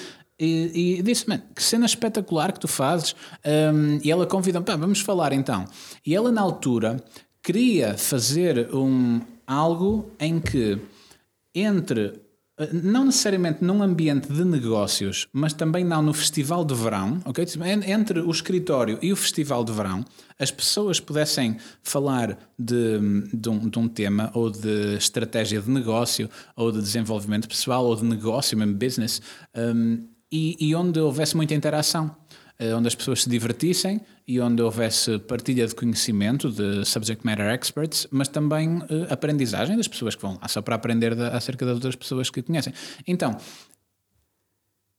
e, 0.43 0.97
e 0.99 1.03
disse, 1.03 1.29
mano, 1.29 1.45
que 1.55 1.63
cena 1.63 1.87
espetacular 1.87 2.53
que 2.53 2.59
tu 2.59 2.67
fazes. 2.67 3.15
Um, 3.47 4.01
e 4.03 4.11
ela 4.11 4.27
convida-me, 4.27 4.67
pá, 4.67 4.75
vamos 4.75 4.99
falar 4.99 5.33
então. 5.33 5.67
E 6.05 6.17
ela, 6.17 6.33
na 6.33 6.41
altura, 6.41 6.97
queria 7.41 7.97
fazer 7.97 8.75
um, 8.75 9.21
algo 9.47 10.11
em 10.19 10.41
que, 10.41 10.79
entre, 11.55 12.13
eh, 12.59 12.69
não 12.73 13.05
necessariamente 13.07 13.63
num 13.65 13.83
ambiente 13.83 14.33
de 14.33 14.45
negócios, 14.45 15.29
mas 15.33 15.53
também 15.53 15.85
não 15.85 16.03
no 16.03 16.13
festival 16.15 16.65
de 16.65 16.75
verão, 16.75 17.21
ok? 17.25 17.45
En- 17.65 17.91
Entre 17.91 18.21
o 18.21 18.31
escritório 18.31 18.99
e 19.03 19.13
o 19.13 19.17
festival 19.17 19.65
de 19.65 19.73
verão, 19.73 20.05
as 20.39 20.51
pessoas 20.51 20.99
pudessem 21.01 21.57
falar 21.83 22.39
de, 22.59 22.99
de, 23.33 23.49
um, 23.49 23.69
de 23.69 23.79
um 23.79 23.89
tema 23.89 24.31
ou 24.35 24.51
de 24.51 24.97
estratégia 24.97 25.61
de 25.61 25.71
negócio 25.71 26.29
ou 26.57 26.73
de 26.73 26.79
desenvolvimento 26.81 27.49
pessoal 27.49 27.85
ou 27.87 27.97
de 27.97 28.05
negócio, 28.05 28.57
mesmo 28.59 28.75
business, 28.75 29.21
um, 29.57 30.07
e, 30.31 30.57
e 30.59 30.75
onde 30.75 30.99
houvesse 30.99 31.37
muita 31.37 31.55
interação, 31.55 32.15
onde 32.77 32.87
as 32.89 32.95
pessoas 32.95 33.23
se 33.23 33.29
divertissem 33.31 34.01
e 34.27 34.39
onde 34.41 34.63
houvesse 34.63 35.19
partilha 35.19 35.67
de 35.67 35.75
conhecimento 35.75 36.51
de 36.51 36.85
subject 36.85 37.25
matter 37.27 37.47
experts, 37.53 38.07
mas 38.11 38.29
também 38.29 38.81
eh, 38.89 39.07
aprendizagem 39.13 39.77
das 39.77 39.89
pessoas 39.89 40.15
que 40.15 40.23
vão 40.23 40.39
lá, 40.41 40.47
só 40.49 40.63
para 40.63 40.75
aprender 40.77 41.19
acerca 41.21 41.65
das 41.67 41.75
outras 41.75 41.97
pessoas 41.97 42.31
que 42.31 42.41
conhecem. 42.43 42.73
Então, 43.07 43.37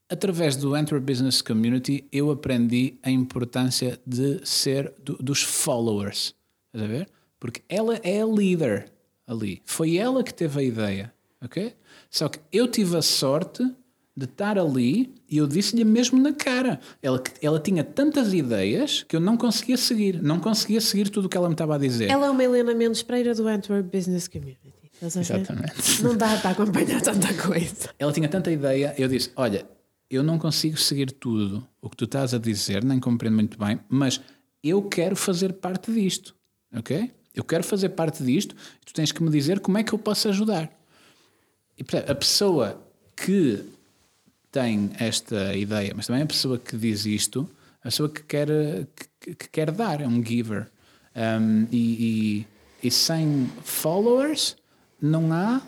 através 0.10 0.56
do 0.56 0.74
Antwerp 0.76 1.04
Business 1.06 1.42
Community, 1.42 2.06
eu 2.12 2.30
aprendi 2.32 2.96
a 3.02 3.10
importância 3.10 4.00
de 4.06 4.42
ser 4.46 4.94
do- 5.04 5.18
dos 5.18 5.42
followers. 5.42 6.36
Estás 6.74 6.84
a 6.90 6.94
ver? 6.94 7.10
Porque 7.40 7.62
ela 7.70 7.96
é 8.04 8.22
a 8.22 8.26
líder 8.26 8.92
ali. 9.28 9.62
Foi 9.66 9.98
ela 9.98 10.24
que 10.24 10.34
teve 10.34 10.60
a 10.60 10.64
ideia. 10.64 11.14
Ok? 11.42 11.74
Só 12.10 12.30
que 12.30 12.40
eu 12.52 12.68
tive 12.68 12.96
a 12.96 13.02
sorte 13.02 13.64
de 14.16 14.26
estar 14.26 14.60
ali 14.60 15.14
e 15.28 15.38
eu 15.38 15.48
disse-lhe 15.48 15.84
mesmo 15.84 16.22
na 16.22 16.34
cara. 16.34 16.80
Ela, 17.02 17.22
ela 17.42 17.60
tinha 17.60 17.84
tantas 17.84 18.34
ideias 18.34 19.04
que 19.04 19.16
eu 19.16 19.20
não 19.20 19.36
conseguia 19.36 19.78
seguir. 19.78 20.22
Não 20.22 20.40
conseguia 20.40 20.80
seguir 20.80 21.10
tudo 21.10 21.26
o 21.26 21.30
que 21.30 21.36
ela 21.36 21.48
me 21.48 21.56
estava 21.56 21.76
a 21.76 21.78
dizer. 21.78 22.10
Ela 22.10 22.28
é 22.28 22.30
uma 22.30 22.44
Helena 22.44 22.74
Mendes 22.76 23.02
Pereira 23.02 23.34
do 23.34 23.48
Antwerp 23.48 23.86
Business 23.92 24.28
Community. 24.28 24.74
Exatamente. 25.02 26.02
Não 26.02 26.16
dá 26.16 26.38
para 26.38 26.52
acompanhar 26.52 27.02
tanta 27.02 27.34
coisa. 27.34 27.90
Ela 28.00 28.14
tinha 28.14 28.30
tanta 28.30 28.52
ideia, 28.52 28.96
eu 28.98 29.08
disse: 29.08 29.32
Olha, 29.36 29.66
eu 30.10 30.24
não 30.24 30.38
consigo 30.38 30.78
seguir 30.78 31.12
tudo 31.12 31.68
o 31.82 31.90
que 31.90 31.98
tu 31.98 32.06
estás 32.06 32.34
a 32.34 32.38
dizer, 32.38 32.84
nem 32.84 33.00
compreendo 33.00 33.36
muito 33.36 33.58
bem, 33.58 33.80
mas 33.90 34.22
eu 34.64 34.82
quero 34.84 35.16
fazer 35.16 35.54
parte 35.54 35.92
disto, 35.92 36.36
ok? 36.74 37.12
Eu 37.34 37.44
quero 37.44 37.64
fazer 37.64 37.90
parte 37.90 38.24
disto, 38.24 38.56
tu 38.86 38.94
tens 38.94 39.12
que 39.12 39.22
me 39.22 39.30
dizer 39.30 39.60
como 39.60 39.78
é 39.78 39.84
que 39.84 39.92
eu 39.92 40.00
posso 40.00 40.30
ajudar. 40.30 40.72
E 41.78 41.84
portanto, 41.84 42.10
a 42.10 42.16
pessoa 42.16 42.82
que 43.16 43.66
tem 44.54 44.92
esta 45.00 45.56
ideia, 45.56 45.92
mas 45.96 46.06
também 46.06 46.22
a 46.22 46.26
pessoa 46.28 46.60
que 46.60 46.78
diz 46.78 47.06
isto, 47.08 47.50
a 47.82 47.86
pessoa 47.86 48.08
que 48.08 48.22
quer, 48.24 48.48
que, 49.20 49.34
que 49.36 49.50
quer 49.50 49.72
dar, 49.72 50.00
é 50.00 50.08
um 50.08 50.24
giver. 50.24 50.70
Um, 51.16 51.68
e, 51.72 52.46
e, 52.84 52.88
e 52.88 52.92
sem 52.92 53.50
followers 53.64 54.56
não 55.02 55.34
há 55.34 55.60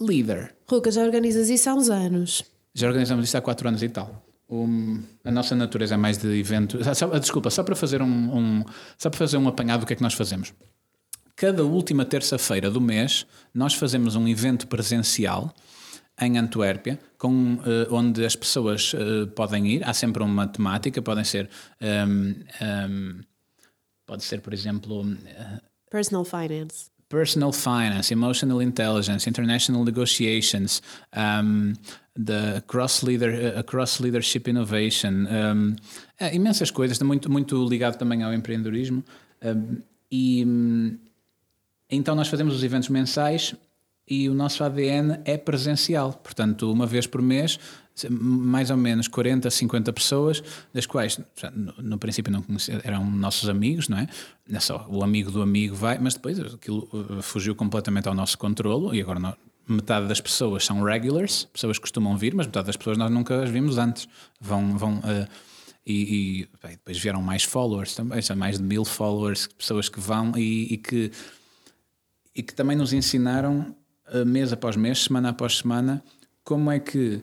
líder. 0.00 0.52
Ruca, 0.68 0.90
já 0.90 1.02
organizas 1.04 1.48
isso 1.48 1.70
há 1.70 1.74
uns 1.74 1.88
anos. 1.88 2.42
Já 2.74 2.88
organizamos 2.88 3.24
isto 3.24 3.36
há 3.36 3.40
4 3.40 3.68
anos 3.68 3.82
e 3.84 3.88
tal. 3.88 4.20
Um, 4.50 5.00
a 5.24 5.30
nossa 5.30 5.54
natureza 5.54 5.94
é 5.94 5.96
mais 5.96 6.18
de 6.18 6.28
evento. 6.38 6.78
Ah, 6.84 6.94
só- 6.94 7.16
desculpa, 7.18 7.50
só 7.50 7.62
para 7.62 7.76
fazer 7.76 8.02
um, 8.02 8.36
um- 8.36 8.64
só 8.98 9.08
para 9.10 9.18
fazer 9.18 9.36
um 9.36 9.46
apanhado 9.46 9.80
do 9.80 9.86
que 9.86 9.92
é 9.92 9.96
que 9.96 10.02
nós 10.02 10.14
fazemos. 10.14 10.52
Cada 11.36 11.64
última 11.64 12.04
terça-feira 12.04 12.68
do 12.70 12.80
mês, 12.80 13.26
nós 13.54 13.74
fazemos 13.74 14.16
um 14.16 14.26
evento 14.26 14.66
presencial 14.66 15.54
em 16.20 16.38
Antuérpia, 16.38 16.98
com, 17.18 17.58
eh, 17.64 17.88
onde 17.90 18.24
as 18.24 18.36
pessoas 18.36 18.92
eh, 18.94 19.26
podem 19.34 19.66
ir. 19.66 19.84
Há 19.84 19.92
sempre 19.92 20.22
uma 20.22 20.46
temática, 20.46 21.02
podem 21.02 21.24
ser. 21.24 21.48
ehm, 21.80 22.34
ehm, 22.60 23.20
pode 24.06 24.22
ser, 24.22 24.40
por 24.40 24.52
exemplo, 24.52 25.04
eh, 25.26 25.60
Personal 25.90 26.24
Finance. 26.24 26.94
personal 27.08 27.52
finance, 27.52 28.12
emotional 28.12 28.60
intelligence, 28.60 29.28
international 29.28 29.84
negotiations, 29.84 30.82
um, 31.14 31.72
the 32.16 32.60
cross 32.66 33.02
leader, 33.02 33.56
uh, 33.56 33.62
cross 33.62 34.00
leadership 34.00 34.48
innovation, 34.48 35.26
um, 35.28 35.76
é, 36.18 36.34
imensas 36.34 36.72
coisas, 36.72 36.98
muito 37.00 37.30
muito 37.30 37.64
ligado 37.68 37.96
também 37.96 38.22
ao 38.24 38.32
empreendedorismo 38.32 39.04
um, 39.42 39.76
e 40.10 40.44
hum, 40.44 40.98
então 41.88 42.16
nós 42.16 42.26
fazemos 42.28 42.54
os 42.54 42.64
eventos 42.64 42.88
mensais 42.88 43.54
e 44.06 44.28
o 44.28 44.34
nosso 44.34 44.62
ADN 44.62 45.20
é 45.24 45.36
presencial, 45.36 46.12
portanto 46.12 46.70
uma 46.70 46.86
vez 46.86 47.06
por 47.06 47.22
mês 47.22 47.58
mais 48.10 48.70
ou 48.70 48.76
menos 48.76 49.06
40, 49.06 49.48
50 49.48 49.92
pessoas, 49.92 50.42
das 50.72 50.84
quais 50.84 51.20
no, 51.78 51.96
princípio 51.96 52.32
não 52.32 52.42
conhecia, 52.42 52.80
eram 52.82 53.08
nossos 53.08 53.48
amigos, 53.48 53.88
não 53.88 53.98
é? 53.98 54.08
Não 54.48 54.56
é 54.56 54.60
só 54.60 54.84
o 54.88 55.04
amigo 55.04 55.30
do 55.30 55.40
amigo 55.40 55.76
vai, 55.76 55.98
mas 55.98 56.14
depois 56.14 56.40
aquilo 56.40 56.88
uh, 56.92 57.22
fugiu 57.22 57.54
completamente 57.54 58.08
ao 58.08 58.14
nosso 58.14 58.36
controlo 58.36 58.94
e 58.94 59.00
agora 59.00 59.20
nós- 59.20 59.36
metade 59.66 60.06
das 60.08 60.20
pessoas 60.20 60.64
são 60.64 60.82
regulars, 60.82 61.44
pessoas 61.44 61.78
que 61.78 61.82
costumam 61.82 62.16
vir, 62.16 62.34
mas 62.34 62.46
metade 62.46 62.66
das 62.66 62.76
pessoas 62.76 62.98
nós 62.98 63.10
nunca 63.10 63.44
as 63.44 63.48
vimos 63.48 63.78
antes. 63.78 64.08
Vão, 64.40 64.76
vão 64.76 64.98
uh, 64.98 65.28
e, 65.86 66.40
e, 66.42 66.48
bem, 66.62 66.72
depois 66.72 66.98
vieram 66.98 67.22
mais 67.22 67.44
followers 67.44 67.94
também, 67.94 68.20
são 68.20 68.36
mais 68.36 68.58
de 68.58 68.64
mil 68.64 68.84
followers, 68.84 69.46
pessoas 69.46 69.88
que 69.88 70.00
vão 70.00 70.36
e, 70.36 70.74
e 70.74 70.76
que 70.78 71.12
e 72.36 72.42
que 72.42 72.52
também 72.52 72.76
nos 72.76 72.92
ensinaram 72.92 73.76
mês 74.26 74.52
após 74.52 74.76
mês, 74.76 75.04
semana 75.04 75.30
após 75.30 75.58
semana, 75.58 76.02
como 76.42 76.70
é 76.70 76.78
que 76.78 77.22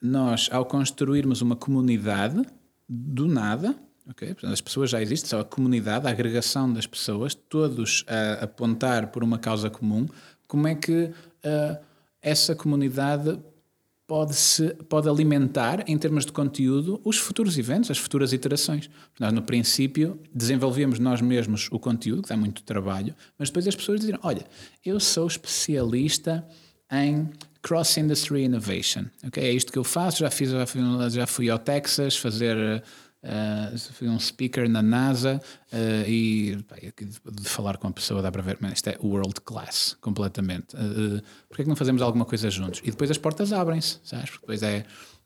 nós, 0.00 0.48
ao 0.52 0.64
construirmos 0.64 1.42
uma 1.42 1.56
comunidade 1.56 2.42
do 2.88 3.26
nada, 3.26 3.74
ok? 4.08 4.28
Portanto, 4.28 4.52
as 4.52 4.60
pessoas 4.60 4.90
já 4.90 5.02
existem, 5.02 5.30
só 5.30 5.40
a 5.40 5.44
comunidade, 5.44 6.06
a 6.06 6.10
agregação 6.10 6.72
das 6.72 6.86
pessoas, 6.86 7.34
todos 7.34 8.04
a 8.08 8.44
apontar 8.44 9.08
por 9.08 9.22
uma 9.22 9.38
causa 9.38 9.68
comum, 9.68 10.06
como 10.46 10.66
é 10.66 10.74
que 10.74 11.04
uh, 11.04 11.78
essa 12.22 12.54
comunidade 12.54 13.38
pode, 14.08 14.34
-se, 14.34 14.74
pode 14.88 15.08
alimentar, 15.08 15.84
em 15.86 15.96
termos 15.96 16.24
de 16.24 16.32
conteúdo, 16.32 16.98
os 17.04 17.18
futuros 17.18 17.58
eventos, 17.58 17.90
as 17.90 17.98
futuras 17.98 18.32
iterações. 18.32 18.90
Nós, 19.20 19.32
no 19.32 19.42
princípio, 19.42 20.18
desenvolvíamos 20.34 20.98
nós 20.98 21.20
mesmos 21.20 21.68
o 21.70 21.78
conteúdo, 21.78 22.22
que 22.22 22.30
dá 22.30 22.36
muito 22.36 22.62
trabalho, 22.62 23.14
mas 23.38 23.50
depois 23.50 23.68
as 23.68 23.76
pessoas 23.76 24.00
diziam: 24.00 24.18
Olha, 24.22 24.44
eu 24.84 24.98
sou 24.98 25.26
especialista 25.26 26.44
em 26.90 27.28
cross-industry 27.60 28.44
innovation. 28.44 29.04
Okay? 29.26 29.44
É 29.44 29.52
isto 29.52 29.70
que 29.70 29.78
eu 29.78 29.84
faço, 29.84 30.20
já, 30.20 30.30
fiz, 30.30 30.50
já 30.50 30.66
fui, 30.66 30.80
já 31.10 31.26
fui 31.26 31.50
ao 31.50 31.58
Texas 31.58 32.16
fazer 32.16 32.82
Uh, 33.20 34.08
um 34.08 34.18
speaker 34.20 34.68
na 34.68 34.80
NASA 34.80 35.42
uh, 35.72 36.08
e 36.08 36.56
de 36.94 37.48
falar 37.48 37.76
com 37.76 37.88
a 37.88 37.90
pessoa 37.90 38.22
dá 38.22 38.30
para 38.30 38.42
ver, 38.42 38.58
mas 38.60 38.74
isto 38.74 38.90
é 38.90 38.96
world 39.02 39.40
class, 39.40 39.96
completamente. 40.00 40.76
Uh, 40.76 41.20
é 41.50 41.62
que 41.62 41.68
não 41.68 41.74
fazemos 41.74 42.00
alguma 42.00 42.24
coisa 42.24 42.48
juntos? 42.48 42.80
E 42.84 42.92
depois 42.92 43.10
as 43.10 43.18
portas 43.18 43.52
abrem-se, 43.52 43.98
sabes? 44.04 44.30
Porque 44.30 44.42
depois 44.42 44.62
é 44.62 44.84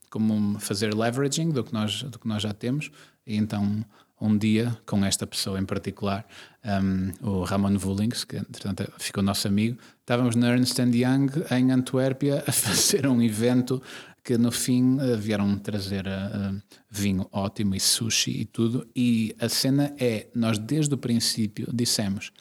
como 0.08 0.58
fazer 0.58 0.94
leveraging 0.94 1.50
do 1.50 1.62
que 1.62 1.72
nós, 1.72 2.02
do 2.02 2.18
que 2.18 2.26
nós 2.26 2.42
já 2.42 2.54
temos, 2.54 2.90
e 3.26 3.36
então 3.36 3.84
um 4.22 4.38
dia 4.38 4.78
com 4.86 5.04
esta 5.04 5.26
pessoa 5.26 5.58
em 5.58 5.64
particular, 5.64 6.24
um, 6.64 7.10
o 7.28 7.42
Ramon 7.42 7.76
Vullings, 7.76 8.22
que 8.24 8.36
entretanto 8.36 8.90
ficou 8.98 9.20
nosso 9.22 9.48
amigo, 9.48 9.76
estávamos 10.00 10.36
na 10.36 10.50
Ernst 10.50 10.78
Young 10.78 11.28
em 11.50 11.72
Antuérpia 11.72 12.44
a 12.46 12.52
fazer 12.52 13.06
um 13.06 13.20
evento 13.20 13.82
que 14.22 14.38
no 14.38 14.52
fim 14.52 14.96
uh, 14.96 15.16
vieram 15.16 15.58
trazer 15.58 16.06
uh, 16.06 16.62
vinho 16.88 17.28
ótimo 17.32 17.74
e 17.74 17.80
sushi 17.80 18.42
e 18.42 18.44
tudo. 18.44 18.86
E 18.94 19.34
a 19.40 19.48
cena 19.48 19.94
é: 19.98 20.28
nós 20.34 20.58
desde 20.58 20.94
o 20.94 20.98
princípio 20.98 21.68
dissemos 21.72 22.32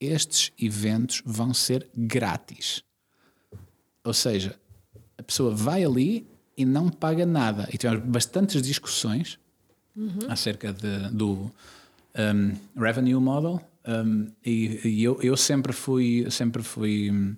estes 0.00 0.50
eventos 0.58 1.22
vão 1.24 1.52
ser 1.52 1.88
grátis. 1.94 2.82
Ou 4.02 4.14
seja, 4.14 4.58
a 5.18 5.22
pessoa 5.22 5.54
vai 5.54 5.84
ali 5.84 6.26
e 6.56 6.64
não 6.64 6.88
paga 6.88 7.26
nada. 7.26 7.68
E 7.72 7.76
tivemos 7.76 8.04
bastantes 8.06 8.62
discussões 8.62 9.38
uhum. 9.94 10.20
acerca 10.28 10.72
de, 10.72 11.10
do 11.10 11.52
um, 12.16 12.56
revenue 12.82 13.14
model. 13.20 13.60
Um, 13.86 14.28
e, 14.44 14.80
e 14.88 15.04
eu, 15.04 15.20
eu, 15.22 15.36
sempre 15.36 15.72
fui, 15.72 16.26
sempre 16.30 16.62
fui 16.62 17.10
um, 17.10 17.36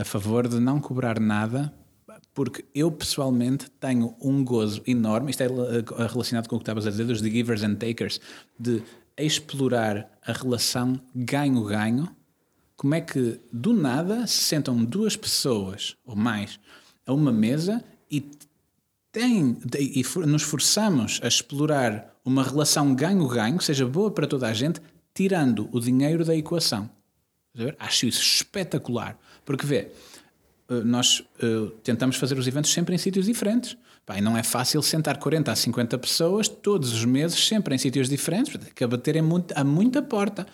a 0.00 0.04
favor 0.04 0.46
de 0.46 0.60
não 0.60 0.80
cobrar 0.80 1.18
nada 1.18 1.72
porque 2.32 2.64
eu 2.74 2.90
pessoalmente 2.90 3.70
tenho 3.80 4.14
um 4.20 4.44
gozo 4.44 4.82
enorme, 4.86 5.30
isto 5.30 5.42
é 5.42 5.46
eh, 5.46 6.06
relacionado 6.08 6.48
com 6.48 6.56
o 6.56 6.58
que 6.58 6.62
estavas 6.62 6.86
a 6.86 6.90
dizer, 6.90 7.04
dos 7.04 7.20
givers 7.20 7.62
and 7.62 7.76
takers, 7.76 8.20
de 8.58 8.82
explorar 9.16 10.10
a 10.26 10.32
relação 10.32 11.00
ganho-ganho. 11.14 12.08
Como 12.76 12.94
é 12.94 13.00
que 13.00 13.40
do 13.52 13.72
nada 13.72 14.26
se 14.26 14.38
sentam 14.38 14.84
duas 14.84 15.16
pessoas 15.16 15.96
ou 16.04 16.16
mais 16.16 16.58
a 17.06 17.12
uma 17.12 17.32
mesa 17.32 17.84
e, 18.10 18.30
tem, 19.12 19.58
e 19.78 20.02
nos 20.26 20.42
forçamos 20.42 21.20
a 21.22 21.28
explorar 21.28 22.14
uma 22.24 22.42
relação 22.42 22.94
ganho-ganho, 22.94 23.60
seja 23.60 23.86
boa 23.86 24.10
para 24.10 24.26
toda 24.26 24.48
a 24.48 24.52
gente, 24.52 24.80
tirando 25.12 25.68
o 25.70 25.78
dinheiro 25.78 26.24
da 26.24 26.34
equação. 26.34 26.90
Acho 27.78 28.06
isso 28.06 28.20
espetacular. 28.20 29.16
Porque 29.44 29.66
vê, 29.66 29.76
eh, 29.76 29.90
nós 30.68 31.20
uh, 31.20 31.70
tentamos 31.82 32.16
fazer 32.16 32.38
os 32.38 32.46
eventos 32.46 32.72
sempre 32.72 32.94
em 32.94 32.98
sítios 32.98 33.26
diferentes. 33.26 33.76
Pá, 34.06 34.20
não 34.20 34.36
é 34.36 34.42
fácil 34.42 34.82
sentar 34.82 35.18
40 35.18 35.52
a 35.52 35.56
50 35.56 35.98
pessoas 35.98 36.48
todos 36.48 36.92
os 36.92 37.04
meses, 37.04 37.46
sempre 37.46 37.74
em 37.74 37.78
sítios 37.78 38.08
diferentes, 38.08 38.56
que 38.74 38.84
a 38.84 38.88
baterem 38.88 39.22
muito, 39.22 39.52
a 39.56 39.64
muita 39.64 40.02
porta. 40.02 40.46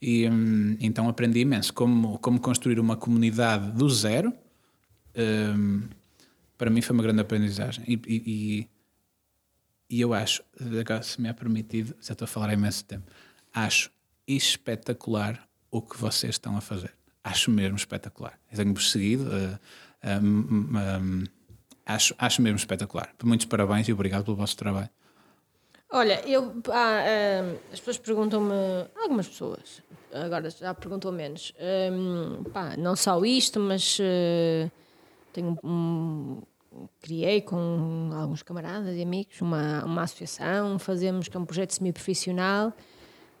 E 0.00 0.28
hum, 0.28 0.76
então 0.80 1.08
aprendi 1.08 1.40
imenso 1.40 1.72
como, 1.74 2.18
como 2.18 2.40
construir 2.40 2.78
uma 2.80 2.96
comunidade 2.96 3.72
do 3.72 3.88
zero. 3.90 4.32
Hum, 5.16 5.82
para 6.56 6.70
mim 6.70 6.80
foi 6.80 6.94
uma 6.94 7.02
grande 7.02 7.20
aprendizagem. 7.20 7.84
E, 7.86 8.00
e, 8.06 8.68
e 9.90 10.00
eu 10.00 10.12
acho, 10.12 10.42
se 11.02 11.20
me 11.20 11.28
é 11.28 11.32
permitido, 11.32 11.94
já 12.00 12.12
estou 12.12 12.24
a 12.24 12.28
falar 12.28 12.50
há 12.50 12.54
imenso 12.54 12.84
tempo, 12.84 13.10
acho 13.54 13.90
espetacular 14.26 15.48
o 15.70 15.80
que 15.80 15.96
vocês 15.96 16.34
estão 16.34 16.56
a 16.56 16.60
fazer 16.60 16.97
acho 17.28 17.50
mesmo 17.50 17.76
espetacular. 17.76 18.38
Eu 18.50 18.56
tenho-vos 18.56 18.90
seguido, 18.90 19.24
uh, 19.24 19.58
um, 20.22 20.76
um, 20.76 21.24
acho, 21.86 22.14
acho 22.18 22.42
mesmo 22.42 22.56
espetacular. 22.56 23.14
Muitos 23.22 23.46
parabéns 23.46 23.88
e 23.88 23.92
obrigado 23.92 24.24
pelo 24.24 24.36
vosso 24.36 24.56
trabalho. 24.56 24.90
Olha, 25.90 26.20
eu, 26.28 26.52
ah, 26.70 27.02
uh, 27.02 27.58
as 27.72 27.78
pessoas 27.78 27.98
perguntam-me, 27.98 28.52
algumas 29.02 29.26
pessoas, 29.26 29.82
agora 30.12 30.50
já 30.50 30.74
perguntam 30.74 31.10
menos, 31.10 31.54
um, 31.92 32.44
pá, 32.44 32.76
não 32.76 32.94
só 32.94 33.24
isto, 33.24 33.58
mas 33.58 33.98
uh, 33.98 34.70
tenho 35.32 35.58
um, 35.64 36.42
criei 37.00 37.40
com 37.40 38.10
alguns 38.12 38.42
camaradas 38.42 38.94
e 38.96 39.02
amigos 39.02 39.40
uma, 39.40 39.82
uma 39.82 40.02
associação, 40.02 40.78
fazemos 40.78 41.26
que 41.26 41.36
é 41.38 41.40
um 41.40 41.46
projeto 41.46 41.72
semi-profissional 41.72 42.74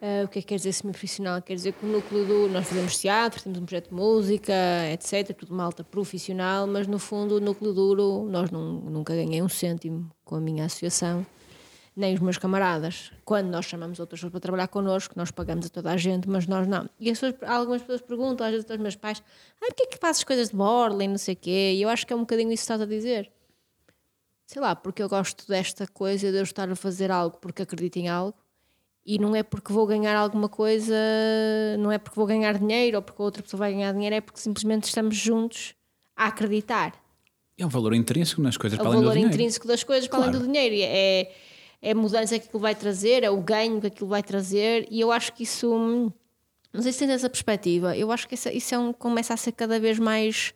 Uh, 0.00 0.26
o 0.26 0.28
que 0.28 0.38
é 0.38 0.42
que 0.42 0.48
quer 0.48 0.56
dizer 0.56 0.72
semi-profissional? 0.72 1.42
Quer 1.42 1.54
dizer 1.54 1.72
que 1.72 1.84
o 1.84 1.88
núcleo 1.88 2.24
do. 2.24 2.48
Nós 2.48 2.68
fazemos 2.68 2.96
teatro, 2.98 3.42
temos 3.42 3.58
um 3.58 3.64
projeto 3.64 3.88
de 3.88 3.94
música, 3.94 4.52
etc. 4.92 5.36
Tudo 5.36 5.52
malta 5.52 5.82
profissional, 5.82 6.68
mas 6.68 6.86
no 6.86 7.00
fundo 7.00 7.36
o 7.36 7.40
núcleo 7.40 7.72
duro, 7.72 8.28
nós 8.30 8.48
não, 8.48 8.74
nunca 8.74 9.12
ganhei 9.12 9.42
um 9.42 9.48
cêntimo 9.48 10.08
com 10.24 10.36
a 10.36 10.40
minha 10.40 10.66
associação, 10.66 11.26
nem 11.96 12.14
os 12.14 12.20
meus 12.20 12.38
camaradas. 12.38 13.10
Quando 13.24 13.48
nós 13.48 13.64
chamamos 13.64 13.98
outras 13.98 14.20
pessoas 14.20 14.30
para 14.30 14.40
trabalhar 14.40 14.68
connosco, 14.68 15.14
nós 15.16 15.32
pagamos 15.32 15.66
a 15.66 15.68
toda 15.68 15.90
a 15.90 15.96
gente, 15.96 16.28
mas 16.28 16.46
nós 16.46 16.68
não. 16.68 16.88
E 17.00 17.10
as 17.10 17.18
pessoas, 17.18 17.50
algumas 17.50 17.82
pessoas 17.82 18.00
perguntam, 18.00 18.46
às 18.46 18.52
vezes 18.52 18.70
aos 18.70 18.78
meus 18.78 18.94
pais, 18.94 19.20
ah, 19.60 19.66
porquê 19.66 19.82
é 19.82 19.86
que 19.86 19.98
fazes 19.98 20.22
coisas 20.22 20.50
de 20.50 20.54
borla 20.56 21.02
e 21.02 21.08
não 21.08 21.18
sei 21.18 21.34
o 21.34 21.36
quê? 21.36 21.72
E 21.74 21.82
eu 21.82 21.88
acho 21.88 22.06
que 22.06 22.12
é 22.12 22.16
um 22.16 22.20
bocadinho 22.20 22.52
isso 22.52 22.60
que 22.60 22.72
estás 22.72 22.80
a 22.80 22.86
dizer. 22.86 23.32
Sei 24.46 24.62
lá, 24.62 24.76
porque 24.76 25.02
eu 25.02 25.08
gosto 25.08 25.44
desta 25.48 25.88
coisa 25.88 26.30
de 26.30 26.38
eu 26.38 26.44
estar 26.44 26.70
a 26.70 26.76
fazer 26.76 27.10
algo 27.10 27.36
porque 27.38 27.62
acredito 27.62 27.96
em 27.96 28.08
algo 28.08 28.38
e 29.04 29.18
não 29.18 29.34
é 29.34 29.42
porque 29.42 29.72
vou 29.72 29.86
ganhar 29.86 30.16
alguma 30.16 30.48
coisa, 30.48 30.94
não 31.78 31.90
é 31.90 31.98
porque 31.98 32.16
vou 32.16 32.26
ganhar 32.26 32.58
dinheiro 32.58 32.98
ou 32.98 33.02
porque 33.02 33.22
outra 33.22 33.42
pessoa 33.42 33.58
vai 33.58 33.72
ganhar 33.72 33.92
dinheiro, 33.92 34.16
é 34.16 34.20
porque 34.20 34.40
simplesmente 34.40 34.84
estamos 34.84 35.16
juntos 35.16 35.74
a 36.16 36.26
acreditar. 36.26 36.92
É 37.56 37.66
um 37.66 37.68
valor 37.68 37.94
intrínseco 37.94 38.40
nas 38.40 38.56
coisas, 38.56 38.78
é 38.78 38.82
para 38.82 38.90
além 38.90 39.00
do 39.00 39.10
dinheiro. 39.10 39.18
É 39.18 39.20
o 39.20 39.24
valor 39.24 39.34
intrínseco 39.34 39.66
das 39.66 39.82
coisas 39.82 40.08
para 40.08 40.18
além 40.18 40.30
do 40.30 40.40
dinheiro. 40.40 40.74
É, 40.78 41.32
é 41.80 41.90
a 41.90 41.94
mudança 41.94 42.38
que 42.38 42.46
aquilo 42.46 42.60
vai 42.60 42.74
trazer, 42.74 43.24
é 43.24 43.30
o 43.30 43.40
ganho 43.40 43.80
que 43.80 43.86
aquilo 43.88 44.08
vai 44.08 44.22
trazer, 44.22 44.86
e 44.90 45.00
eu 45.00 45.10
acho 45.10 45.32
que 45.32 45.42
isso. 45.42 46.12
Não 46.72 46.82
sei 46.82 46.92
se 46.92 46.98
tens 46.98 47.10
essa 47.10 47.30
perspectiva. 47.30 47.96
Eu 47.96 48.12
acho 48.12 48.28
que 48.28 48.34
isso, 48.34 48.48
isso 48.50 48.74
é 48.74 48.78
um, 48.78 48.92
começa 48.92 49.34
a 49.34 49.36
ser 49.36 49.52
cada 49.52 49.80
vez 49.80 49.98
mais. 49.98 50.52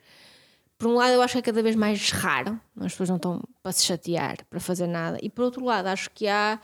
Por 0.78 0.88
um 0.88 0.94
lado, 0.94 1.12
eu 1.12 1.22
acho 1.22 1.34
que 1.34 1.38
é 1.38 1.42
cada 1.42 1.62
vez 1.62 1.76
mais 1.76 2.10
raro, 2.10 2.60
as 2.76 2.92
pessoas 2.92 3.08
não 3.08 3.16
estão 3.16 3.40
para 3.62 3.72
se 3.72 3.84
chatear, 3.84 4.38
para 4.50 4.58
fazer 4.58 4.88
nada, 4.88 5.16
e 5.22 5.30
por 5.30 5.44
outro 5.44 5.64
lado, 5.64 5.86
acho 5.86 6.10
que 6.10 6.26
há 6.26 6.60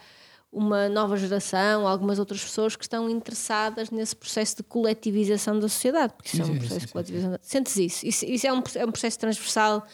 uma 0.51 0.89
nova 0.89 1.17
geração, 1.17 1.87
algumas 1.87 2.19
outras 2.19 2.43
pessoas 2.43 2.75
que 2.75 2.85
estão 2.85 3.09
interessadas 3.09 3.91
nesse 3.91 4.17
processo 4.17 4.57
de 4.57 4.63
coletivização 4.63 5.59
da 5.59 5.69
sociedade, 5.69 6.15
porque 6.15 6.29
isso 6.29 6.45
sim, 6.45 6.51
é 6.51 6.55
um 6.55 6.59
processo 6.59 6.81
sim, 6.81 6.87
de 6.87 6.93
coletivização. 6.93 7.39
Sentes 7.43 7.77
isso? 7.77 8.07
Isso, 8.07 8.25
isso 8.25 8.47
é, 8.47 8.53
um, 8.53 8.63
é 8.77 8.87
um 8.87 8.91
processo 8.91 9.19
transversal? 9.19 9.87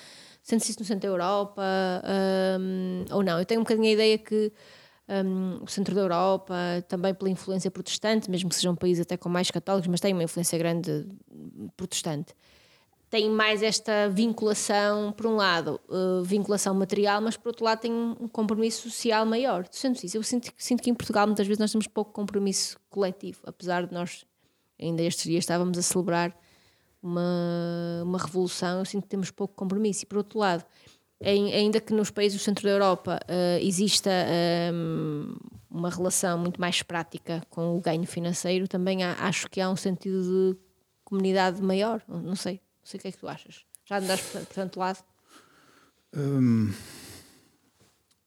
Sentes 0.43 0.69
isso 0.69 0.79
no 0.81 0.85
centro 0.85 1.03
da 1.03 1.09
Europa 1.09 1.63
um, 2.61 3.05
ou 3.11 3.23
não? 3.23 3.39
Eu 3.39 3.45
tenho 3.45 3.61
um 3.61 3.65
bocadinho 3.65 3.89
a 3.89 3.93
ideia 3.93 4.19
que 4.19 4.53
um, 5.09 5.65
o 5.65 5.67
centro 5.67 5.95
da 5.95 6.03
Europa, 6.03 6.55
também 6.89 7.13
pela 7.15 7.31
influência 7.31 7.71
protestante, 7.71 8.31
mesmo 8.31 8.49
que 8.49 8.55
seja 8.55 8.71
um 8.71 8.77
país 8.77 9.01
até 9.01 9.17
com 9.17 9.29
mais 9.29 9.51
católicos, 9.51 9.89
mas 9.89 10.01
tem 10.01 10.13
uma 10.13 10.23
influência 10.23 10.57
grande 10.59 11.07
protestante 11.77 12.35
tem 13.11 13.31
mais 13.31 13.63
esta 13.63 14.09
vinculação, 14.09 15.13
por 15.13 15.27
um 15.27 15.37
lado, 15.37 15.81
uh, 15.89 16.25
vinculação 16.25 16.75
material, 16.75 17.21
mas 17.21 17.37
por 17.37 17.49
outro 17.49 17.65
lado 17.65 17.81
tem 17.81 17.93
um 17.93 18.27
compromisso 18.27 18.91
social 18.91 19.25
maior. 19.25 19.69
Tu 19.69 19.77
isso? 20.05 20.17
Eu 20.17 20.23
sinto, 20.23 20.51
sinto 20.57 20.83
que 20.83 20.91
em 20.91 20.95
Portugal 20.95 21.27
muitas 21.27 21.47
vezes 21.47 21.61
nós 21.61 21.71
temos 21.71 21.87
pouco 21.87 22.13
compromisso 22.13 22.79
coletivo, 22.91 23.41
apesar 23.45 23.87
de 23.87 23.95
nós, 23.95 24.25
ainda 24.81 25.03
estes 25.03 25.25
dias, 25.25 25.45
estávamos 25.45 25.79
a 25.79 25.83
celebrar 25.83 26.37
uma, 27.03 28.03
uma 28.03 28.19
revolução, 28.19 28.79
eu 28.79 28.85
sinto 28.85 29.03
que 29.03 29.11
temos 29.11 29.31
pouco 29.31 29.55
compromisso. 29.55 30.05
E 30.05 30.07
por 30.07 30.19
outro 30.19 30.39
lado, 30.39 30.65
em, 31.21 31.53
ainda 31.53 31.81
que 31.81 31.93
nos 31.93 32.11
países 32.11 32.41
do 32.41 32.43
centro 32.43 32.65
da 32.65 32.71
Europa 32.71 33.21
uh, 33.25 33.65
exista 33.65 34.11
um, 34.73 35.37
uma 35.71 35.91
relação 35.91 36.39
muito 36.39 36.61
mais 36.61 36.83
prática 36.83 37.43
com 37.51 37.77
o 37.77 37.81
ganho 37.81 38.07
financeiro, 38.07 38.67
também 38.67 39.05
há, 39.05 39.13
acho 39.21 39.49
que 39.51 39.61
há 39.61 39.69
um 39.69 39.77
sentido 39.77 40.23
de 40.23 40.59
comunidade 41.05 41.63
maior, 41.63 42.03
não 42.09 42.35
sei. 42.35 42.61
Não 42.85 42.91
sei 42.91 42.99
o 42.99 43.01
que 43.01 43.09
é 43.09 43.13
que 43.13 43.19
tu 43.19 43.27
achas. 43.27 43.65
Já 43.87 43.99
andaste 43.99 44.31
por, 44.31 44.47
tanto 44.47 44.79
lado? 44.79 45.03
Hum, 46.15 46.71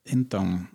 então. 0.03 0.67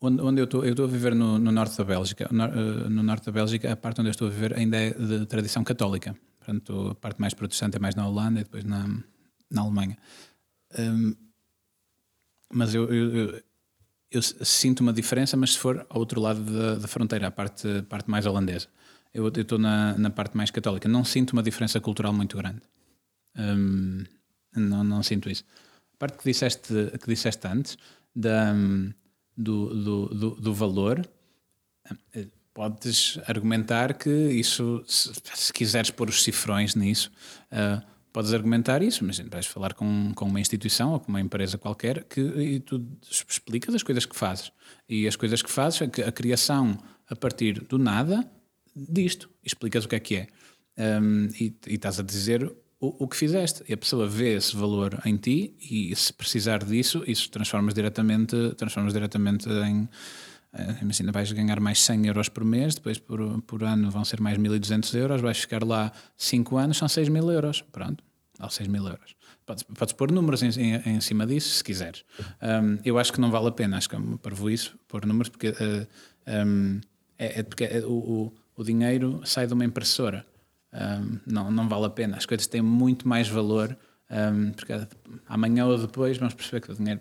Onde, 0.00 0.20
onde 0.22 0.40
eu 0.40 0.44
estou, 0.44 0.64
eu 0.64 0.70
estou 0.72 0.86
a 0.86 0.88
viver 0.88 1.14
no, 1.14 1.38
no 1.38 1.52
norte 1.52 1.78
da 1.78 1.84
Bélgica. 1.84 2.28
No, 2.32 2.46
uh, 2.46 2.90
no, 2.90 3.02
norte 3.04 3.26
da 3.26 3.32
Bélgica, 3.32 3.72
a 3.72 3.76
parte 3.76 4.00
onde 4.00 4.08
eu 4.08 4.10
estou 4.10 4.26
a 4.26 4.30
viver 4.30 4.58
ainda 4.58 4.76
é 4.76 4.90
de 4.90 5.24
tradição 5.26 5.62
católica. 5.62 6.16
Portanto, 6.38 6.88
a 6.90 6.94
parte 6.96 7.20
mais 7.20 7.32
protestante 7.32 7.76
é 7.76 7.80
mais 7.80 7.94
na 7.94 8.08
Holanda 8.08 8.40
e 8.40 8.42
depois 8.42 8.64
na, 8.64 8.88
na 9.48 9.62
Alemanha. 9.62 9.96
Um, 10.76 11.14
mas 12.52 12.74
eu, 12.74 12.92
eu, 12.92 13.16
eu, 13.16 13.42
eu, 14.10 14.22
sinto 14.22 14.80
uma 14.80 14.92
diferença, 14.92 15.36
mas 15.36 15.52
se 15.52 15.58
for 15.60 15.86
ao 15.88 16.00
outro 16.00 16.20
lado 16.20 16.40
da, 16.40 16.74
da 16.74 16.88
fronteira, 16.88 17.28
a 17.28 17.30
parte, 17.30 17.82
parte 17.82 18.10
mais 18.10 18.26
holandesa 18.26 18.68
eu 19.14 19.28
estou 19.28 19.58
na, 19.58 19.96
na 19.98 20.10
parte 20.10 20.36
mais 20.36 20.50
católica. 20.50 20.88
Não 20.88 21.04
sinto 21.04 21.32
uma 21.32 21.42
diferença 21.42 21.80
cultural 21.80 22.12
muito 22.12 22.36
grande. 22.36 22.62
Um, 23.36 24.04
não, 24.54 24.82
não 24.84 25.02
sinto 25.02 25.30
isso. 25.30 25.44
A 25.94 25.96
parte 25.98 26.18
que 26.18 26.24
disseste, 26.24 26.72
que 27.00 27.06
disseste 27.06 27.46
antes, 27.46 27.76
da, 28.14 28.52
do, 29.36 29.74
do, 29.74 30.06
do, 30.08 30.30
do 30.36 30.54
valor, 30.54 31.06
eh, 32.14 32.26
podes 32.52 33.18
argumentar 33.26 33.94
que 33.94 34.10
isso, 34.10 34.82
se, 34.86 35.12
se, 35.34 35.52
quiseres 35.52 35.90
pôr 35.90 36.08
os 36.08 36.22
cifrões 36.22 36.74
nisso, 36.74 37.10
uh, 37.52 37.82
podes 38.12 38.34
argumentar 38.34 38.82
isso, 38.82 39.04
mas 39.04 39.18
vais 39.18 39.46
falar 39.46 39.72
com, 39.74 40.12
com 40.14 40.26
uma 40.26 40.40
instituição 40.40 40.92
ou 40.92 41.00
com 41.00 41.08
uma 41.08 41.20
empresa 41.20 41.56
qualquer 41.56 42.04
que, 42.04 42.20
e 42.20 42.60
tu 42.60 42.84
explicas 43.10 43.74
as 43.74 43.82
coisas 43.82 44.04
que 44.04 44.14
fazes. 44.14 44.52
E 44.88 45.08
as 45.08 45.16
coisas 45.16 45.40
que 45.40 45.50
fazes 45.50 45.80
é 45.80 45.86
que 45.86 46.02
a 46.02 46.12
criação 46.12 46.78
a 47.08 47.16
partir 47.16 47.60
do 47.64 47.78
nada 47.78 48.28
disto. 48.74 49.30
Explicas 49.44 49.84
o 49.84 49.88
que 49.88 49.96
é 49.96 50.00
que 50.00 50.16
é. 50.16 50.26
Um, 50.78 51.28
e, 51.38 51.54
e 51.66 51.74
estás 51.74 52.00
a 52.00 52.02
dizer 52.02 52.44
o, 52.80 53.04
o, 53.04 53.08
que 53.08 53.16
fizeste. 53.16 53.62
E 53.68 53.72
a 53.72 53.76
pessoa 53.76 54.06
vê 54.08 54.34
esse 54.34 54.56
valor 54.56 55.00
em 55.04 55.16
ti 55.16 55.54
e 55.60 55.94
se 55.94 56.12
precisar 56.12 56.64
disso, 56.64 57.04
isso 57.06 57.30
transformas 57.30 57.74
diretamente, 57.74 58.36
transformas 58.56 58.92
diretamente 58.92 59.48
em. 59.48 59.88
Uh, 60.52 60.82
imagina, 60.82 61.10
vais 61.12 61.32
ganhar 61.32 61.58
mais 61.60 61.80
100 61.80 62.06
euros 62.08 62.28
por 62.28 62.44
mês, 62.44 62.74
depois 62.74 62.98
por, 62.98 63.40
por 63.42 63.64
ano 63.64 63.90
vão 63.90 64.04
ser 64.04 64.20
mais 64.20 64.36
1200 64.36 64.94
euros, 64.94 65.22
vais 65.22 65.38
ficar 65.38 65.64
lá 65.64 65.90
5 66.18 66.56
anos, 66.58 66.76
são 66.76 66.88
6 66.88 67.08
mil 67.08 67.30
euros. 67.30 67.62
Pronto, 67.72 68.04
ou 68.38 68.50
6 68.50 68.68
mil 68.68 68.86
euros. 68.86 69.14
Podes, 69.46 69.62
podes 69.62 69.92
pôr 69.94 70.12
números 70.12 70.42
em, 70.42 70.50
em, 70.50 70.96
em, 70.96 71.00
cima 71.00 71.26
disso 71.26 71.48
se 71.50 71.64
quiseres. 71.64 72.04
Um, 72.42 72.78
eu 72.84 72.98
acho 72.98 73.12
que 73.12 73.20
não 73.20 73.30
vale 73.30 73.48
a 73.48 73.52
pena, 73.52 73.76
acho 73.76 73.88
que 73.88 73.96
é 73.96 74.00
para 74.20 74.52
isso 74.52 74.78
pôr 74.86 75.06
números, 75.06 75.28
porque, 75.30 75.48
uh, 75.48 75.86
um, 76.46 76.80
é, 77.18 77.40
é, 77.40 77.42
porque 77.42 77.64
é, 77.64 77.80
o, 77.84 77.92
o, 77.92 78.32
o 78.62 78.64
dinheiro 78.64 79.20
sai 79.24 79.46
de 79.46 79.52
uma 79.52 79.64
impressora 79.64 80.24
um, 80.72 81.18
não, 81.26 81.50
não 81.50 81.68
vale 81.68 81.86
a 81.86 81.90
pena. 81.90 82.16
As 82.16 82.26
coisas 82.26 82.46
têm 82.46 82.62
muito 82.62 83.06
mais 83.06 83.28
valor, 83.28 83.76
um, 84.10 84.52
porque 84.52 84.72
amanhã 85.26 85.66
ou 85.66 85.78
depois 85.78 86.16
vamos 86.16 86.34
perceber 86.34 86.60
que 86.60 86.72
o 86.72 86.74
dinheiro 86.74 87.00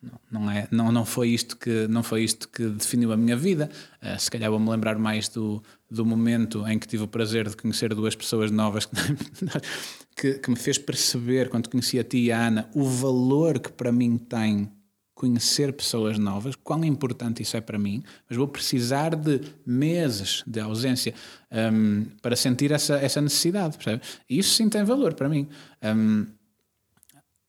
não, 0.00 0.20
não, 0.30 0.50
é, 0.50 0.68
não, 0.70 0.92
não, 0.92 1.04
foi 1.04 1.30
isto 1.30 1.56
que, 1.56 1.88
não 1.88 2.04
foi 2.04 2.22
isto 2.22 2.48
que 2.48 2.68
definiu 2.68 3.12
a 3.12 3.16
minha 3.16 3.36
vida. 3.36 3.68
Uh, 4.00 4.18
se 4.18 4.30
calhar 4.30 4.48
vou-me 4.50 4.70
lembrar 4.70 4.96
mais 4.96 5.28
do, 5.28 5.60
do 5.90 6.06
momento 6.06 6.66
em 6.68 6.78
que 6.78 6.86
tive 6.86 7.02
o 7.02 7.08
prazer 7.08 7.48
de 7.48 7.56
conhecer 7.56 7.92
duas 7.92 8.14
pessoas 8.14 8.50
novas 8.52 8.86
que, 8.86 8.94
que, 10.16 10.34
que 10.34 10.50
me 10.50 10.56
fez 10.56 10.78
perceber, 10.78 11.48
quando 11.48 11.68
conheci 11.68 11.98
a 11.98 12.04
ti 12.04 12.26
e 12.26 12.32
a 12.32 12.46
Ana, 12.46 12.70
o 12.74 12.84
valor 12.84 13.58
que 13.58 13.72
para 13.72 13.90
mim 13.90 14.16
tem 14.16 14.70
conhecer 15.18 15.72
pessoas 15.72 16.16
novas, 16.16 16.54
quão 16.54 16.84
importante 16.84 17.42
isso 17.42 17.56
é 17.56 17.60
para 17.60 17.76
mim, 17.76 18.04
mas 18.30 18.38
vou 18.38 18.46
precisar 18.46 19.16
de 19.16 19.40
meses 19.66 20.44
de 20.46 20.60
ausência 20.60 21.12
um, 21.50 22.04
para 22.22 22.36
sentir 22.36 22.70
essa, 22.70 22.94
essa 22.98 23.20
necessidade, 23.20 23.76
percebe? 23.76 24.00
E 24.30 24.38
isso 24.38 24.54
sim 24.54 24.68
tem 24.68 24.84
valor 24.84 25.14
para 25.14 25.28
mim. 25.28 25.48
Um, 25.82 26.24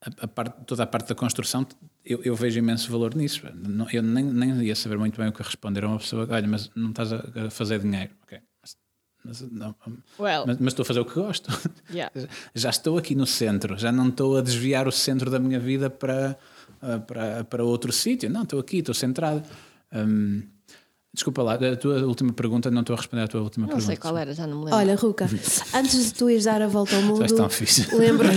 a, 0.02 0.26
a 0.26 0.28
parte, 0.28 0.66
toda 0.66 0.82
a 0.82 0.88
parte 0.88 1.10
da 1.10 1.16
construção, 1.16 1.64
eu, 2.04 2.24
eu, 2.24 2.36
vejo 2.36 2.58
imenso 2.58 2.92
valor 2.92 3.14
nisso. 3.14 3.44
Eu 3.94 4.02
nem, 4.02 4.26
nem 4.26 4.64
ia 4.64 4.76
saber 4.76 4.98
muito 4.98 5.16
bem 5.16 5.30
o 5.30 5.32
que 5.32 5.44
responder 5.44 5.84
a 5.84 5.90
uma 5.90 6.00
pessoa, 6.00 6.28
olha, 6.28 6.48
mas 6.48 6.72
não 6.76 6.90
estás 6.90 7.14
a, 7.14 7.52
fazer 7.52 7.82
dinheiro. 7.82 8.10
Okay. 8.24 8.40
Mas, 9.24 9.42
não, 9.52 9.76
well. 10.18 10.46
mas, 10.48 10.58
mas, 10.58 10.68
estou 10.70 10.82
a 10.82 10.86
fazer 10.88 11.02
o 11.02 11.06
que 11.06 11.14
gosto. 11.14 11.52
Yeah. 11.94 12.12
Já 12.56 12.72
estou 12.72 12.98
aqui 12.98 13.14
no 13.14 13.28
centro, 13.28 13.78
já 13.78 13.92
não 13.92 14.08
estou 14.08 14.38
a 14.38 14.42
desviar 14.42 14.88
o 14.88 14.92
centro 14.92 15.30
da 15.30 15.38
minha 15.38 15.60
vida 15.60 15.88
para 15.88 16.36
para, 17.08 17.44
para 17.44 17.64
outro 17.64 17.92
sítio. 17.92 18.30
Não, 18.30 18.44
estou 18.44 18.60
aqui, 18.60 18.78
estou 18.78 18.96
centrado. 18.96 19.44
Um, 19.94 20.44
Desculpa 21.12 21.42
lá, 21.42 21.56
a 21.56 21.76
tua 21.76 22.04
última 22.06 22.32
pergunta, 22.32 22.70
não 22.70 22.82
estou 22.82 22.94
a 22.94 22.98
responder 22.98 23.24
à 23.24 23.28
tua 23.28 23.42
última 23.42 23.66
não 23.66 23.70
pergunta. 23.70 23.88
Não 23.92 23.96
sei 23.96 23.98
qual 23.98 24.16
era, 24.16 24.32
já 24.32 24.46
não 24.46 24.60
me 24.60 24.66
lembro. 24.66 24.80
Olha, 24.80 24.96
Ruca, 24.96 25.28
antes 25.74 26.06
de 26.06 26.14
tu 26.14 26.30
ires 26.30 26.44
dar 26.44 26.62
a 26.62 26.68
volta 26.68 26.96
ao 26.96 27.02
mundo. 27.04 27.28
Já 27.28 27.36
tão 27.36 27.50
fixe. 27.50 27.88
Lembro-me. 27.98 28.36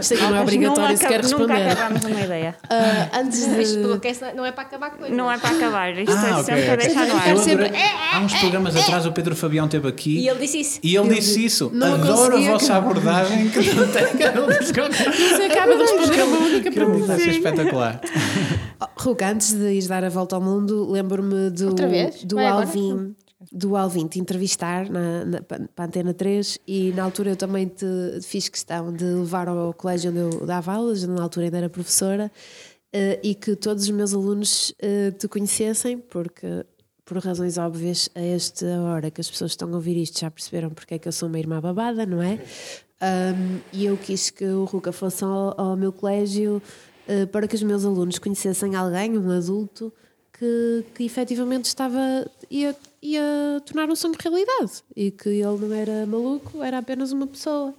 Isto 0.00 0.14
aqui 0.14 0.22
não 0.22 0.36
é 0.36 0.40
obrigatório 0.40 0.96
sequer 0.96 1.20
responder. 1.20 1.52
Nunca 1.52 1.72
acabámos 1.72 2.02
uma 2.02 2.20
ideia. 2.20 2.56
Uh, 2.64 3.10
antes 3.20 3.46
de. 3.46 3.60
Isto 3.60 4.00
não 4.34 4.46
é 4.46 4.52
para 4.52 4.62
acabar 4.62 4.90
com 4.92 5.06
Não 5.08 5.30
é 5.30 5.36
para 5.36 5.50
acabar. 5.54 5.98
Isto 5.98 6.16
ah, 6.16 6.28
é 6.28 6.32
okay, 6.32 6.44
sempre 6.44 6.62
para 6.64 6.76
deixar 6.76 7.06
no 7.06 7.16
ar. 7.16 7.36
Sempre... 7.36 7.72
Há 8.14 8.20
uns 8.20 8.34
programas 8.34 8.74
atrás 8.74 9.04
o 9.04 9.12
Pedro 9.12 9.36
Fabião 9.36 9.66
esteve 9.66 9.88
aqui. 9.88 10.18
E 10.20 10.28
ele 10.30 10.38
disse 10.38 10.60
isso. 10.60 10.80
E 10.82 10.96
ele 10.96 11.14
disse 11.14 11.44
isso. 11.44 11.70
Não 11.74 11.92
Adoro 11.92 12.38
a 12.38 12.40
vossa 12.40 12.74
abordagem 12.74 13.50
que 13.50 13.58
não 13.74 13.86
tem. 13.88 14.06
Você 14.06 15.42
acaba 15.42 15.76
de 15.76 15.82
responder 15.82 16.22
uma 16.22 16.38
única 16.38 16.72
pergunta. 16.72 17.16
Isso 17.16 17.28
é 17.28 17.32
espetacular. 17.32 18.00
Ruca, 18.98 19.30
antes 19.30 19.52
de 19.52 19.72
ir 19.72 19.86
dar 19.88 20.04
a 20.04 20.08
volta 20.08 20.36
ao 20.36 20.42
mundo, 20.42 20.90
lembro-me 20.90 21.50
do, 21.50 21.74
do 22.24 22.38
Alvin. 22.38 23.16
Do 23.52 23.76
Alvin 23.76 24.06
te 24.08 24.18
entrevistar 24.18 24.88
na, 24.90 25.24
na, 25.24 25.42
para 25.42 25.68
a 25.76 25.84
Antena 25.84 26.12
3 26.12 26.58
e 26.66 26.92
na 26.92 27.04
altura 27.04 27.30
eu 27.30 27.36
também 27.36 27.66
te 27.66 27.86
fiz 28.22 28.48
questão 28.48 28.92
de 28.92 29.04
levar 29.04 29.46
ao 29.46 29.72
colégio 29.74 30.10
onde 30.10 30.18
eu 30.18 30.46
dava 30.46 30.72
aulas, 30.72 31.04
na 31.04 31.22
altura 31.22 31.46
ainda 31.46 31.58
era 31.58 31.68
professora, 31.68 32.32
uh, 32.94 33.20
e 33.22 33.34
que 33.34 33.54
todos 33.54 33.84
os 33.84 33.90
meus 33.90 34.14
alunos 34.14 34.70
uh, 34.70 35.12
te 35.12 35.28
conhecessem, 35.28 35.98
porque 35.98 36.64
por 37.04 37.18
razões 37.18 37.56
óbvias, 37.56 38.08
a 38.16 38.20
esta 38.20 38.66
hora 38.80 39.10
que 39.12 39.20
as 39.20 39.30
pessoas 39.30 39.52
estão 39.52 39.70
a 39.70 39.76
ouvir 39.76 39.96
isto 39.96 40.18
já 40.18 40.30
perceberam 40.30 40.70
porque 40.70 40.94
é 40.94 40.98
que 40.98 41.06
eu 41.06 41.12
sou 41.12 41.28
uma 41.28 41.38
irmã 41.38 41.60
babada, 41.60 42.04
não 42.04 42.20
é? 42.20 42.40
Um, 43.00 43.60
e 43.72 43.84
eu 43.84 43.96
quis 43.96 44.30
que 44.30 44.44
o 44.44 44.64
Ruca 44.64 44.90
fosse 44.90 45.22
ao, 45.22 45.58
ao 45.60 45.76
meu 45.76 45.92
colégio 45.92 46.60
eh, 47.08 47.26
para 47.26 47.46
que 47.46 47.54
os 47.54 47.62
meus 47.62 47.84
alunos 47.84 48.18
conhecessem 48.18 48.74
alguém, 48.74 49.16
um 49.18 49.30
adulto, 49.30 49.92
que, 50.38 50.84
que 50.94 51.04
efetivamente 51.04 51.66
estava 51.66 51.98
ia, 52.50 52.76
ia 53.02 53.62
tornar 53.64 53.88
um 53.88 53.96
sonho 53.96 54.14
realidade 54.18 54.82
e 54.94 55.10
que 55.10 55.28
ele 55.28 55.58
não 55.58 55.72
era 55.72 56.06
maluco, 56.06 56.62
era 56.62 56.78
apenas 56.78 57.12
uma 57.12 57.26
pessoa 57.26 57.74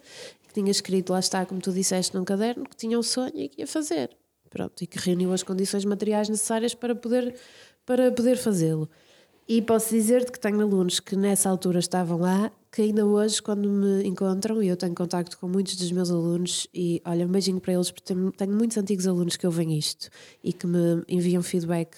que 0.48 0.54
tinha 0.54 0.72
escrito, 0.72 1.12
lá 1.12 1.20
está, 1.20 1.46
como 1.46 1.62
tu 1.62 1.72
disseste, 1.72 2.16
num 2.16 2.24
caderno, 2.24 2.68
que 2.68 2.76
tinha 2.76 2.98
um 2.98 3.04
sonho 3.04 3.34
e 3.36 3.50
que 3.50 3.62
ia 3.62 3.68
fazer. 3.68 4.10
Pronto, 4.50 4.82
e 4.82 4.88
que 4.88 4.98
reuniu 4.98 5.34
as 5.34 5.44
condições 5.44 5.86
materiais 5.86 6.30
necessárias 6.30 6.74
para 6.74 6.96
poder, 6.96 7.36
para 7.86 8.12
poder 8.12 8.38
fazê-lo. 8.38 8.90
E 9.48 9.62
posso 9.62 9.90
dizer-te 9.90 10.32
que 10.32 10.40
tenho 10.40 10.60
alunos 10.62 11.00
que 11.00 11.16
nessa 11.16 11.50
altura 11.50 11.80
estavam 11.80 12.18
lá, 12.18 12.52
que 12.72 12.82
ainda 12.82 13.06
hoje, 13.06 13.42
quando 13.42 13.70
me 13.70 14.04
encontram, 14.04 14.62
e 14.62 14.68
eu 14.68 14.78
tenho 14.78 14.94
contacto 14.94 15.38
com 15.38 15.48
muitos 15.48 15.76
dos 15.76 15.92
meus 15.92 16.12
alunos, 16.12 16.68
e 16.74 17.02
olha, 17.06 17.26
um 17.26 17.30
beijinho 17.30 17.60
para 17.60 17.74
eles, 17.74 17.92
porque 17.92 18.14
tenho, 18.14 18.54
muitos 18.54 18.78
antigos 18.78 19.08
alunos 19.08 19.36
que 19.36 19.46
ouvem 19.46 19.78
isto 19.78 20.10
e 20.44 20.54
que 20.54 20.68
me 20.68 21.04
enviam 21.08 21.42
feedback. 21.42 21.98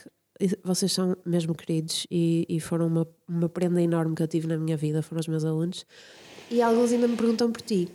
Vocês 0.63 0.93
são 0.93 1.17
mesmo 1.25 1.53
queridos 1.53 2.07
e, 2.09 2.45
e 2.47 2.59
foram 2.59 2.87
uma, 2.87 3.07
uma 3.27 3.49
prenda 3.49 3.81
enorme 3.81 4.15
que 4.15 4.23
eu 4.23 4.27
tive 4.27 4.47
na 4.47 4.57
minha 4.57 4.77
vida, 4.77 5.01
foram 5.01 5.19
os 5.19 5.27
meus 5.27 5.43
alunos. 5.43 5.85
E 6.49 6.61
alguns 6.61 6.91
ainda 6.91 7.07
me 7.07 7.17
perguntam 7.17 7.51
por 7.51 7.61
ti. 7.61 7.89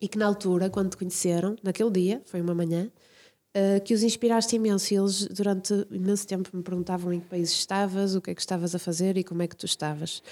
E 0.00 0.08
que 0.08 0.16
na 0.16 0.26
altura, 0.26 0.70
quando 0.70 0.90
te 0.90 0.96
conheceram, 0.96 1.56
naquele 1.62 1.90
dia, 1.90 2.22
foi 2.24 2.40
uma 2.40 2.54
manhã, 2.54 2.90
uh, 3.56 3.82
que 3.84 3.94
os 3.94 4.02
inspiraste 4.02 4.56
imenso. 4.56 4.92
E 4.92 4.96
eles, 4.96 5.26
durante 5.26 5.86
imenso 5.90 6.26
tempo, 6.26 6.50
me 6.52 6.62
perguntavam 6.62 7.12
em 7.12 7.20
que 7.20 7.26
país 7.26 7.50
estavas, 7.50 8.14
o 8.14 8.20
que 8.20 8.30
é 8.30 8.34
que 8.34 8.40
estavas 8.40 8.74
a 8.74 8.78
fazer 8.78 9.16
e 9.16 9.24
como 9.24 9.42
é 9.42 9.46
que 9.46 9.56
tu 9.56 9.66
estavas. 9.66 10.22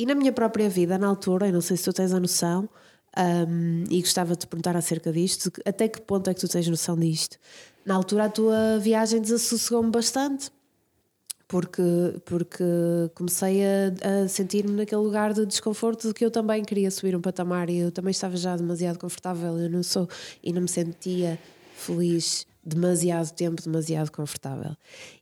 E 0.00 0.06
na 0.06 0.14
minha 0.14 0.32
própria 0.32 0.66
vida, 0.66 0.96
na 0.96 1.06
altura, 1.06 1.48
eu 1.48 1.52
não 1.52 1.60
sei 1.60 1.76
se 1.76 1.84
tu 1.84 1.92
tens 1.92 2.10
a 2.14 2.18
noção, 2.18 2.66
um, 3.46 3.84
e 3.90 4.00
gostava 4.00 4.32
de 4.32 4.38
te 4.38 4.46
perguntar 4.46 4.74
acerca 4.74 5.12
disto, 5.12 5.52
até 5.62 5.88
que 5.88 6.00
ponto 6.00 6.30
é 6.30 6.32
que 6.32 6.40
tu 6.40 6.48
tens 6.48 6.66
noção 6.68 6.96
disto? 6.96 7.36
Na 7.84 7.96
altura, 7.96 8.24
a 8.24 8.28
tua 8.30 8.78
viagem 8.78 9.20
desassossegou-me 9.20 9.90
bastante. 9.90 10.50
Porque, 11.46 11.82
porque 12.24 12.64
comecei 13.14 13.62
a, 13.62 14.22
a 14.24 14.28
sentir-me 14.28 14.72
naquele 14.72 15.02
lugar 15.02 15.34
de 15.34 15.44
desconforto 15.44 16.08
de 16.08 16.14
que 16.14 16.24
eu 16.24 16.30
também 16.30 16.64
queria 16.64 16.90
subir 16.90 17.14
um 17.14 17.20
patamar 17.20 17.68
e 17.68 17.76
eu 17.80 17.92
também 17.92 18.12
estava 18.12 18.38
já 18.38 18.56
demasiado 18.56 18.98
confortável, 18.98 19.58
eu 19.58 19.68
não 19.68 19.82
sou 19.82 20.08
e 20.42 20.50
não 20.50 20.62
me 20.62 20.68
sentia 20.68 21.38
feliz 21.76 22.46
demasiado 22.64 23.30
tempo, 23.32 23.62
demasiado 23.62 24.10
confortável. 24.10 24.72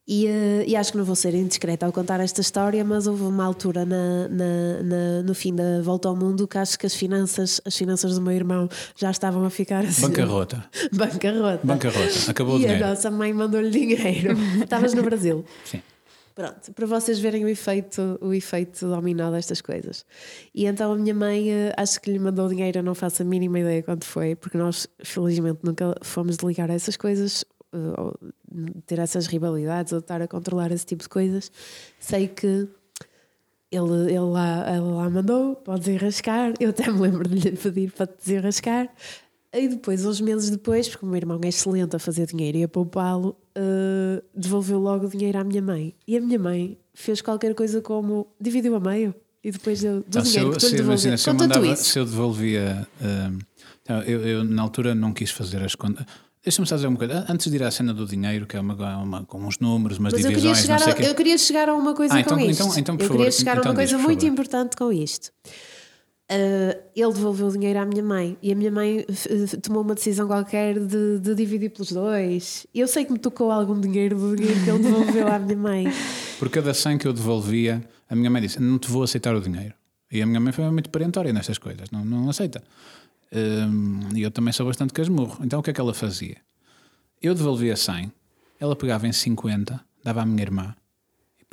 E, 0.07 0.26
uh, 0.26 0.64
e, 0.66 0.74
acho 0.74 0.93
que 0.93 0.99
não 0.99 1.05
vou 1.05 1.14
ser 1.14 1.34
indiscreta 1.34 1.84
ao 1.86 1.93
contar 1.93 2.18
esta 2.20 2.41
história, 2.41 2.82
mas 2.84 3.07
houve 3.07 3.22
uma 3.22 3.45
altura 3.45 3.84
na, 3.84 4.28
na, 4.28 4.82
na, 4.82 5.22
no 5.22 5.34
fim 5.34 5.55
da 5.55 5.82
volta 5.82 6.09
ao 6.09 6.16
mundo 6.16 6.49
que 6.49 6.57
acho 6.57 6.78
que 6.78 6.86
as 6.86 6.95
finanças, 6.95 7.61
as 7.64 7.76
finanças 7.76 8.14
do 8.14 8.20
meu 8.20 8.32
irmão 8.32 8.68
já 8.97 9.11
estavam 9.11 9.45
a 9.45 9.51
ficar 9.51 9.84
assim. 9.84 10.03
Bancarrota. 10.03 10.64
Bancarrota. 10.93 11.61
Bancarrota. 11.62 12.30
Acabou 12.30 12.55
o 12.55 12.59
e 12.59 12.62
dinheiro. 12.62 12.84
a 12.84 12.89
nossa 12.89 13.11
mãe 13.11 13.32
mandou-lhe 13.32 13.70
dinheiro. 13.70 14.36
Estavas 14.62 14.95
no 14.95 15.03
Brasil. 15.03 15.45
Sim. 15.64 15.82
Pronto, 16.39 16.72
para 16.72 16.86
vocês 16.86 17.18
verem 17.18 17.45
o 17.45 17.49
efeito, 17.49 18.16
o 18.20 18.32
efeito 18.32 18.86
dominó 18.86 19.28
destas 19.28 19.61
coisas. 19.61 20.07
E 20.55 20.66
então 20.66 20.93
a 20.93 20.97
minha 20.97 21.12
mãe, 21.12 21.51
eh, 21.51 21.74
acho 21.76 22.01
que 22.01 22.12
lhe 22.12 22.18
mandou 22.20 22.49
dinheiro, 22.49 22.78
eu 22.78 22.82
não 22.84 22.95
faço 22.95 23.22
a 23.22 23.24
mínima 23.24 23.59
ideia 23.59 23.82
quanto 23.82 24.05
foi, 24.05 24.36
porque 24.36 24.57
nós, 24.57 24.86
felizmente, 25.03 25.59
nunca 25.64 25.97
fomos 26.01 26.36
ligar 26.36 26.70
a 26.70 26.74
essas 26.74 26.97
coisas, 26.97 27.45
eh, 27.72 28.01
ou 28.01 28.16
ter 28.86 29.01
essas 29.01 29.26
rivalidades, 29.26 29.93
ou 29.93 29.99
estar 29.99 30.22
a 30.22 30.28
controlar 30.28 30.70
esse 30.70 30.86
tipo 30.86 31.03
de 31.03 31.09
coisas. 31.09 31.51
Sei 31.99 32.28
que 32.28 32.68
ele, 33.72 34.07
ele, 34.07 34.20
lá, 34.20 34.64
ele 34.70 34.93
lá 34.93 35.11
mandou, 35.11 35.57
pode 35.57 35.80
desenrascar, 35.80 36.55
eu 36.61 36.70
até 36.70 36.89
me 36.89 37.01
lembro 37.01 37.28
de 37.28 37.51
lhe 37.51 37.57
pedir 37.57 37.91
para 37.91 38.07
desenrascar. 38.07 38.89
E 39.53 39.66
depois, 39.66 40.05
uns 40.05 40.20
meses 40.20 40.51
depois, 40.51 40.88
porque 40.88 41.07
o 41.07 41.09
meu 41.09 41.16
irmão 41.16 41.40
é 41.42 41.49
excelente 41.49 41.96
a 41.96 41.99
fazer 41.99 42.26
dinheiro 42.26 42.59
e 42.59 42.64
a 42.64 42.68
poupá-lo, 42.68 43.36
uh, 43.57 44.22
devolveu 44.34 44.78
logo 44.78 45.07
o 45.07 45.09
dinheiro 45.09 45.38
à 45.38 45.44
minha 45.44 45.62
mãe. 45.62 45.94
E 46.07 46.16
a 46.16 46.20
minha 46.20 46.38
mãe 46.38 46.78
fez 46.92 47.22
qualquer 47.22 47.55
coisa 47.55 47.80
como 47.80 48.26
dividiu 48.38 48.74
a 48.74 48.80
meio 48.80 49.14
e 49.42 49.51
depois 49.51 49.80
deu 49.80 50.01
do 50.01 50.07
então, 50.09 50.22
dinheiro 50.22 50.28
se 50.28 50.38
eu, 50.38 50.53
que 50.53 50.61
se, 50.61 51.18
se, 51.18 51.30
eu 51.30 51.34
mandava, 51.34 51.76
se 51.76 51.99
eu 51.99 52.05
devolvia. 52.05 52.86
Uh, 53.01 53.38
então, 53.82 54.03
eu, 54.03 54.26
eu, 54.26 54.44
na 54.44 54.61
altura 54.61 54.94
não 54.94 55.14
quis 55.14 55.30
fazer 55.30 55.62
as 55.62 55.74
contas. 55.74 56.05
Deixa-me 56.44 56.66
só 56.66 56.76
dizer 56.76 56.86
uma 56.86 56.99
coisa. 56.99 57.26
Antes 57.28 57.51
de 57.51 57.57
ir 57.57 57.62
à 57.62 57.70
cena 57.70 57.92
do 57.92 58.07
dinheiro, 58.07 58.46
que 58.46 58.57
é 58.57 58.61
uma, 58.61 58.74
uma 58.99 59.24
com 59.24 59.38
uns 59.38 59.59
números, 59.59 59.99
umas 59.99 60.12
Mas 60.12 60.22
divisões. 60.22 60.68
Eu 60.68 60.76
queria, 60.76 60.92
a, 60.92 60.94
que... 60.94 61.05
eu 61.05 61.14
queria 61.14 61.38
chegar 61.38 61.68
a 61.68 61.74
uma 61.74 61.94
coisa 61.94 62.14
ah, 62.14 62.20
então, 62.20 62.38
com 62.38 62.44
isto. 62.44 62.62
Então, 62.62 62.78
então, 62.78 62.96
por 62.96 63.03
eu 63.03 63.09
favor, 63.09 63.18
queria 63.22 63.32
chegar 63.32 63.59
então 63.59 63.72
a 63.72 63.74
uma 63.74 63.82
diz, 63.82 63.90
coisa 63.92 64.07
muito 64.07 64.26
importante 64.26 64.76
com 64.76 64.92
isto. 64.92 65.32
Uh, 66.31 66.76
ele 66.95 67.12
devolveu 67.14 67.47
o 67.47 67.53
dinheiro 67.53 67.79
à 67.79 67.87
minha 67.87 68.03
mãe 68.03 68.37
e 68.43 68.53
a 68.53 68.55
minha 68.55 68.70
mãe 68.70 69.01
uh, 69.01 69.61
tomou 69.62 69.81
uma 69.81 69.95
decisão 69.95 70.26
qualquer 70.26 70.79
de, 70.79 71.18
de, 71.20 71.35
dividir 71.35 71.70
pelos 71.70 71.91
dois. 71.91 72.66
Eu 72.74 72.87
sei 72.87 73.07
que 73.07 73.12
me 73.12 73.18
tocou 73.18 73.51
algum 73.51 73.81
dinheiro 73.81 74.14
do 74.14 74.37
dinheiro 74.37 74.62
que 74.62 74.68
ele 74.68 74.79
devolveu 74.83 75.26
à 75.26 75.39
minha 75.39 75.57
mãe. 75.57 75.87
Por 76.39 76.51
cada 76.51 76.74
100 76.74 76.99
que 76.99 77.09
eu 77.09 77.14
devolvia, 77.14 77.83
a 78.11 78.14
minha 78.14 78.29
mãe 78.29 78.43
disse: 78.43 78.61
Não 78.61 78.79
te 78.79 78.91
vou 78.91 79.03
aceitar 79.03 79.35
o 79.35 79.41
dinheiro. 79.41 79.72
E 80.12 80.20
a 80.20 80.26
minha 80.26 80.39
mãe 80.39 80.53
foi 80.53 80.70
muito 80.70 80.91
perentória 80.91 81.33
nestas 81.33 81.57
coisas, 81.57 81.91
não, 81.91 82.05
não 82.05 82.29
aceita. 82.29 82.62
Um, 83.33 84.14
e 84.14 84.22
eu 84.22 84.31
também 84.31 84.53
sou 84.53 84.66
bastante 84.66 84.93
casmurro. 84.93 85.43
Então 85.43 85.61
o 85.61 85.62
que 85.62 85.70
é 85.70 85.72
que 85.72 85.81
ela 85.81 85.95
fazia? 85.95 86.37
Eu 87.22 87.35
devolvia 87.35 87.74
100, 87.74 88.12
ela 88.61 88.76
pegava 88.76 89.07
em 89.09 89.12
50, 89.12 89.81
dava 90.05 90.20
à 90.20 90.26
minha 90.26 90.43
irmã 90.43 90.74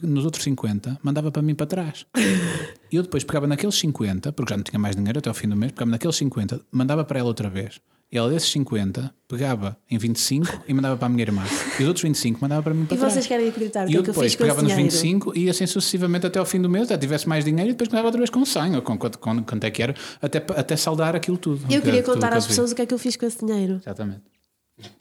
nos 0.01 0.25
outros 0.25 0.43
50 0.43 0.99
mandava 1.01 1.31
para 1.31 1.41
mim 1.41 1.55
para 1.55 1.65
trás. 1.65 2.05
E 2.91 2.97
eu 2.97 3.03
depois 3.03 3.25
pegava 3.25 3.45
naqueles 3.45 3.75
50, 3.75 4.31
porque 4.31 4.53
já 4.53 4.57
não 4.57 4.63
tinha 4.63 4.79
mais 4.79 4.95
dinheiro 4.95 5.19
até 5.19 5.27
ao 5.27 5.33
fim 5.33 5.49
do 5.49 5.55
mês, 5.55 5.71
pegava 5.73 5.91
naqueles 5.91 6.15
50, 6.15 6.61
mandava 6.71 7.03
para 7.03 7.19
ela 7.19 7.27
outra 7.27 7.49
vez. 7.49 7.81
E 8.11 8.17
ela 8.17 8.29
desses 8.29 8.49
50 8.51 9.13
pegava 9.27 9.75
em 9.89 9.97
25 9.97 10.63
e 10.67 10.73
mandava 10.73 10.95
para 10.95 11.07
a 11.07 11.09
minha 11.09 11.23
irmã. 11.23 11.43
E 11.77 11.81
os 11.81 11.87
outros 11.87 12.03
25 12.03 12.39
mandava 12.39 12.63
para 12.63 12.73
mim 12.73 12.85
para 12.85 12.95
e 12.95 12.97
trás. 12.99 13.11
E 13.11 13.15
vocês 13.15 13.27
querem 13.27 13.49
acreditar 13.49 13.89
e 13.89 13.93
eu 13.93 13.99
eu 13.99 14.03
depois 14.03 14.35
com 14.35 14.43
pegava 14.43 14.61
nos 14.61 14.71
dinheiro? 14.71 14.91
25 14.91 15.37
e 15.37 15.49
assim 15.49 15.65
sucessivamente 15.65 16.25
até 16.27 16.39
ao 16.39 16.45
fim 16.45 16.61
do 16.61 16.69
mês, 16.69 16.85
até 16.85 16.97
tivesse 16.97 17.27
mais 17.27 17.43
dinheiro 17.43 17.71
e 17.71 17.73
depois 17.73 17.89
pegava 17.89 18.07
outra 18.07 18.19
vez 18.19 18.29
com 18.29 18.45
100 18.45 18.75
ou 18.75 18.81
com 18.81 18.97
quanto, 18.97 19.19
com, 19.19 19.43
quanto 19.43 19.63
é 19.63 19.71
que 19.71 19.83
era, 19.83 19.95
até, 20.21 20.37
até 20.37 20.77
saldar 20.77 21.15
aquilo 21.15 21.37
tudo. 21.37 21.65
Eu 21.69 21.81
queria 21.81 22.03
contar 22.03 22.31
às 22.31 22.45
eu 22.45 22.49
pessoas 22.49 22.71
o 22.71 22.75
que 22.75 22.83
é 22.83 22.85
que 22.85 22.93
eu 22.93 22.99
fiz 22.99 23.17
com 23.17 23.25
esse 23.25 23.43
dinheiro. 23.43 23.81
Exatamente. 23.83 24.21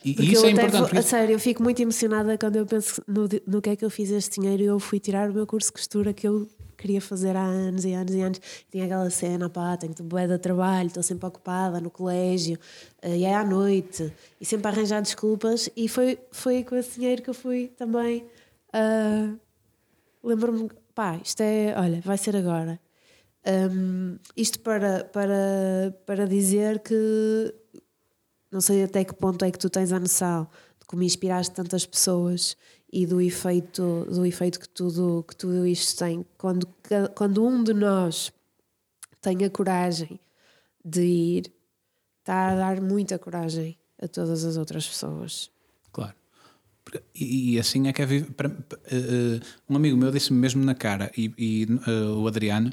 E, 0.04 0.14
Porque 0.14 0.32
isso 0.32 0.44
eu 0.44 0.48
é 0.48 0.50
importante. 0.52 0.72
vou- 0.76 0.82
porque 0.82 0.98
a 0.98 1.02
sério, 1.02 1.32
eu 1.34 1.38
fico 1.40 1.62
muito 1.62 1.80
emocionada 1.82 2.38
quando 2.38 2.56
eu 2.56 2.66
penso 2.66 3.02
no, 3.08 3.28
no 3.46 3.60
que 3.60 3.70
é 3.70 3.76
que 3.76 3.84
eu 3.84 3.90
fiz 3.90 4.10
este 4.10 4.40
dinheiro 4.40 4.62
e 4.62 4.66
eu 4.66 4.78
fui 4.78 5.00
tirar 5.00 5.28
o 5.30 5.34
meu 5.34 5.46
curso 5.46 5.68
de 5.68 5.72
costura 5.72 6.12
que 6.12 6.28
eu 6.28 6.48
queria 6.76 7.00
fazer 7.00 7.34
há 7.36 7.42
anos 7.44 7.84
e 7.84 7.92
anos 7.92 8.14
e 8.14 8.20
anos. 8.20 8.40
Tinha 8.70 8.84
aquela 8.84 9.10
cena, 9.10 9.48
pá, 9.50 9.76
tenho 9.76 9.92
bué 10.02 10.28
de 10.28 10.38
trabalho, 10.38 10.86
estou 10.88 11.02
sempre 11.02 11.26
ocupada 11.26 11.80
no 11.80 11.90
colégio 11.90 12.56
eh, 13.02 13.16
e 13.18 13.24
é 13.24 13.34
à 13.34 13.44
noite 13.44 14.12
e 14.40 14.44
sempre 14.44 14.68
a 14.68 14.70
arranjar 14.70 15.00
desculpas 15.02 15.68
e 15.76 15.88
foi, 15.88 16.18
foi 16.30 16.62
com 16.62 16.76
esse 16.76 16.98
dinheiro 17.00 17.20
que 17.22 17.30
eu 17.30 17.34
fui 17.34 17.68
também. 17.76 18.24
ah, 18.72 19.32
Lembro-me, 20.22 20.70
pá, 20.94 21.18
isto 21.22 21.40
é, 21.42 21.74
olha, 21.76 22.00
vai 22.00 22.16
ser 22.16 22.34
agora. 22.36 22.80
Um, 23.46 24.16
isto 24.36 24.58
para, 24.60 25.04
para, 25.04 25.94
para 26.06 26.26
dizer 26.26 26.78
que 26.80 27.54
não 28.54 28.60
sei 28.60 28.84
até 28.84 29.04
que 29.04 29.12
ponto 29.12 29.44
é 29.44 29.50
que 29.50 29.58
tu 29.58 29.68
tens 29.68 29.90
a 29.90 29.98
noção 29.98 30.46
de 30.78 30.86
como 30.86 31.02
inspiraste 31.02 31.52
tantas 31.52 31.84
pessoas 31.84 32.56
e 32.92 33.04
do 33.04 33.20
efeito, 33.20 34.06
do 34.08 34.24
efeito 34.24 34.60
que, 34.60 34.68
tudo, 34.68 35.24
que 35.28 35.34
tudo 35.34 35.66
isto 35.66 35.98
tem. 35.98 36.24
Quando, 36.38 36.68
quando 37.16 37.44
um 37.44 37.64
de 37.64 37.74
nós 37.74 38.32
tem 39.20 39.44
a 39.44 39.50
coragem 39.50 40.20
de 40.84 41.02
ir, 41.02 41.52
está 42.20 42.52
a 42.52 42.54
dar 42.54 42.80
muita 42.80 43.18
coragem 43.18 43.76
a 44.00 44.06
todas 44.06 44.44
as 44.44 44.56
outras 44.56 44.86
pessoas. 44.86 45.50
Claro. 45.90 46.14
E, 47.12 47.54
e 47.54 47.58
assim 47.58 47.88
é 47.88 47.92
que 47.92 48.02
é 48.02 48.06
viver. 48.06 48.28
eh, 48.84 48.96
eh, 48.96 49.40
um 49.68 49.74
amigo 49.74 49.96
meu 49.96 50.12
disse-me 50.12 50.38
mesmo 50.38 50.64
na 50.64 50.76
cara, 50.76 51.10
e, 51.16 51.32
e, 51.36 51.66
eh, 51.88 52.04
o 52.16 52.28
Adriano, 52.28 52.72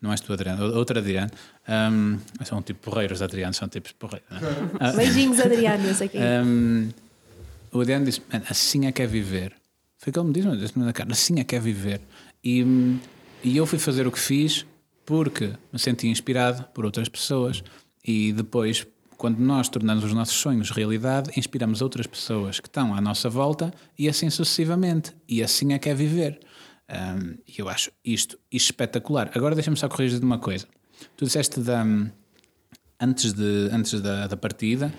não 0.00 0.10
és 0.12 0.20
tu, 0.20 0.32
Adriano, 0.32 0.64
outro 0.74 0.98
Adriano, 0.98 1.30
um, 1.68 2.18
são 2.44 2.62
tipo 2.62 2.80
porreiros, 2.80 3.20
Adriano, 3.20 3.52
são 3.52 3.68
tipos 3.68 3.92
porreiros. 3.92 4.26
é? 4.80 4.92
Beijinhos, 4.96 5.38
Adriano, 5.40 5.86
eu 5.86 5.94
sei 5.94 6.08
quem 6.08 6.22
é. 6.22 6.42
um, 6.42 6.88
o 7.72 7.80
Adriano 7.80 8.04
disse: 8.04 8.22
"Man, 8.32 8.42
assim 8.48 8.86
é 8.86 8.92
que 8.92 9.02
é 9.02 9.06
viver. 9.06 9.54
Foi 9.98 10.10
o 10.10 10.12
que 10.14 10.18
ele 10.18 10.28
me 10.28 10.32
disse, 10.32 10.48
mas 10.48 10.58
disse-me 10.58 10.84
na 10.84 10.92
cara: 10.92 11.12
assim 11.12 11.38
é 11.38 11.44
que 11.44 11.54
é 11.54 11.60
viver. 11.60 12.00
E, 12.42 12.64
e 13.44 13.56
eu 13.56 13.66
fui 13.66 13.78
fazer 13.78 14.06
o 14.06 14.12
que 14.12 14.18
fiz 14.18 14.64
porque 15.04 15.52
me 15.72 15.78
senti 15.78 16.08
inspirado 16.08 16.64
por 16.72 16.84
outras 16.84 17.08
pessoas 17.08 17.62
e 18.04 18.32
depois. 18.32 18.86
Quando 19.18 19.38
nós 19.38 19.68
tornamos 19.68 20.02
os 20.02 20.14
nossos 20.14 20.34
sonhos 20.34 20.70
realidade, 20.70 21.30
inspiramos 21.36 21.82
outras 21.82 22.06
pessoas 22.06 22.58
que 22.58 22.68
estão 22.68 22.94
à 22.94 23.02
nossa 23.02 23.28
volta 23.28 23.70
e 23.98 24.08
assim 24.08 24.30
sucessivamente. 24.30 25.12
E 25.28 25.42
assim 25.42 25.74
é 25.74 25.78
que 25.78 25.90
é 25.90 25.94
viver. 25.94 26.40
Um, 26.90 27.38
E 27.46 27.60
eu 27.60 27.68
acho 27.68 27.90
isto, 28.04 28.38
espetacular. 28.50 29.30
Agora 29.34 29.54
deixa-me 29.54 29.76
só 29.76 29.88
corrigir 29.88 30.18
de 30.18 30.24
uma 30.24 30.38
coisa. 30.38 30.66
Tu 31.16 31.24
disseste 31.24 31.60
da, 31.60 31.84
antes, 33.00 33.32
de, 33.32 33.68
antes 33.72 34.00
da, 34.00 34.26
da 34.26 34.36
partida, 34.36 34.92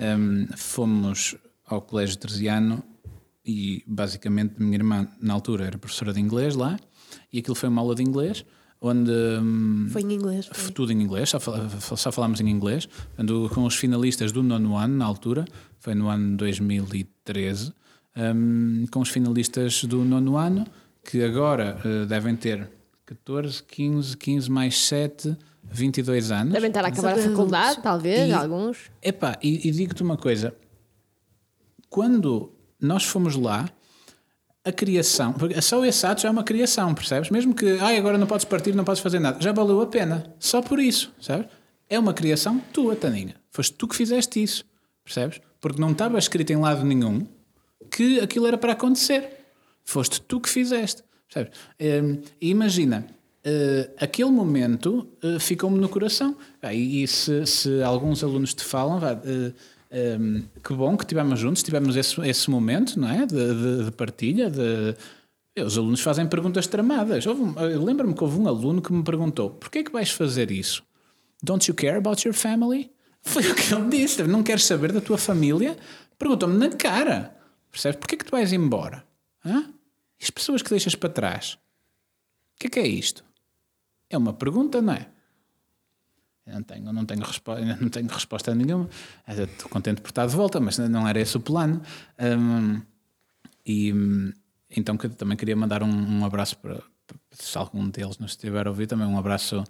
hum, 0.00 0.46
fomos 0.56 1.36
ao 1.66 1.82
Colégio 1.82 2.16
Teresiano 2.16 2.82
e 3.44 3.82
basicamente 3.86 4.54
minha 4.58 4.76
irmã, 4.76 5.08
na 5.20 5.34
altura, 5.34 5.66
era 5.66 5.78
professora 5.78 6.12
de 6.12 6.20
inglês 6.20 6.54
lá 6.56 6.78
e 7.32 7.38
aquilo 7.38 7.54
foi 7.54 7.68
uma 7.68 7.80
aula 7.80 7.94
de 7.94 8.02
inglês 8.02 8.44
onde 8.80 9.12
Foi 9.90 10.02
em 10.02 10.12
inglês. 10.12 10.48
foi. 10.52 10.72
tudo 10.72 10.92
em 10.92 11.00
inglês, 11.00 11.30
só, 11.30 11.38
só 11.96 12.12
falámos 12.12 12.40
em 12.40 12.48
inglês, 12.48 12.86
ando 13.16 13.50
com 13.52 13.64
os 13.64 13.76
finalistas 13.76 14.30
do 14.30 14.42
nono 14.42 14.76
ano, 14.76 14.96
na 14.96 15.06
altura, 15.06 15.46
foi 15.78 15.94
no 15.94 16.08
ano 16.08 16.36
2013, 16.36 17.72
hum, 18.34 18.84
com 18.90 19.00
os 19.00 19.08
finalistas 19.08 19.84
do 19.84 20.04
nono 20.04 20.36
ano, 20.36 20.66
que 21.04 21.22
agora 21.22 21.78
eh, 21.84 22.06
devem 22.06 22.34
ter 22.36 22.68
14, 23.06 23.62
15, 23.62 24.16
15 24.16 24.50
mais 24.50 24.78
7, 24.86 25.36
22 25.64 26.30
anos. 26.30 26.52
Devem 26.52 26.68
estar 26.68 26.84
a 26.84 26.88
acabar 26.88 27.18
a 27.18 27.22
faculdade, 27.22 27.80
talvez, 27.82 28.28
E- 28.28 28.32
alguns. 28.32 28.90
Epá, 29.02 29.38
e, 29.42 29.68
e 29.68 29.70
digo-te 29.70 30.02
uma 30.02 30.16
coisa: 30.16 30.54
quando 31.88 32.52
nós 32.80 33.04
fomos 33.04 33.36
lá, 33.36 33.68
a 34.64 34.72
criação, 34.72 35.32
porque 35.34 35.60
só 35.60 35.84
esse 35.84 36.06
ato 36.06 36.22
já 36.22 36.28
é 36.28 36.30
uma 36.30 36.42
criação, 36.44 36.94
percebes? 36.94 37.30
Mesmo 37.30 37.54
que 37.54 37.78
ai, 37.80 37.96
agora 37.98 38.16
não 38.16 38.26
podes 38.26 38.44
partir, 38.44 38.74
não 38.74 38.84
podes 38.84 39.02
fazer 39.02 39.18
nada, 39.20 39.40
já 39.40 39.52
valeu 39.52 39.80
a 39.80 39.86
pena, 39.86 40.34
só 40.38 40.62
por 40.62 40.80
isso, 40.80 41.12
sabes? 41.20 41.46
É 41.88 41.98
uma 41.98 42.14
criação 42.14 42.58
tua, 42.72 42.96
Taninha. 42.96 43.34
Foste 43.50 43.74
tu 43.74 43.86
que 43.86 43.94
fizeste 43.94 44.42
isso, 44.42 44.64
percebes? 45.04 45.40
Porque 45.60 45.80
não 45.80 45.92
estava 45.92 46.18
escrito 46.18 46.50
em 46.50 46.56
lado 46.56 46.82
nenhum 46.84 47.26
que 47.90 48.20
aquilo 48.20 48.46
era 48.46 48.56
para 48.56 48.72
acontecer. 48.72 49.43
Foste 49.84 50.20
tu 50.22 50.40
que 50.40 50.48
fizeste, 50.48 51.02
percebes? 51.28 51.58
Hum, 51.80 52.20
E 52.40 52.50
imagina, 52.50 53.06
eh, 53.44 53.90
aquele 53.98 54.30
momento 54.30 55.06
eh, 55.22 55.38
ficou-me 55.38 55.78
no 55.78 55.88
coração. 55.88 56.36
Ah, 56.62 56.72
E, 56.72 57.02
e 57.02 57.06
se, 57.08 57.44
se 57.46 57.82
alguns 57.82 58.24
alunos 58.24 58.54
te 58.54 58.64
falam, 58.64 58.98
vá, 58.98 59.12
eh, 59.92 60.16
hum, 60.18 60.42
que 60.62 60.72
bom 60.74 60.96
que 60.96 61.06
tivemos 61.06 61.38
juntos, 61.38 61.62
tivemos 61.62 61.96
esse, 61.96 62.20
esse 62.26 62.50
momento, 62.50 62.98
não 62.98 63.08
é? 63.08 63.26
De, 63.26 63.34
de- 63.34 63.84
de 63.86 63.90
partilha, 63.92 64.50
de. 64.50 64.94
Os 65.56 65.78
alunos 65.78 66.00
fazem 66.00 66.26
perguntas 66.26 66.66
tramadas. 66.66 67.24
Um- 67.26 67.54
Lembro-me 67.84 68.12
que 68.12 68.24
houve 68.24 68.38
um 68.40 68.48
aluno 68.48 68.82
que 68.82 68.92
me 68.92 69.04
perguntou: 69.04 69.50
porquê 69.50 69.78
é 69.80 69.84
que 69.84 69.92
vais 69.92 70.10
fazer 70.10 70.50
isso? 70.50 70.82
Don't 71.42 71.68
you 71.70 71.74
care 71.76 71.96
about 71.98 72.26
your 72.26 72.34
family? 72.34 72.90
Foi 73.22 73.42
o 73.48 73.54
que 73.54 73.72
ele 73.74 73.88
disse. 73.90 74.22
Não 74.24 74.42
queres 74.42 74.64
saber 74.64 74.90
da 74.92 75.00
tua 75.00 75.16
família? 75.18 75.76
Perguntou-me 76.18 76.56
na 76.58 76.70
cara. 76.70 77.36
Percebes? 77.70 77.98
Porquê 77.98 78.14
é 78.16 78.18
que 78.18 78.24
tu 78.24 78.30
vais 78.32 78.52
embora? 78.52 79.04
Hã? 79.44 79.64
As 80.24 80.30
pessoas 80.30 80.62
que 80.62 80.70
deixas 80.70 80.94
para 80.94 81.10
trás? 81.10 81.58
O 82.56 82.58
que 82.60 82.66
é 82.68 82.70
que 82.70 82.80
é 82.80 82.86
isto? 82.88 83.22
É 84.08 84.16
uma 84.16 84.32
pergunta, 84.32 84.80
não 84.80 84.94
é? 84.94 85.06
Eu 86.46 86.54
não 86.54 86.62
tenho, 86.62 86.92
não 86.92 87.04
tenho, 87.04 87.20
não 87.80 87.88
tenho 87.90 88.08
resposta 88.08 88.54
nenhuma. 88.54 88.88
Estou 89.28 89.68
contente 89.68 90.00
por 90.00 90.08
estar 90.08 90.26
de 90.26 90.34
volta, 90.34 90.58
mas 90.60 90.78
não 90.78 91.06
era 91.06 91.20
esse 91.20 91.36
o 91.36 91.40
plano. 91.40 91.82
Hum, 92.18 92.80
e 93.66 93.92
então 94.74 94.96
que- 94.96 95.10
também 95.10 95.36
queria 95.36 95.54
mandar 95.56 95.82
um, 95.82 95.88
um 96.20 96.24
abraço 96.24 96.56
para, 96.58 96.76
para- 97.06 97.18
se 97.32 97.56
algum 97.58 97.88
deles 97.90 98.16
nos 98.18 98.32
estiver 98.32 98.66
a 98.66 98.70
ouvir, 98.70 98.86
também 98.86 99.06
um 99.06 99.18
abraço. 99.18 99.62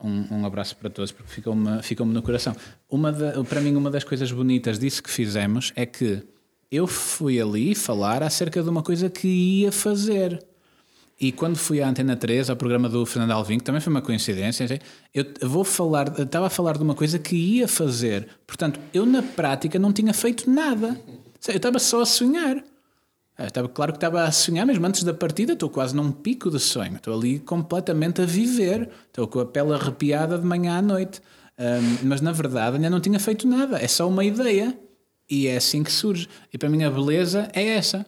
Um, 0.00 0.32
um 0.42 0.46
abraço 0.46 0.76
para 0.76 0.88
todos, 0.90 1.10
porque 1.10 1.28
ficou-me 1.28 1.82
ficou 1.82 2.06
no 2.06 2.22
coração. 2.22 2.54
Uma 2.88 3.10
da- 3.10 3.42
para 3.42 3.60
mim, 3.60 3.74
uma 3.74 3.90
das 3.90 4.04
coisas 4.04 4.30
bonitas 4.30 4.78
disso 4.78 5.02
que 5.02 5.10
fizemos 5.10 5.72
é 5.74 5.84
que 5.84 6.24
eu 6.70 6.86
fui 6.86 7.40
ali 7.40 7.74
falar 7.74 8.22
acerca 8.22 8.62
de 8.62 8.68
uma 8.68 8.82
coisa 8.82 9.08
que 9.08 9.26
ia 9.26 9.72
fazer. 9.72 10.44
E 11.20 11.32
quando 11.32 11.56
fui 11.56 11.82
à 11.82 11.88
Antena 11.88 12.16
3, 12.16 12.48
ao 12.48 12.56
programa 12.56 12.88
do 12.88 13.04
Fernando 13.04 13.32
Alvim, 13.32 13.58
que 13.58 13.64
também 13.64 13.80
foi 13.80 13.90
uma 13.90 14.02
coincidência, 14.02 14.80
eu 15.12 15.24
vou 15.42 15.64
falar, 15.64 16.16
estava 16.20 16.46
a 16.46 16.50
falar 16.50 16.76
de 16.76 16.82
uma 16.84 16.94
coisa 16.94 17.18
que 17.18 17.34
ia 17.34 17.66
fazer. 17.66 18.28
Portanto, 18.46 18.78
eu 18.94 19.04
na 19.04 19.20
prática 19.20 19.78
não 19.80 19.92
tinha 19.92 20.14
feito 20.14 20.48
nada. 20.48 21.00
Eu 21.48 21.56
estava 21.56 21.80
só 21.80 22.02
a 22.02 22.06
sonhar. 22.06 22.62
Eu 23.36 23.46
estava, 23.46 23.68
claro 23.68 23.92
que 23.92 23.96
estava 23.96 24.22
a 24.22 24.30
sonhar, 24.30 24.64
mesmo 24.64 24.86
antes 24.86 25.02
da 25.02 25.12
partida 25.12 25.54
estou 25.54 25.68
quase 25.68 25.94
num 25.94 26.12
pico 26.12 26.50
de 26.50 26.60
sonho. 26.60 26.96
Estou 26.96 27.14
ali 27.14 27.40
completamente 27.40 28.22
a 28.22 28.24
viver. 28.24 28.88
Estou 29.08 29.26
com 29.26 29.40
a 29.40 29.46
pele 29.46 29.72
arrepiada 29.72 30.38
de 30.38 30.46
manhã 30.46 30.78
à 30.78 30.82
noite. 30.82 31.20
Ahm, 31.58 31.98
mas 32.04 32.20
na 32.20 32.30
verdade 32.30 32.76
ainda 32.76 32.90
não 32.90 33.00
tinha 33.00 33.18
feito 33.18 33.46
nada. 33.48 33.82
É 33.82 33.88
só 33.88 34.08
uma 34.08 34.24
ideia. 34.24 34.78
E 35.30 35.46
é 35.46 35.56
assim 35.56 35.82
que 35.82 35.92
surge. 35.92 36.28
E 36.52 36.58
para 36.58 36.68
mim 36.68 36.82
a 36.84 36.90
beleza 36.90 37.50
é 37.52 37.66
essa. 37.68 38.06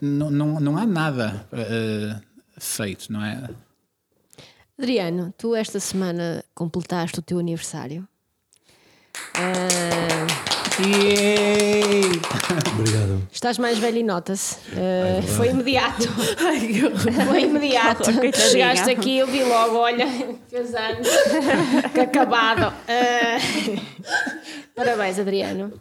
Não, 0.00 0.30
não, 0.30 0.60
não 0.60 0.76
há 0.76 0.86
nada 0.86 1.46
eh, 1.52 2.20
feito, 2.58 3.12
não 3.12 3.24
é? 3.24 3.48
Adriano, 4.78 5.34
tu 5.36 5.54
esta 5.54 5.80
semana 5.80 6.44
completaste 6.54 7.18
o 7.18 7.22
teu 7.22 7.38
aniversário. 7.38 8.06
Ah, 9.34 10.50
Yay! 10.80 12.02
Obrigado. 12.72 13.28
Estás 13.30 13.58
mais 13.58 13.78
velho 13.78 13.98
e 13.98 14.02
nota-se. 14.02 14.56
Uh, 14.70 15.22
foi 15.36 15.48
imediato. 15.48 16.08
Foi 17.28 17.42
imediato. 17.42 18.04
Chegaste 18.50 18.90
aqui, 18.90 19.18
eu 19.18 19.26
vi 19.26 19.44
logo, 19.44 19.76
olha, 19.76 20.06
fez 20.48 20.74
anos. 20.74 21.08
que 21.92 22.00
acabado. 22.00 22.72
Uh, 22.72 23.80
parabéns, 24.74 25.18
Adriano. 25.18 25.72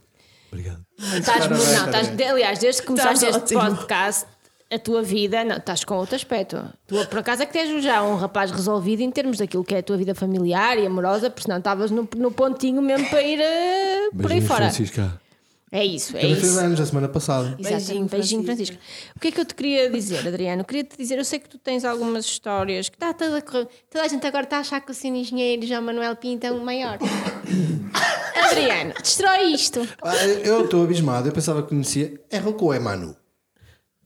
Obrigado. 0.51 0.83
Estás, 0.97 1.49
não, 1.49 1.57
estás, 1.57 2.29
aliás, 2.29 2.59
desde 2.59 2.81
que 2.81 2.87
começaste 2.87 3.25
Estás 3.25 3.43
este 3.43 3.55
ótimo. 3.55 3.75
podcast, 3.77 4.25
a 4.71 4.77
tua 4.77 5.01
vida, 5.01 5.43
não, 5.43 5.57
estás 5.57 5.83
com 5.83 5.95
outro 5.95 6.15
aspecto. 6.15 6.61
Tu, 6.87 7.05
por 7.07 7.19
acaso, 7.19 7.43
é 7.43 7.45
que 7.45 7.53
tens 7.53 7.83
já 7.83 8.03
um 8.03 8.15
rapaz 8.15 8.51
resolvido 8.51 9.01
em 9.01 9.11
termos 9.11 9.37
daquilo 9.37 9.63
que 9.63 9.73
é 9.75 9.79
a 9.79 9.83
tua 9.83 9.97
vida 9.97 10.13
familiar 10.13 10.77
e 10.77 10.85
amorosa, 10.85 11.29
porque 11.29 11.43
senão 11.43 11.57
estavas 11.57 11.91
no, 11.91 12.07
no 12.15 12.31
pontinho 12.31 12.81
mesmo 12.81 13.09
para 13.09 13.21
ir 13.23 13.39
eh, 13.39 14.09
por 14.19 14.31
aí 14.31 14.41
fora. 14.41 14.65
Francisca. 14.65 15.19
É 15.71 15.85
isso, 15.85 16.17
é 16.17 16.25
Ela 16.25 16.35
fez 16.35 16.47
isso. 16.47 16.59
anos 16.59 16.79
a 16.79 16.85
semana 16.85 17.07
passada. 17.07 17.55
Exatamente. 17.59 17.85
Beijinho, 17.85 18.07
Beijinho, 18.07 18.43
Francisco. 18.43 18.75
Francisco. 18.75 19.13
O 19.15 19.19
que 19.19 19.27
é 19.27 19.31
que 19.31 19.39
eu 19.39 19.45
te 19.45 19.53
queria 19.53 19.89
dizer, 19.89 20.27
Adriano? 20.27 20.63
Queria-te 20.65 20.97
dizer, 20.97 21.17
eu 21.19 21.25
sei 21.25 21.37
que 21.39 21.47
tu 21.47 21.57
tens 21.59 21.85
algumas 21.85 22.25
histórias 22.25 22.89
que 22.89 22.95
está 22.95 23.13
toda 23.13 23.37
a 23.37 23.41
correr. 23.41 23.67
Toda 23.89 24.03
a 24.03 24.07
gente 24.07 24.25
agora 24.25 24.45
está 24.45 24.57
a 24.57 24.59
achar 24.61 24.81
que 24.81 24.91
o 24.91 24.93
Cine 24.95 25.21
Engenheiro 25.21 25.65
João 25.67 25.81
Manuel 25.83 26.15
Pinto 26.15 26.45
é 26.47 26.51
o 26.51 26.59
maior. 26.63 26.97
Adriano, 28.49 28.93
destrói 29.01 29.53
isto. 29.53 29.87
Ah, 30.01 30.25
eu 30.25 30.65
estou 30.65 30.83
abismado. 30.83 31.27
Eu 31.27 31.31
pensava 31.31 31.61
que 31.61 31.69
conhecia. 31.69 32.19
É 32.31 32.37
Rocco 32.39 32.65
ou 32.65 32.73
é 32.73 32.79
Manu? 32.79 33.15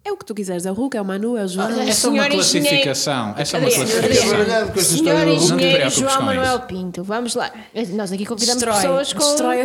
É 0.05 0.11
o 0.11 0.17
que 0.17 0.25
tu 0.25 0.35
quiseres, 0.35 0.65
é 0.65 0.71
o 0.71 0.73
Hulk, 0.73 0.97
é 0.97 1.01
o 1.01 1.05
Manu, 1.05 1.37
é 1.37 1.45
o 1.45 1.47
João. 1.47 1.67
Ah, 1.67 1.71
É 1.71 2.07
uma 2.09 2.27
classificação. 2.29 3.35
É 3.37 3.45
só 3.45 3.57
uma 3.57 3.69
classificação. 3.71 3.99
Adriano. 4.03 4.31
baralhado 4.31 4.71
com 4.73 4.79
esta 4.79 4.93
Senhor 4.97 5.19
do. 5.19 5.25
Não 5.25 5.33
Engenheiro 5.33 5.89
João 5.89 6.21
Manuel. 6.23 6.59
Pinto, 6.61 7.03
vamos 7.03 7.35
lá. 7.35 7.53
Nós 7.93 8.11
aqui 8.11 8.25
convidamos 8.25 8.61
Destrói, 8.61 8.81
pessoas 8.81 9.13
com. 9.13 9.19
destrói. 9.19 9.61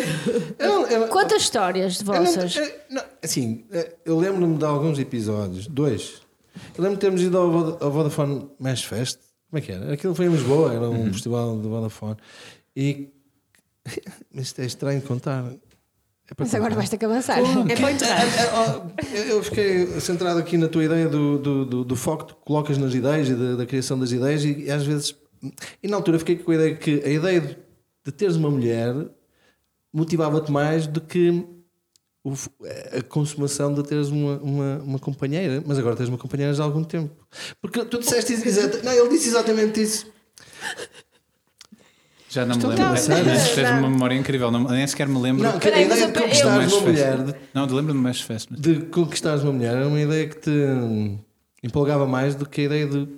Eu 0.58 0.68
não- 0.68 0.86
eu- 0.86 1.08
Quantas 1.08 1.42
histórias 1.42 1.94
de 1.98 2.06
eu 2.08 2.14
não- 2.14 2.24
vossas? 2.24 2.54
eu- 2.56 2.72
não, 2.90 3.02
assim, 3.22 3.64
eu 4.04 4.16
lembro-me 4.16 4.56
de 4.56 4.64
alguns 4.64 4.98
episódios. 5.00 5.66
Dois. 5.66 6.22
Eu 6.76 6.84
lembro 6.84 6.96
de 6.98 7.00
termos 7.00 7.20
ido 7.22 7.36
ao, 7.36 7.50
Voda- 7.50 7.84
ao 7.84 7.90
Vodafone 7.90 8.48
Mesh 8.60 8.84
Fest. 8.84 9.18
Como 9.50 9.58
é 9.58 9.60
que 9.60 9.72
era? 9.72 9.92
Aquilo 9.92 10.14
foi 10.14 10.26
em 10.26 10.30
Lisboa, 10.30 10.72
era 10.72 10.88
um 10.88 11.12
festival 11.12 11.58
de 11.58 11.66
Vodafone. 11.66 12.16
E. 12.76 13.08
Mas 14.32 14.46
isto 14.46 14.60
é 14.60 14.66
estranho 14.66 15.00
de 15.00 15.06
contar. 15.06 15.44
É 16.30 16.34
Mas 16.38 16.54
agora 16.54 16.74
vais 16.74 16.88
ter 16.90 16.98
que 16.98 17.04
avançar. 17.06 17.38
É 17.38 17.42
muito 17.80 18.04
É, 18.04 19.16
é, 19.18 19.32
eu- 19.32 19.42
fiquei 19.42 19.86
centrado 20.00 20.38
aqui 20.38 20.58
na 20.58 20.68
tua 20.68 20.84
ideia 20.84 21.08
do, 21.08 21.38
do, 21.38 21.64
do, 21.64 21.84
do 21.84 21.96
foco 21.96 22.26
que 22.26 22.34
colocas 22.44 22.76
nas 22.76 22.92
ideias 22.94 23.28
e 23.30 23.34
da, 23.34 23.56
da 23.56 23.66
criação 23.66 23.98
das 23.98 24.12
ideias, 24.12 24.44
e, 24.44 24.70
às 24.70 24.84
vezes. 24.84 25.14
E 25.82 25.88
na 25.88 25.96
altura 25.96 26.18
fiquei 26.18 26.36
com 26.36 26.50
a 26.50 26.54
ideia 26.54 26.74
que 26.76 27.02
a 27.04 27.08
ideia 27.08 27.40
de, 27.40 27.56
de 28.04 28.12
teres 28.12 28.36
uma 28.36 28.50
mulher 28.50 28.94
motivava-te 29.92 30.50
mais 30.52 30.86
do 30.86 31.00
que 31.00 31.46
o 32.24 32.34
a 32.98 33.02
consumação 33.02 33.72
de 33.72 33.82
teres 33.84 34.08
uma, 34.08 34.36
uma, 34.38 34.76
uma 34.84 34.98
companheira, 34.98 35.62
mas 35.64 35.78
agora 35.78 35.96
tens 35.96 36.08
uma 36.10 36.18
companheira 36.18 36.52
já 36.52 36.62
há 36.62 36.66
algum 36.66 36.84
tempo. 36.84 37.14
Porque 37.62 37.82
tu 37.86 37.98
disseste 38.00 38.34
isso, 38.34 38.46
exata- 38.46 38.82
não, 38.82 38.92
ele 38.92 39.08
disse 39.08 39.28
exatamente 39.28 39.80
isso. 39.80 40.06
Já 42.30 42.42
não 42.44 42.56
me 42.56 42.58
Estou 42.58 42.70
lembro. 42.70 42.84
cá. 42.84 42.90
Mas 42.92 43.08
mas 43.08 43.50
tens 43.54 43.70
uma 43.70 43.88
memória 43.88 44.14
incrível. 44.14 44.50
Não, 44.50 44.64
nem 44.64 44.86
sequer 44.86 45.08
me 45.08 45.18
lembro. 45.18 45.42
Não, 45.44 45.58
que 45.58 45.68
a 45.68 45.70
mas 45.72 45.80
ideia 45.86 46.00
eu- 46.02 46.06
de 46.08 46.12
conquistares 46.18 46.56
Mais 46.56 46.72
uma 46.72 46.82
mulher, 46.82 47.16
de, 47.22 47.34
Não, 47.54 47.62
lembro-me 47.64 47.92
de 47.92 47.98
mais 48.04 48.20
festa. 48.20 48.48
mas- 48.52 48.60
de 48.60 48.80
conquistares 48.86 49.42
uma 49.42 49.52
mulher, 49.52 49.74
era 49.76 49.88
uma 49.88 50.00
ideia 50.00 50.28
que 50.28 50.36
te 50.36 50.50
empolgava 51.62 52.06
mais 52.06 52.34
do 52.34 52.46
que 52.48 52.60
a 52.60 52.64
ideia 52.64 52.86
de 52.86 53.08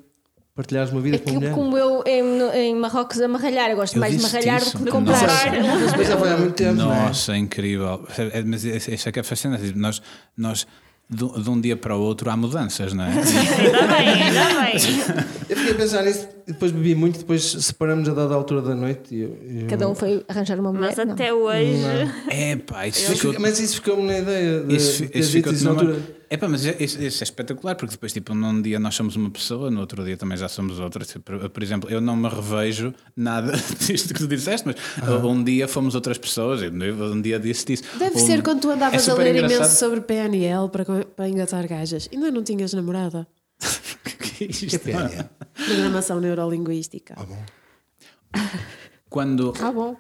partilhares 0.54 0.92
uma 0.92 1.00
vida 1.00 1.16
É 1.16 1.18
com 1.18 1.24
que 1.24 1.30
uma 1.32 1.40
mulher. 1.40 1.54
como 1.54 1.76
eu 1.78 2.02
em, 2.06 2.68
em 2.68 2.74
Marrocos 2.76 3.20
a 3.20 3.28
marralhar, 3.28 3.70
eu 3.70 3.76
gosto 3.76 3.96
Eu 3.96 4.00
mais 4.00 4.16
de 4.16 4.22
marralhar 4.22 4.58
isso. 4.58 4.72
do 4.72 4.78
que 4.78 4.84
de 4.84 4.90
comprar. 4.90 5.20
Mas 5.80 5.90
depois 5.90 6.08
já 6.08 6.16
foi 6.16 6.30
há 6.32 6.36
muito 6.36 6.54
tempo, 6.54 6.74
não 6.74 6.92
é? 6.92 7.02
Nossa, 7.08 7.36
incrível. 7.36 8.06
É, 8.16 8.42
Mas 8.42 8.64
isso 8.64 8.90
isso 8.90 9.08
é 9.08 9.12
que 9.12 9.20
é 9.20 9.22
fascinante. 9.22 9.72
Nós, 9.76 10.00
nós 10.36 10.66
de, 11.10 11.24
um- 11.24 11.42
de 11.42 11.50
um 11.50 11.60
dia 11.60 11.76
para 11.76 11.96
o 11.96 12.00
outro 12.00 12.30
há 12.30 12.36
mudanças, 12.36 12.92
não 12.92 13.04
é? 13.04 13.08
Ainda 13.18 13.86
bem, 13.88 14.22
ainda 14.22 14.62
bem. 14.62 15.24
Eu 15.48 15.56
fiquei 15.56 15.72
a 15.72 15.74
pensar 15.74 16.02
nisso 16.04 16.28
e 16.46 16.52
depois 16.52 16.70
bebi 16.70 16.94
muito, 16.94 17.18
depois 17.18 17.42
separamos 17.42 18.08
a 18.08 18.14
dada 18.14 18.34
altura 18.34 18.62
da 18.62 18.74
noite. 18.74 19.14
E 19.14 19.20
eu, 19.22 19.36
eu- 19.62 19.66
Cada 19.68 19.88
um 19.88 19.94
foi 19.94 20.24
arranjar 20.28 20.58
uma 20.60 20.72
mulher. 20.72 20.94
Mas 20.96 21.06
não. 21.06 21.14
até 21.14 21.32
hoje. 21.32 21.82
É 22.28 22.54
pá, 22.56 22.86
isso 22.86 23.06
Mas, 23.08 23.18
ficou. 23.20 23.40
mas 23.40 23.58
isso 23.60 23.74
ficou-me 23.76 24.02
na 24.06 24.18
ideia 24.18 24.60
de, 24.62 24.76
Isso, 24.76 25.06
de 25.06 25.18
isso 25.18 25.30
dito 25.32 25.48
ficou 25.48 25.52
isso 25.52 25.64
na 25.64 25.70
altura. 25.72 26.19
É 26.32 26.36
pá, 26.36 26.46
mas 26.48 26.64
isso, 26.64 27.02
isso 27.02 27.22
é 27.22 27.24
espetacular, 27.24 27.74
porque 27.74 27.90
depois, 27.90 28.12
tipo, 28.12 28.32
num 28.36 28.62
dia 28.62 28.78
nós 28.78 28.94
somos 28.94 29.16
uma 29.16 29.28
pessoa, 29.30 29.68
no 29.68 29.80
outro 29.80 30.04
dia 30.04 30.16
também 30.16 30.38
já 30.38 30.48
somos 30.48 30.78
outra. 30.78 31.04
Por, 31.24 31.50
por 31.50 31.60
exemplo, 31.62 31.90
eu 31.90 32.00
não 32.00 32.14
me 32.14 32.28
revejo 32.28 32.94
nada 33.16 33.52
disto 33.84 34.14
que 34.14 34.20
tu 34.20 34.28
disseste, 34.28 34.64
mas 34.68 34.76
um 35.24 35.42
dia 35.42 35.66
fomos 35.66 35.96
outras 35.96 36.18
pessoas, 36.18 36.60
um 36.62 37.20
dia 37.20 37.36
disse 37.40 37.72
isso. 37.72 37.82
Deve 37.98 38.16
Um- 38.16 38.26
ser 38.26 38.42
quando 38.44 38.60
tu 38.60 38.70
é 38.70 38.74
andavas 38.74 39.02
a 39.08 39.10
super 39.10 39.24
ler 39.24 39.34
engraçado. 39.36 39.58
imenso 39.58 39.76
sobre 39.76 40.00
PNL 40.02 40.68
para, 40.70 40.84
para 41.04 41.28
engatar 41.28 41.66
gajas. 41.66 42.08
Ainda 42.12 42.30
não 42.30 42.44
tinhas 42.44 42.72
namorada. 42.74 43.26
Que 44.38 44.44
é 44.44 44.50
isto? 44.50 44.66
Que 44.68 44.78
pena. 44.78 45.30
Programação 45.66 46.18
neurolinguística. 46.20 47.14
Quando 49.10 49.52
Ah, 49.60 49.72
bom. 49.72 49.96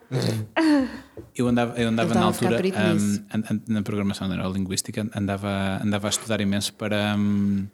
eu 1.34 1.48
andava, 1.48 1.76
eu 1.78 1.88
andava 1.88 2.14
na 2.14 2.22
altura 2.26 2.56
perito 2.56 2.78
hum, 2.78 2.92
nisso. 2.94 3.22
an- 3.34 3.42
an- 3.50 3.60
na 3.68 3.82
programação 3.82 4.28
neurolinguística, 4.28 5.06
andava, 5.14 5.80
andava 5.84 6.06
a 6.06 6.10
estudar 6.10 6.40
imenso 6.40 6.72
para. 6.74 7.16
hum, 7.18 7.66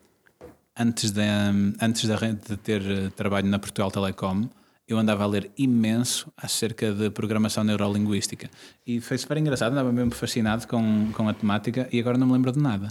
antes 0.79 1.11
de, 1.11 1.21
hum, 1.21 1.75
antes 1.81 2.03
de, 2.09 2.17
de 2.49 2.57
ter 2.57 2.83
eh, 2.83 3.11
trabalho 3.15 3.47
na 3.49 3.59
Portugal 3.59 3.91
Telecom, 3.91 4.49
eu 4.89 4.97
andava 4.99 5.25
a 5.25 5.27
ler 5.27 5.51
imenso 5.59 6.33
acerca 6.37 6.93
de 6.93 7.11
programação 7.11 7.63
neurolinguística. 7.65 8.49
E 8.87 9.01
foi 9.01 9.19
super 9.19 9.37
engraçado, 9.37 9.73
andava 9.73 9.93
mesmo 9.93 10.13
fascinado 10.13 10.67
com, 10.67 11.11
com 11.13 11.29
a 11.29 11.35
temática 11.35 11.87
e 11.93 12.01
agora 12.01 12.17
não 12.17 12.27
me 12.27 12.33
lembro 12.33 12.51
de 12.53 12.59
nada. 12.61 12.89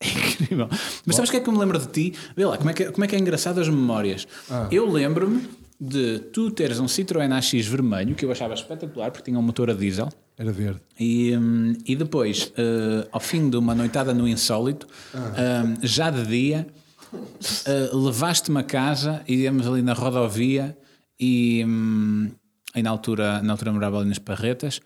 É 0.00 0.06
incrível. 0.30 0.68
Mas 1.06 1.16
sabes 1.16 1.30
o 1.30 1.32
que 1.32 1.38
é 1.38 1.40
que 1.40 1.48
eu 1.48 1.52
me 1.52 1.58
lembro 1.58 1.78
de 1.80 1.86
ti? 1.88 2.14
Vê 2.36 2.44
lá, 2.44 2.56
como 2.58 2.70
é 2.70 2.74
que, 2.74 2.92
como 2.92 3.04
é, 3.04 3.08
que 3.08 3.16
é 3.16 3.18
engraçado 3.18 3.60
as 3.60 3.68
memórias. 3.68 4.26
Eu 4.70 4.88
lembro-me 4.90 5.48
de 5.80 6.18
tu 6.32 6.50
teres 6.50 6.78
um 6.78 6.86
Citroën 6.86 7.32
AX 7.32 7.52
vermelho, 7.66 8.14
que 8.14 8.24
eu 8.24 8.30
achava 8.30 8.54
espetacular, 8.54 9.10
porque 9.10 9.24
tinha 9.24 9.38
um 9.38 9.42
motor 9.42 9.70
a 9.70 9.74
diesel. 9.74 10.08
Era 10.36 10.52
verde. 10.52 10.80
E, 10.98 11.36
hum, 11.36 11.74
e 11.86 11.94
depois, 11.94 12.52
eh, 12.56 13.06
ao 13.12 13.20
fim 13.20 13.50
de 13.50 13.56
uma 13.56 13.74
noitada 13.74 14.14
no 14.14 14.26
insólito, 14.26 14.86
hum, 15.14 15.76
já 15.82 16.10
de 16.10 16.26
dia, 16.26 16.66
eh, 17.66 17.90
levaste-me 17.92 18.60
a 18.60 18.62
casa, 18.62 19.22
íamos 19.28 19.66
ali 19.66 19.82
na 19.82 19.92
rodovia 19.92 20.76
e, 21.18 21.64
hum, 21.66 22.30
e 22.74 22.82
na, 22.82 22.90
altura, 22.90 23.42
na 23.42 23.52
altura 23.52 23.72
morava 23.72 23.98
ali 23.98 24.08
nas 24.08 24.18
Parretas. 24.18 24.80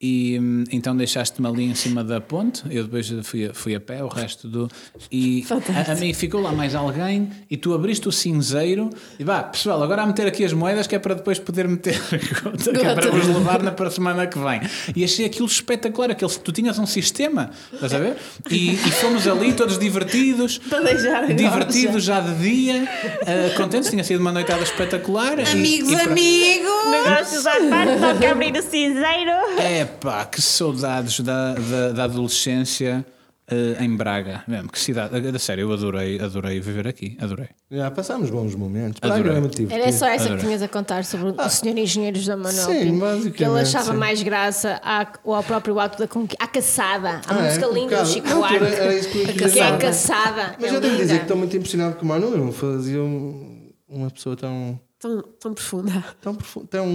E 0.00 0.38
hum, 0.40 0.62
então 0.70 0.96
deixaste-me 0.96 1.48
ali 1.48 1.64
em 1.64 1.74
cima 1.74 2.04
da 2.04 2.20
ponte. 2.20 2.62
Eu 2.70 2.84
depois 2.84 3.12
fui, 3.24 3.46
a- 3.46 3.52
fui 3.52 3.74
a 3.74 3.80
pé, 3.80 4.00
o 4.04 4.06
resto 4.06 4.46
do. 4.46 4.68
E 5.10 5.44
a, 5.88 5.90
a 5.90 5.94
mim 5.96 6.14
ficou 6.14 6.40
lá 6.40 6.52
mais 6.52 6.72
alguém. 6.76 7.28
E 7.50 7.56
tu 7.56 7.74
abriste 7.74 8.06
o 8.08 8.12
cinzeiro 8.12 8.90
e 9.18 9.24
vá, 9.24 9.42
pessoal, 9.42 9.82
agora 9.82 10.02
a 10.02 10.06
meter 10.06 10.28
aqui 10.28 10.44
as 10.44 10.52
moedas 10.52 10.86
que 10.86 10.94
é 10.94 11.00
para 11.00 11.14
depois 11.16 11.40
poder 11.40 11.66
meter 11.66 11.98
que 12.08 12.86
é 12.86 12.94
para 12.94 13.10
vos 13.10 13.26
levar 13.26 13.60
na 13.60 13.72
para 13.72 13.88
a 13.88 13.90
semana 13.90 14.24
que 14.28 14.38
vem. 14.38 14.60
E 14.94 15.02
achei 15.02 15.26
aquilo 15.26 15.46
espetacular. 15.46 16.12
Aquele, 16.12 16.30
tu 16.30 16.52
tinhas 16.52 16.78
um 16.78 16.86
sistema, 16.86 17.50
estás 17.72 17.92
a 17.92 17.98
ver? 17.98 18.16
E, 18.52 18.74
e 18.74 18.76
fomos 18.92 19.26
ali 19.26 19.52
todos 19.52 19.78
divertidos, 19.80 20.58
Para 20.58 20.80
deixar 20.84 21.26
divertidos 21.34 22.04
já 22.04 22.20
de 22.20 22.34
dia, 22.36 22.88
eh, 23.26 23.52
contentes. 23.56 23.90
Tinha 23.90 24.04
sido 24.04 24.20
uma 24.20 24.30
noitada 24.30 24.62
espetacular. 24.62 25.40
e- 25.40 25.42
Amigos, 25.42 25.90
e 25.90 25.96
pra- 25.96 26.04
amigos! 26.12 26.90
Negócios 26.92 27.46
à 27.48 27.50
parte, 27.68 27.98
toca 28.00 28.30
abrir 28.30 28.56
o 28.56 28.62
cinzeiro. 28.62 29.32
É 29.58 29.87
pá, 30.00 30.24
que 30.24 30.40
saudades 30.42 31.20
da, 31.20 31.54
da, 31.54 31.92
da 31.92 32.04
adolescência 32.04 33.04
eh, 33.50 33.76
em 33.82 33.96
Braga. 33.96 34.44
Mesmo, 34.46 34.68
que 34.70 34.78
cidade. 34.78 35.14
A, 35.16 35.36
a 35.36 35.38
sério, 35.38 35.62
eu 35.62 35.72
adorei, 35.72 36.20
adorei 36.20 36.60
viver 36.60 36.86
aqui. 36.86 37.16
Adorei. 37.20 37.48
Já 37.70 37.90
passámos 37.90 38.28
bons 38.30 38.54
momentos. 38.54 38.98
Adorei. 39.02 39.22
Braga 39.22 39.74
era 39.74 39.90
só 39.92 40.06
essa 40.06 40.24
Adorei. 40.24 40.36
que 40.38 40.44
tinhas 40.46 40.62
a 40.62 40.68
contar 40.68 41.04
sobre 41.04 41.30
o 41.30 41.48
senhor 41.48 41.76
engenheiro 41.78 42.18
José 42.18 42.36
Manuel 42.36 42.66
sim, 42.66 42.80
Pinto, 42.80 42.98
basicamente, 43.00 43.36
que 43.36 43.44
ele 43.44 43.60
achava 43.60 43.92
sim. 43.92 43.96
mais 43.98 44.22
graça 44.22 44.80
à- 44.82 45.06
ao 45.24 45.42
próprio 45.42 45.78
ato 45.80 45.98
da 45.98 46.06
conquista, 46.06 46.44
à 46.44 46.46
caçada, 46.46 47.08
à 47.26 47.34
Ah, 47.34 47.38
é? 47.38 47.48
música 47.48 47.68
Um 47.68 47.72
linda 47.72 48.02
do. 48.02 48.06
Chico 48.06 48.28
Não, 48.28 48.36
Buarque, 48.38 48.56
era- 48.64 48.94
isso 48.94 49.08
que 49.08 49.18
eu 49.18 49.26
queria 49.28 49.48
que 49.50 49.58
é 49.58 49.62
a 49.66 49.76
caçada. 49.78 50.56
Mas 50.60 50.72
é 50.72 50.76
eu 50.76 50.80
devo 50.80 50.92
linda. 50.92 51.04
dizer 51.04 51.16
que 51.16 51.22
estou 51.24 51.36
muito 51.36 51.56
impressionado 51.56 51.96
com 51.96 52.04
o 52.04 52.08
Manu. 52.08 52.26
Eu 52.32 52.38
não 52.38 52.52
fazia 52.52 53.02
um- 53.02 53.70
uma 53.88 54.10
pessoa 54.10 54.36
tão, 54.36 54.78
Tão, 54.98 55.22
tão 55.40 55.54
profunda. 55.54 56.04
tão, 56.20 56.34
profu- 56.34 56.66
tão, 56.66 56.86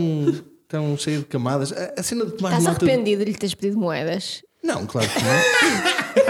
tão 0.74 0.98
cheia 0.98 1.20
de 1.20 1.26
camadas. 1.26 1.72
A, 1.72 1.94
a 2.00 2.04
cena 2.04 2.26
de 2.26 2.32
tomar 2.32 2.50
Estás 2.50 2.64
nota. 2.66 2.84
arrependido 2.84 3.24
de 3.24 3.32
lhe 3.32 3.38
teres 3.38 3.54
pedido 3.54 3.80
moedas? 3.80 4.42
Não, 4.64 4.88
claro 4.88 5.08
que 5.08 5.20
não. 5.24 5.34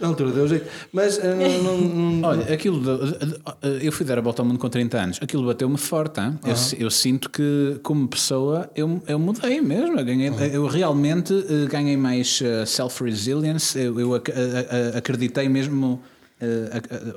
Na 0.00 0.08
altura 0.08 0.32
deu 0.32 0.46
jeito. 0.48 0.66
Mas 0.92 1.18
eh, 1.18 1.34
não, 1.62 1.78
não- 1.78 1.80
não- 2.16 2.28
Olha, 2.28 2.52
aquilo. 2.54 2.80
de- 2.80 3.18
de- 3.18 3.78
de- 3.78 3.86
eu 3.86 3.92
fui 3.92 4.04
dar 4.04 4.18
a 4.18 4.20
volta 4.20 4.42
ao 4.42 4.46
mundo 4.46 4.58
com 4.58 4.68
30 4.68 4.98
anos. 5.00 5.18
Aquilo 5.22 5.46
bateu-me 5.46 5.76
forte. 5.78 6.20
hein? 6.20 6.38
Eu, 6.44 6.54
eu 6.86 6.90
sinto 6.90 7.30
que, 7.30 7.78
como 7.82 8.06
pessoa, 8.08 8.68
eu, 8.74 9.02
eu 9.06 9.18
mudei 9.18 9.60
mesmo. 9.60 9.98
Eu, 9.98 10.04
ganhei, 10.04 10.30
eu 10.52 10.66
realmente 10.66 11.32
eh, 11.34 11.66
ganhei 11.68 11.96
mais 11.96 12.40
eh, 12.44 12.66
self-resilience. 12.66 13.78
Eu, 13.78 13.98
eu 14.00 14.14
ac- 14.14 14.32
a- 14.32 14.94
a- 14.94 14.98
acreditei 14.98 15.48
mesmo. 15.48 16.02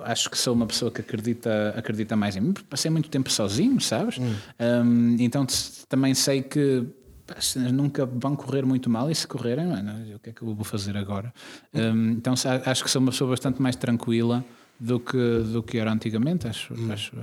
A- 0.04 0.12
acho 0.12 0.30
que 0.30 0.38
sou 0.38 0.54
uma 0.54 0.66
pessoa 0.66 0.92
que 0.92 1.02
acredita, 1.02 1.74
acredita 1.76 2.16
mais 2.16 2.36
em 2.36 2.42
mim. 2.42 2.54
porque 2.54 2.68
Passei 2.70 2.90
muito 2.92 3.10
tempo 3.10 3.32
sozinho, 3.32 3.80
sabes? 3.82 4.18
Um, 4.18 5.16
então 5.20 5.46
também 5.90 6.14
sei 6.14 6.42
que 6.42 6.84
pá, 7.26 7.36
as 7.38 7.46
cenas 7.48 7.72
nunca 7.72 8.06
vão 8.06 8.36
correr 8.36 8.66
muito 8.66 8.90
mal 8.90 9.10
e 9.12 9.16
se 9.16 9.28
correrem, 9.28 9.68
mano, 9.68 10.16
o 10.16 10.20
que 10.20 10.30
é 10.30 10.34
que 10.34 10.42
eu 10.42 10.54
vou 10.56 10.64
fazer 10.64 10.96
agora? 10.98 11.34
Hum, 11.74 12.12
então 12.12 12.36
sa- 12.36 12.62
acho 12.66 12.84
que 12.84 12.90
sou 12.90 13.02
uma 13.02 13.12
pessoa 13.12 13.30
bastante 13.32 13.62
mais 13.62 13.76
tranquila 13.76 14.44
do 14.80 15.00
que, 15.00 15.18
do 15.52 15.62
que 15.64 15.78
era 15.78 15.92
antigamente, 15.92 16.48
acho. 16.48 16.74
acho 16.92 17.16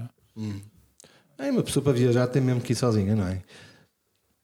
É 1.38 1.50
uma 1.50 1.62
pessoa 1.62 1.82
para 1.82 1.92
viajar 1.92 2.26
tem 2.28 2.40
mesmo 2.40 2.60
que 2.60 2.72
ir 2.72 2.76
sozinha, 2.76 3.14
não 3.16 3.26
é? 3.26 3.42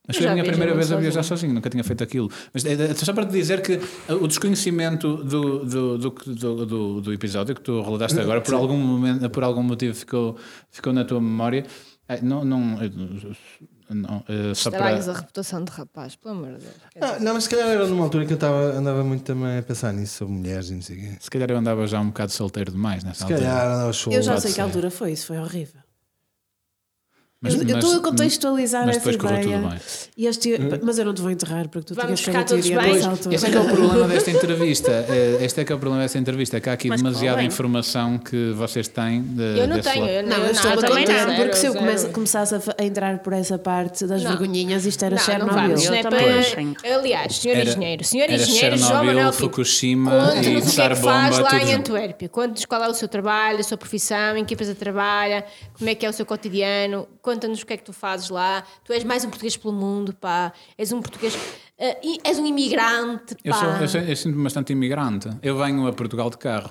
Mas 0.08 0.16
foi 0.16 0.26
a 0.26 0.32
minha 0.32 0.44
primeira 0.44 0.74
vez 0.74 0.90
a 0.90 0.96
viajar 0.96 1.22
sozinho. 1.22 1.38
sozinho, 1.38 1.54
nunca 1.54 1.70
tinha 1.70 1.84
feito 1.84 2.02
aquilo. 2.02 2.28
Mas 2.52 2.64
é, 2.64 2.72
é, 2.72 2.94
só 2.94 3.12
para 3.12 3.26
te 3.26 3.32
dizer 3.32 3.62
que 3.62 3.80
o 4.12 4.26
desconhecimento 4.26 5.18
do, 5.18 5.64
do, 5.64 5.98
do, 5.98 6.10
do, 6.10 6.66
do- 6.66 7.00
do 7.00 7.12
episódio 7.12 7.54
que 7.54 7.60
tu 7.60 7.80
relataste 7.82 8.18
agora, 8.18 8.40
por 8.40 8.54
algum, 8.54 8.76
momento, 8.76 9.30
por 9.30 9.44
algum 9.44 9.62
motivo 9.62 9.94
ficou, 9.94 10.36
ficou 10.70 10.92
na 10.92 11.04
tua 11.04 11.20
memória, 11.20 11.64
não. 12.22 12.44
não, 12.44 12.60
não 13.90 14.54
só 14.54 14.70
para. 14.70 14.96
A 14.96 15.12
reputação 15.12 15.64
de 15.64 15.70
rapaz, 15.72 16.16
pelo 16.16 16.34
amor 16.34 16.54
de 16.58 16.64
Deus. 16.64 16.74
Ah, 17.00 17.18
não, 17.20 17.34
mas 17.34 17.44
se 17.44 17.50
calhar 17.50 17.68
era 17.68 17.86
numa 17.86 18.04
altura 18.04 18.24
que 18.26 18.32
eu 18.32 18.36
estava, 18.36 18.72
andava 18.72 19.02
muito 19.04 19.22
também 19.24 19.58
a 19.58 19.62
pensar 19.62 19.92
nisso, 19.92 20.14
sobre 20.18 20.34
mulheres 20.34 20.70
e 20.70 20.74
não 20.74 20.82
sei 20.82 20.96
o 20.96 21.00
quê. 21.00 21.16
Se 21.20 21.30
calhar 21.30 21.50
eu 21.50 21.56
andava 21.56 21.86
já 21.86 22.00
um 22.00 22.06
bocado 22.08 22.32
solteiro 22.32 22.70
demais 22.72 23.02
nessa 23.04 23.26
Se 23.26 23.32
altura. 23.32 23.40
calhar 23.48 23.66
andava 23.66 23.92
show. 23.92 24.12
Eu 24.12 24.22
já 24.22 24.40
sei 24.40 24.50
que 24.50 24.54
ser. 24.56 24.60
altura 24.62 24.90
foi, 24.90 25.12
isso 25.12 25.26
foi 25.26 25.38
horrível. 25.38 25.80
Mas- 27.42 27.54
eu 27.54 27.62
estou 27.78 27.96
a 27.96 28.00
contextualizar 28.00 28.84
mas 28.84 28.98
essa 28.98 29.10
ideia. 29.12 29.40
tudo 29.40 29.68
bem. 29.70 29.78
E 30.14 30.26
este, 30.26 30.58
Mas 30.82 30.98
eu 30.98 31.06
não 31.06 31.14
te 31.14 31.22
vou 31.22 31.30
enterrar 31.30 31.68
porque 31.70 31.86
tu 31.86 31.94
Vamos 31.94 32.20
tinhas 32.20 32.36
a 32.36 32.44
todos 32.44 32.66
teoria 32.68 32.92
bem? 32.92 33.02
altura. 33.06 33.34
Esse 33.34 33.46
é 33.46 33.50
que 33.50 33.56
é 33.56 33.60
o 33.60 33.64
problema 33.64 34.08
desta 34.08 34.30
entrevista. 34.30 34.90
Eh, 35.10 35.38
Este 35.44 35.60
é 35.62 35.64
que 35.64 35.72
é 35.72 35.74
o 35.74 35.78
problema 35.78 36.02
desta 36.02 36.18
entrevista. 36.18 36.58
É 36.58 36.60
que 36.60 36.68
há 36.68 36.74
aqui 36.74 36.88
Mas 36.88 37.00
demasiada 37.02 37.42
informação 37.42 38.18
que 38.18 38.52
vocês 38.52 38.88
têm. 38.88 39.22
De, 39.22 39.58
Eu 39.58 39.66
não 39.68 39.80
tenho, 39.80 40.00
lado. 40.02 40.10
eu 40.12 40.22
Não, 40.22 40.36
eu 40.36 40.50
estou 40.52 40.70
nada, 40.70 40.82
também 40.86 41.06
contente 41.06 41.26
não. 41.26 41.36
porque 41.36 41.56
se 41.56 41.66
eu 41.66 41.74
começasse 42.12 42.54
a, 42.54 42.60
a 42.78 42.84
entrar 42.84 43.18
por 43.20 43.32
essa 43.32 43.58
parte 43.58 44.06
das 44.06 44.22
Não. 44.22 44.30
vergonhinhas, 44.32 44.84
isto 44.84 45.02
era 45.02 45.16
Não, 45.16 45.22
não 45.22 45.24
Chernobyl. 45.26 45.56
vamos, 45.56 45.84
não 45.86 45.94
é 45.94 45.98
Eu 45.98 46.02
também 46.02 46.74
para... 46.82 46.94
Aliás, 46.94 47.36
senhor 47.36 47.56
Era- 47.56 47.70
engenheiro, 47.70 48.04
senhor 48.04 48.24
era 48.24 48.34
engenheiro, 48.34 48.76
João 48.76 48.88
Chernobyl, 48.90 49.06
Manuel 49.14 49.30
Pinto, 49.32 49.40
Fukushima 49.42 50.12
e 50.12 50.38
o 50.38 50.42
que 50.42 50.48
é 50.48 50.88
que 50.90 50.94
faz 50.96 51.38
lá 51.38 51.58
em. 51.62 51.74
Antuérpia. 51.74 52.28
Conte-nos 52.28 52.66
qual 52.66 52.84
é 52.84 52.88
o 52.88 52.94
seu 52.94 53.08
trabalho, 53.08 53.60
a 53.60 53.62
sua 53.62 53.78
profissão, 53.78 54.36
em 54.36 54.44
que 54.44 54.52
empresa 54.52 54.74
trabalha, 54.74 55.42
como 55.78 55.88
é 55.88 55.94
que 55.94 56.04
é 56.04 56.08
o 56.10 56.12
seu 56.12 56.26
cotidiano, 56.26 57.08
conta-nos 57.30 57.62
o 57.62 57.66
que 57.66 57.72
é 57.72 57.76
que 57.76 57.84
tu 57.84 57.92
fazes 57.92 58.28
lá. 58.30 58.62
Tu 58.84 58.92
és 58.92 59.04
mais 59.04 59.24
um 59.24 59.28
português 59.30 59.56
pelo 59.56 59.72
mundo, 59.74 60.12
pá. 60.12 60.52
És 60.76 60.92
um 60.92 61.00
português... 61.00 61.36
e 62.02 62.18
és 62.24 62.38
um 62.38 62.44
imigrante, 62.46 63.36
Eu, 63.44 63.52
pá. 63.52 63.58
sou, 63.60 63.68
eu, 63.70 63.88
sou- 63.88 64.00
eu 64.00 64.16
sinto-me 64.16 64.42
bastante 64.44 64.72
imigrante. 64.72 65.28
Eu 65.42 65.56
venho 65.58 65.86
a 65.86 65.92
Portugal 65.92 66.28
de 66.30 66.36
carro. 66.38 66.70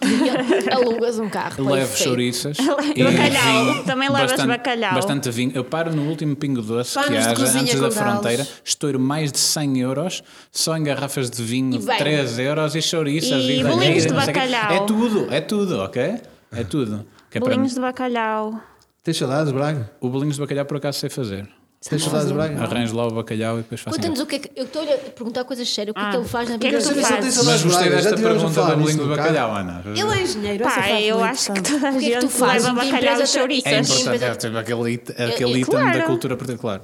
Eh, 0.00 0.74
Alugas 0.74 1.18
um 1.18 1.28
carro. 1.28 1.62
levo 1.70 1.96
chouriças. 1.96 2.56
Bacalhau. 2.62 3.84
Também 3.84 4.08
levas 4.08 4.30
bastante, 4.30 4.48
bacalhau. 4.48 4.94
Bastante 4.94 5.30
vinho. 5.30 5.52
Eu 5.54 5.64
paro 5.64 5.94
no 5.94 6.08
último 6.08 6.34
pingo 6.36 6.62
doce 6.62 6.94
Panos 6.94 7.08
que 7.10 7.16
haja 7.16 7.58
antes 7.60 7.74
da 7.74 7.80
galos. 7.80 7.94
fronteira. 7.96 8.48
Estouro 8.64 8.98
mais 9.00 9.30
de 9.32 9.38
100 9.38 9.78
euros 9.80 10.22
só 10.50 10.76
em 10.76 10.84
garrafas 10.84 11.30
de 11.30 11.42
vinho 11.42 11.74
E 11.76 11.78
de 11.78 11.86
bem. 11.86 11.98
3 11.98 12.38
euros 12.38 12.74
e 12.74 12.80
chouriças. 12.82 13.30
E 13.44 13.62
banheiras, 13.62 13.74
bolinhos 13.74 14.06
de 14.06 14.12
bacalhau. 14.12 14.72
É 14.72 14.86
tudo, 14.86 15.34
é 15.34 15.40
tudo, 15.40 15.78
ok? 15.80 16.20
É 16.52 16.64
tudo. 16.64 17.04
Que 17.30 17.38
é 17.38 17.40
Bolinhos 17.40 17.74
de 17.74 17.80
bacalhau. 17.80 18.60
Tens 19.04 19.16
saudades, 19.18 19.52
Braga? 19.52 19.90
O 20.00 20.08
bolinhos 20.08 20.34
de 20.36 20.40
bacalhau 20.40 20.64
por 20.64 20.78
acaso 20.78 20.98
sei 20.98 21.10
fazer. 21.10 21.46
Tens 21.86 22.02
saudades, 22.02 22.32
Braga? 22.32 22.62
Arranjo 22.62 22.96
lá 22.96 23.06
o 23.06 23.10
bacalhau 23.10 23.58
e 23.58 23.62
depois 23.62 23.78
faço. 23.82 23.94
Conta-nos 23.96 24.18
o 24.18 24.24
que 24.26 24.36
é 24.36 24.38
que. 24.38 24.50
Eu 24.56 24.64
estou-lhe 24.64 24.90
a 24.90 24.96
perguntar 24.96 25.44
coisas 25.44 25.68
sérias. 25.68 25.90
O 25.90 25.94
que 25.94 26.00
é 26.00 26.10
que 26.10 26.16
Ah, 26.16 26.18
ele 26.20 26.28
faz 26.28 26.48
na 26.48 26.56
o 26.56 26.58
que 26.58 26.66
é 26.66 26.70
que 26.70 26.76
vida 26.78 26.88
tu 26.88 26.94
dele? 26.94 27.06
fazes? 27.06 27.44
Mas 27.44 27.62
gostei 27.62 27.88
Braga, 27.88 27.90
já 27.90 27.96
desta 28.10 28.16
tivemos 28.16 28.24
a 28.24 28.38
pergunta 28.40 28.54
falar 28.54 28.74
do 28.74 28.80
bolinho 28.80 28.96
nisso 28.96 29.10
de 29.10 29.16
bacalhau. 29.16 29.54
Ana. 29.54 29.82
Ele 29.84 30.00
é 30.00 30.22
engenheiro, 30.22 30.64
Pá, 30.64 31.00
eu 31.02 31.22
acho 31.22 31.52
que 31.52 31.60
toda 31.62 31.88
a 31.88 31.92
O 31.92 31.98
que 31.98 32.06
é 32.06 32.08
que 32.14 32.16
tu 32.16 32.20
gente 32.28 32.38
fazes? 32.38 32.62
leva 32.66 32.74
bacalhau 32.74 32.98
empresa 33.14 33.26
e. 33.50 33.62
É 33.66 33.80
importante, 33.80 34.24
é, 34.24 34.34
tipo 34.36 34.56
aquele, 34.56 34.90
it- 34.92 35.14
É, 35.18 35.24
aquele 35.26 35.52
é 35.52 35.58
item 35.58 35.92
da 35.92 36.02
cultura 36.04 36.36
particular. 36.38 36.80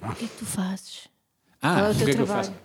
O 0.00 0.14
que 0.14 0.24
é 0.24 0.28
que 0.28 0.34
tu 0.38 0.46
fazes? 0.46 1.08
Ah, 1.60 1.74
Qual 1.74 1.86
é 1.86 1.88
o 1.88 1.90
o 1.90 1.94
teu 1.96 2.04
que 2.04 2.10
é 2.12 2.14
que 2.14 2.20
eu 2.20 2.26
trabalho? 2.26 2.46
faço? 2.48 2.58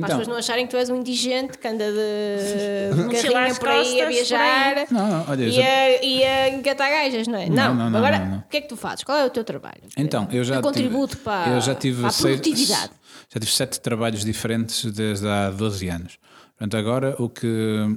Para 0.00 0.06
as 0.06 0.10
Então, 0.12 0.18
pessoas 0.18 0.28
não 0.28 0.36
acharem 0.36 0.66
que 0.66 0.70
tu 0.70 0.76
és 0.76 0.90
um 0.90 0.96
indigente 0.96 1.58
que 1.58 1.66
anda 1.68 1.84
de, 1.90 3.20
de 3.28 3.34
às 3.36 3.58
por 3.58 3.68
aí 3.68 4.00
a 4.00 4.08
viajar 4.08 4.86
Não, 4.90 5.08
não, 5.08 5.24
olha, 5.28 5.44
e, 5.44 5.50
já- 5.50 5.62
a, 5.62 6.04
e 6.04 6.24
a 6.24 6.48
engatar 6.50 6.90
gajas, 6.90 7.26
não 7.28 7.38
é? 7.38 7.48
Não, 7.48 7.74
não, 7.74 7.90
não, 7.90 7.98
Agora, 7.98 8.18
não, 8.18 8.26
não. 8.26 8.38
o 8.38 8.42
que 8.48 8.56
é 8.58 8.60
que 8.60 8.68
tu 8.68 8.76
fazes? 8.76 9.04
Qual 9.04 9.16
é 9.18 9.24
o 9.24 9.30
teu 9.30 9.44
trabalho? 9.44 9.82
então, 9.96 10.28
eu 10.30 10.44
já 10.44 10.58
o 10.58 10.62
contributo 10.62 11.12
tive, 11.14 11.22
para, 11.24 11.52
eu 11.54 11.60
já 11.60 11.74
tive 11.74 11.98
para 12.00 12.08
a 12.08 12.12
seis- 12.12 12.40
produtividade. 12.40 12.90
já 13.32 13.40
tive 13.40 13.52
sete 13.52 13.80
trabalhos 13.80 14.24
diferentes 14.24 14.84
desde 14.92 15.26
há 15.26 15.50
12 15.50 15.88
anos. 15.88 16.18
Portanto, 16.58 16.76
agora 16.76 17.14
o 17.18 17.28
que 17.28 17.46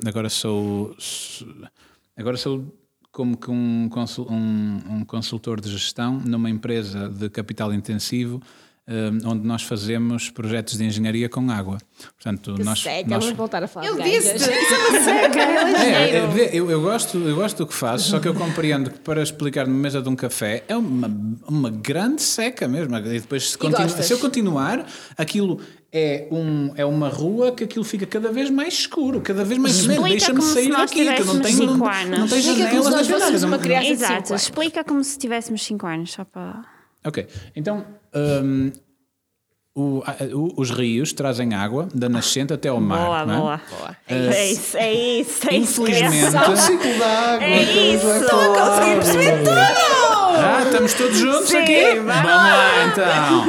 agora 0.05 0.29
sou 0.29 0.93
agora 2.17 2.37
sou 2.37 2.65
como 3.11 3.37
que 3.37 3.49
um, 3.49 3.89
consul- 3.89 4.27
um, 4.29 4.81
um 4.89 5.05
consultor 5.05 5.59
de 5.59 5.71
gestão 5.71 6.19
numa 6.19 6.49
empresa 6.49 7.09
de 7.09 7.29
capital 7.29 7.73
intensivo 7.73 8.41
onde 9.25 9.45
nós 9.45 9.63
fazemos 9.63 10.29
projetos 10.29 10.77
de 10.77 10.83
engenharia 10.83 11.29
com 11.29 11.49
água. 11.51 11.77
Portanto, 12.15 12.55
Que 12.55 12.63
nós, 12.63 12.81
seca, 12.81 13.09
nós 13.09 13.23
vamos 13.23 13.37
voltar 13.37 13.63
a 13.63 13.67
falar 13.67 13.85
Ele 13.85 14.01
disse, 14.03 14.35
isso 14.35 14.49
é 14.49 14.77
uma 14.77 14.99
seca, 15.03 15.39
é 15.39 15.85
É, 15.85 16.17
é, 16.17 16.49
eu, 16.53 16.71
eu 16.71 16.81
gosto, 16.81 17.17
eu 17.17 17.35
gosto 17.35 17.57
do 17.57 17.67
que 17.67 17.73
faço, 17.73 18.09
só 18.09 18.19
que 18.19 18.27
eu 18.27 18.33
compreendo 18.33 18.89
que 18.89 18.99
para 18.99 19.21
explicar 19.21 19.67
numa 19.67 19.79
mesa 19.79 20.01
de 20.01 20.09
um 20.09 20.15
café 20.15 20.63
é 20.67 20.75
uma, 20.75 21.09
uma 21.47 21.69
grande 21.69 22.21
seca 22.21 22.67
mesmo. 22.67 22.95
E 22.97 23.19
depois, 23.19 23.51
se, 23.51 23.57
gostas? 23.57 24.05
se 24.05 24.13
eu 24.13 24.19
continuar, 24.19 24.85
aquilo 25.17 25.59
é, 25.91 26.27
um, 26.31 26.71
é 26.75 26.85
uma 26.85 27.09
rua 27.09 27.51
que 27.51 27.63
aquilo 27.63 27.83
fica 27.83 28.05
cada 28.05 28.31
vez 28.31 28.49
mais 28.49 28.73
escuro, 28.73 29.21
cada 29.21 29.43
vez 29.43 29.59
mais 29.59 29.75
Explica 29.75 30.09
Deixa-me 30.09 30.41
sair 30.41 30.71
daqui, 30.71 31.13
que 31.13 31.23
não 31.23 31.39
tenho, 31.41 31.65
não, 31.65 31.77
não 31.77 32.27
tenho 32.27 32.41
janelas, 32.41 33.09
Exato, 33.89 34.35
explica 34.35 34.83
como 34.83 35.03
se 35.03 35.17
tivéssemos 35.17 35.63
5 35.63 35.87
anos, 35.87 36.11
só 36.11 36.23
para. 36.23 36.78
Ok, 37.05 37.27
então 37.55 37.85
hum, 38.43 38.71
o- 39.75 40.03
o- 40.33 40.53
os 40.61 40.69
rios 40.71 41.13
trazem 41.13 41.53
água 41.53 41.87
da 41.93 42.09
nascente 42.09 42.51
até 42.53 42.67
ao 42.69 42.81
mar. 42.81 43.05
boa, 43.05 43.25
não 43.25 43.51
é? 43.53 43.61
boa. 43.69 43.97
É 44.07 44.51
isso, 44.51 44.77
é 44.77 44.93
isso, 44.93 45.47
é 45.49 45.55
isso. 45.55 45.81
Infelizmente- 45.83 46.29
criação. 46.31 46.55
Ciclo 46.57 46.93
de 46.93 47.03
água. 47.03 47.43
É 47.45 47.61
estamos 47.61 49.09
a 49.09 49.23
isso. 49.23 49.45
falar. 49.45 49.75
Ah, 50.41 50.63
estamos 50.65 50.93
todos 50.93 51.17
juntos 51.17 51.49
Sim, 51.49 51.57
aqui? 51.57 51.95
vamos 51.95 52.07
lá 52.25 52.85
então. 52.87 53.45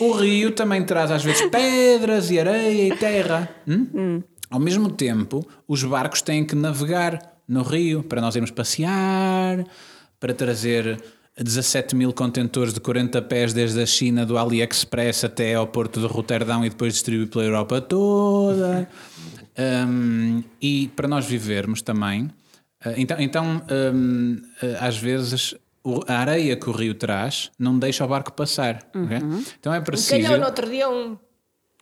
O 0.00 0.12
rio 0.12 0.50
também 0.52 0.82
traz 0.84 1.10
às 1.10 1.22
vezes 1.22 1.48
pedras 1.50 2.30
e 2.30 2.38
areia 2.40 2.88
e 2.94 2.96
terra. 2.96 3.48
Hum? 3.68 4.22
Ao 4.50 4.58
mesmo 4.60 4.90
tempo, 4.90 5.46
os 5.68 5.82
barcos 5.84 6.20
têm 6.22 6.44
que 6.44 6.54
navegar 6.54 7.18
no 7.46 7.62
rio 7.62 8.02
para 8.02 8.20
nós 8.20 8.34
irmos 8.36 8.50
passear, 8.50 9.64
para 10.18 10.32
trazer 10.34 11.00
17 11.42 11.96
mil 11.96 12.12
contentores 12.12 12.72
de 12.72 12.80
40 12.80 13.20
pés 13.22 13.52
desde 13.52 13.80
a 13.82 13.86
China 13.86 14.24
do 14.24 14.38
AliExpress 14.38 15.24
até 15.24 15.54
ao 15.54 15.66
porto 15.66 16.00
de 16.00 16.06
Roterdão 16.06 16.64
e 16.64 16.70
depois 16.70 16.92
distribuir 16.94 17.28
pela 17.28 17.44
Europa 17.44 17.80
toda. 17.80 18.88
Hum, 19.56 20.42
e 20.60 20.88
para 20.96 21.06
nós 21.06 21.26
vivermos 21.26 21.80
também. 21.80 22.28
eh, 22.84 22.94
Então, 22.96 23.16
então 23.20 23.62
hum, 23.94 24.42
eh, 24.60 24.76
às 24.80 24.96
vezes, 24.96 25.54
a 26.08 26.18
areia 26.18 26.56
que 26.56 26.68
o 26.68 26.72
rio 26.72 26.92
traz 26.94 27.52
não 27.56 27.78
deixa 27.78 28.04
o 28.04 28.08
barco 28.08 28.32
passar. 28.32 28.82
ok? 28.92 29.16
Então 29.60 29.72
é 29.72 29.80
preciso. 29.80 30.10
Calhou 30.22 30.38
no 30.40 30.46
outro 30.46 30.68
dia 30.68 30.88
um. 30.90 31.16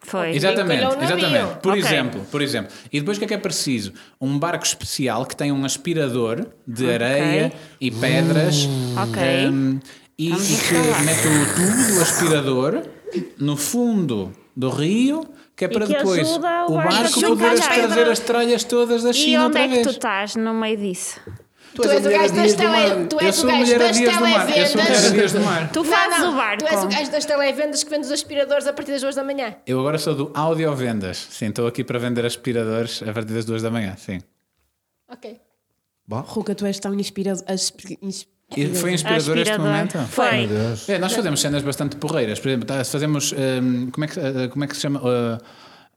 Foi. 0.05 0.31
Exatamente, 0.35 0.85
exatamente. 1.01 1.55
Por 1.63 1.73
Ok. 1.73 1.81
exemplo, 1.85 2.27
por 2.31 2.43
exemplo. 2.43 2.73
E 2.93 2.99
depois 3.01 3.17
o 3.17 3.21
que 3.21 3.25
é 3.25 3.29
que 3.29 3.35
é 3.35 3.39
preciso? 3.39 3.93
Um 4.21 4.39
barco 4.39 4.65
especial 4.65 5.25
que 5.25 5.37
tem 5.37 5.53
um 5.53 5.65
aspirador 5.65 6.47
de 6.67 6.91
areia 6.93 7.53
e 7.81 7.91
pedras. 7.91 8.69
Ok. 9.01 9.23
hum, 9.51 9.79
e, 10.19 10.29
e 10.29 10.35
que 10.35 10.75
mete 11.05 11.27
o 11.27 11.55
tubo 11.55 11.95
do 11.95 12.03
aspirador 12.03 12.83
no 13.39 13.57
fundo 13.57 14.33
do 14.57 14.69
rio, 14.71 15.25
que 15.57 15.65
é 15.65 15.69
para 15.69 15.87
que 15.87 15.95
depois 15.95 16.29
o 16.31 16.39
barco 16.41 16.75
barco 16.75 17.21
poder 17.21 17.61
trazer 17.61 18.09
as 18.11 18.19
tralhas 18.19 18.65
todas 18.65 19.03
da 19.03 19.11
E 19.11 19.15
China 19.15 19.39
onde 19.47 19.47
outra 19.47 19.61
é 19.63 19.69
que 19.69 19.75
vez. 19.75 19.87
tu 19.87 19.91
estás 19.91 20.37
no 20.37 20.53
meio 20.53 20.77
disso? 20.77 21.21
Tu 21.75 21.83
Tu 21.83 21.89
és 21.91 22.05
o 22.07 22.11
gajo 22.11 22.21
das 22.21 22.33
dias 22.33 22.53
do 22.53 22.57
tele... 22.59 22.71
mar. 22.71 23.07
Tu 23.09 23.19
és 23.21 23.43
o 23.43 23.47
gajo 23.47 23.79
das 23.79 23.97
televendas. 23.99 25.13
dias 25.13 25.33
do 25.33 25.41
mar. 25.41 25.71
Tu 25.73 25.85
fazes 25.85 26.19
Não, 26.21 26.33
o 26.33 26.37
barco. 26.37 26.59
Tu 26.65 26.67
és 26.67 26.85
o 26.85 26.89
gajo 26.89 27.11
das 27.11 27.25
televendas 27.25 27.83
que 27.85 27.91
vende 27.91 28.07
os 28.07 28.13
aspiradores 28.13 28.67
a 28.67 28.73
partir 28.73 28.93
das 28.93 29.01
duas 29.01 29.15
da 29.15 29.25
manhã. 29.25 29.55
Eu 29.67 29.81
agora 29.81 29.99
sou 29.99 30.15
do 30.15 30.31
Audiovendas. 30.35 31.17
Sim, 31.31 31.47
estou 31.47 31.67
aqui 31.67 31.83
para 31.83 31.99
vender 31.99 32.27
aspiradores 32.27 33.03
a 33.03 33.13
partir 33.13 33.33
das 33.33 33.45
duas 33.47 33.63
da 33.63 33.71
manhã. 33.71 33.95
Sim. 33.97 34.21
Ok. 35.09 35.41
Ruca, 36.11 36.55
tu 36.55 36.67
és 36.67 36.79
tão 36.79 36.93
inspirado. 36.95 37.43
aspi- 37.47 37.99
ins- 38.03 38.27
E 38.55 38.67
foi 38.75 38.93
inspirador 38.93 39.39
este 39.39 39.57
momento? 39.57 39.99
Foi. 40.11 40.47
É, 40.89 40.99
nós 40.99 41.15
fazemos 41.15 41.41
cenas 41.41 41.63
bastante 41.63 41.97
porreiras. 41.97 42.39
Por 42.39 42.49
exemplo, 42.49 42.67
tá, 42.67 42.85
fazemos. 42.85 43.33
hum, 43.33 43.89
como, 43.91 44.05
é 44.05 44.09
que, 44.09 44.19
uh, 44.21 44.49
como 44.51 44.65
é 44.65 44.67
que 44.67 44.75
se 44.75 44.83
chama? 44.83 45.01
Uh, 45.01 45.39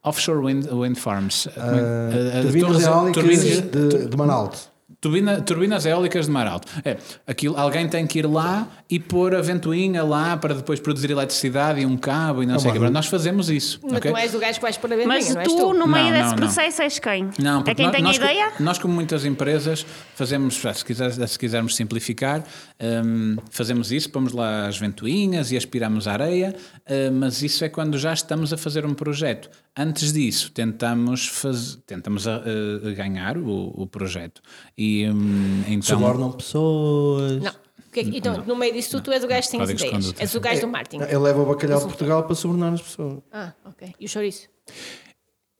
offshore 0.04 0.40
wind, 0.40 0.68
wind 0.72 0.96
farms. 0.98 1.48
Uh, 1.48 1.50
uh, 1.50 2.42
Turbinas 2.44 2.84
eólicas 2.84 3.24
turbinas- 3.24 3.62
de, 3.72 4.08
de 4.08 4.16
Manalto. 4.18 4.58
Turbina, 5.06 5.40
turbinas 5.40 5.86
eólicas 5.86 6.26
de 6.26 6.32
mar 6.32 6.48
alto. 6.48 6.68
É, 6.84 6.98
aquilo, 7.28 7.56
alguém 7.58 7.88
tem 7.88 8.08
que 8.08 8.18
ir 8.18 8.26
lá 8.26 8.68
e 8.90 9.00
pôr 9.00 9.36
a 9.36 9.42
ventoinha 9.42 10.04
lá 10.04 10.36
para 10.36 10.56
depois 10.56 10.80
produzir 10.80 11.12
eletricidade 11.12 11.80
e 11.80 11.86
um 11.86 11.96
cabo 11.96 12.42
e 12.42 12.46
não 12.48 12.58
sei 12.58 12.72
o 12.72 12.74
que. 12.74 12.90
Nós 12.90 13.06
fazemos 13.06 13.52
isso. 13.52 13.80
Mas 13.84 13.94
ok? 13.98 14.12
tu 14.12 14.18
és 14.18 14.34
o 14.34 14.40
gajo 14.40 14.56
que 14.56 14.62
vais 14.64 14.78
pôr 14.78 14.92
a 14.92 14.96
ventoinha, 14.96 15.16
Mas 15.20 15.30
não 15.36 15.42
és 15.42 15.48
tu, 15.48 15.58
tu. 15.58 15.74
no 15.76 15.86
meio 15.88 16.06
Não, 16.06 16.12
desse 16.12 16.24
não, 16.24 16.30
não. 16.32 16.36
processo, 16.38 16.82
és 16.82 16.98
quem? 16.98 17.30
Não, 17.38 17.62
é 17.62 17.76
quem 17.76 17.86
nós, 17.86 17.96
tem 17.96 18.02
a 18.02 18.08
nós, 18.08 18.18
co- 18.18 18.24
ideia? 18.26 18.52
Nós, 18.60 18.80
como 18.80 18.94
muitas 18.96 19.26
empresas, 19.26 19.86
fazemos, 20.16 20.56
se, 20.56 20.84
quiser- 20.84 21.28
se 21.28 21.38
quisermos 21.38 21.76
simplificar, 21.76 22.44
hum, 22.82 23.36
fazemos 23.52 23.92
isso, 23.92 24.10
pomos 24.10 24.34
lá 24.34 24.66
as 24.68 24.78
ventoinhas 24.80 25.52
e 25.52 25.58
aspiramos 25.58 26.08
a 26.08 26.14
areia, 26.14 26.56
hum, 26.90 27.20
mas 27.20 27.44
isso 27.44 27.64
é 27.64 27.70
quando 27.70 27.96
já 28.00 28.12
estamos 28.12 28.52
a 28.52 28.58
fazer 28.58 28.86
um 28.88 28.94
projeto. 28.96 29.50
Antes 29.78 30.14
disso, 30.14 30.52
tentamos, 30.52 31.28
faz, 31.28 31.78
tentamos 31.86 32.28
a- 32.28 32.38
a- 32.38 32.88
a 32.90 32.92
ganhar 32.94 33.38
o, 33.38 33.74
o 33.76 33.86
projeto. 33.88 34.42
E 34.78 35.06
hum, 35.10 35.64
então. 35.68 35.98
Subornam 36.00 36.32
pessoas. 36.32 37.42
Não. 37.42 37.52
É 37.98 38.02
então, 38.02 38.44
no 38.46 38.58
meio 38.58 38.74
disso, 38.74 38.92
tu, 38.98 39.04
tu 39.06 39.12
és 39.14 39.24
o 39.24 39.28
gajo 39.28 39.50
que 39.50 39.58
de 39.58 39.72
ideias. 39.72 40.14
És 40.20 40.36
o 40.36 40.40
gajo 40.42 40.62
do 40.62 40.68
marketing. 40.68 41.02
Ele 41.04 41.18
leva 41.18 41.42
o 41.42 41.46
bacalhau 41.46 41.80
de 41.80 41.86
Portugal 41.86 42.24
para 42.24 42.36
subornar 42.36 42.74
as 42.74 42.82
pessoas. 42.82 43.20
Ah, 43.32 43.54
ok. 43.66 43.94
E 43.98 44.06
o 44.06 44.10
chouriço? 44.10 44.50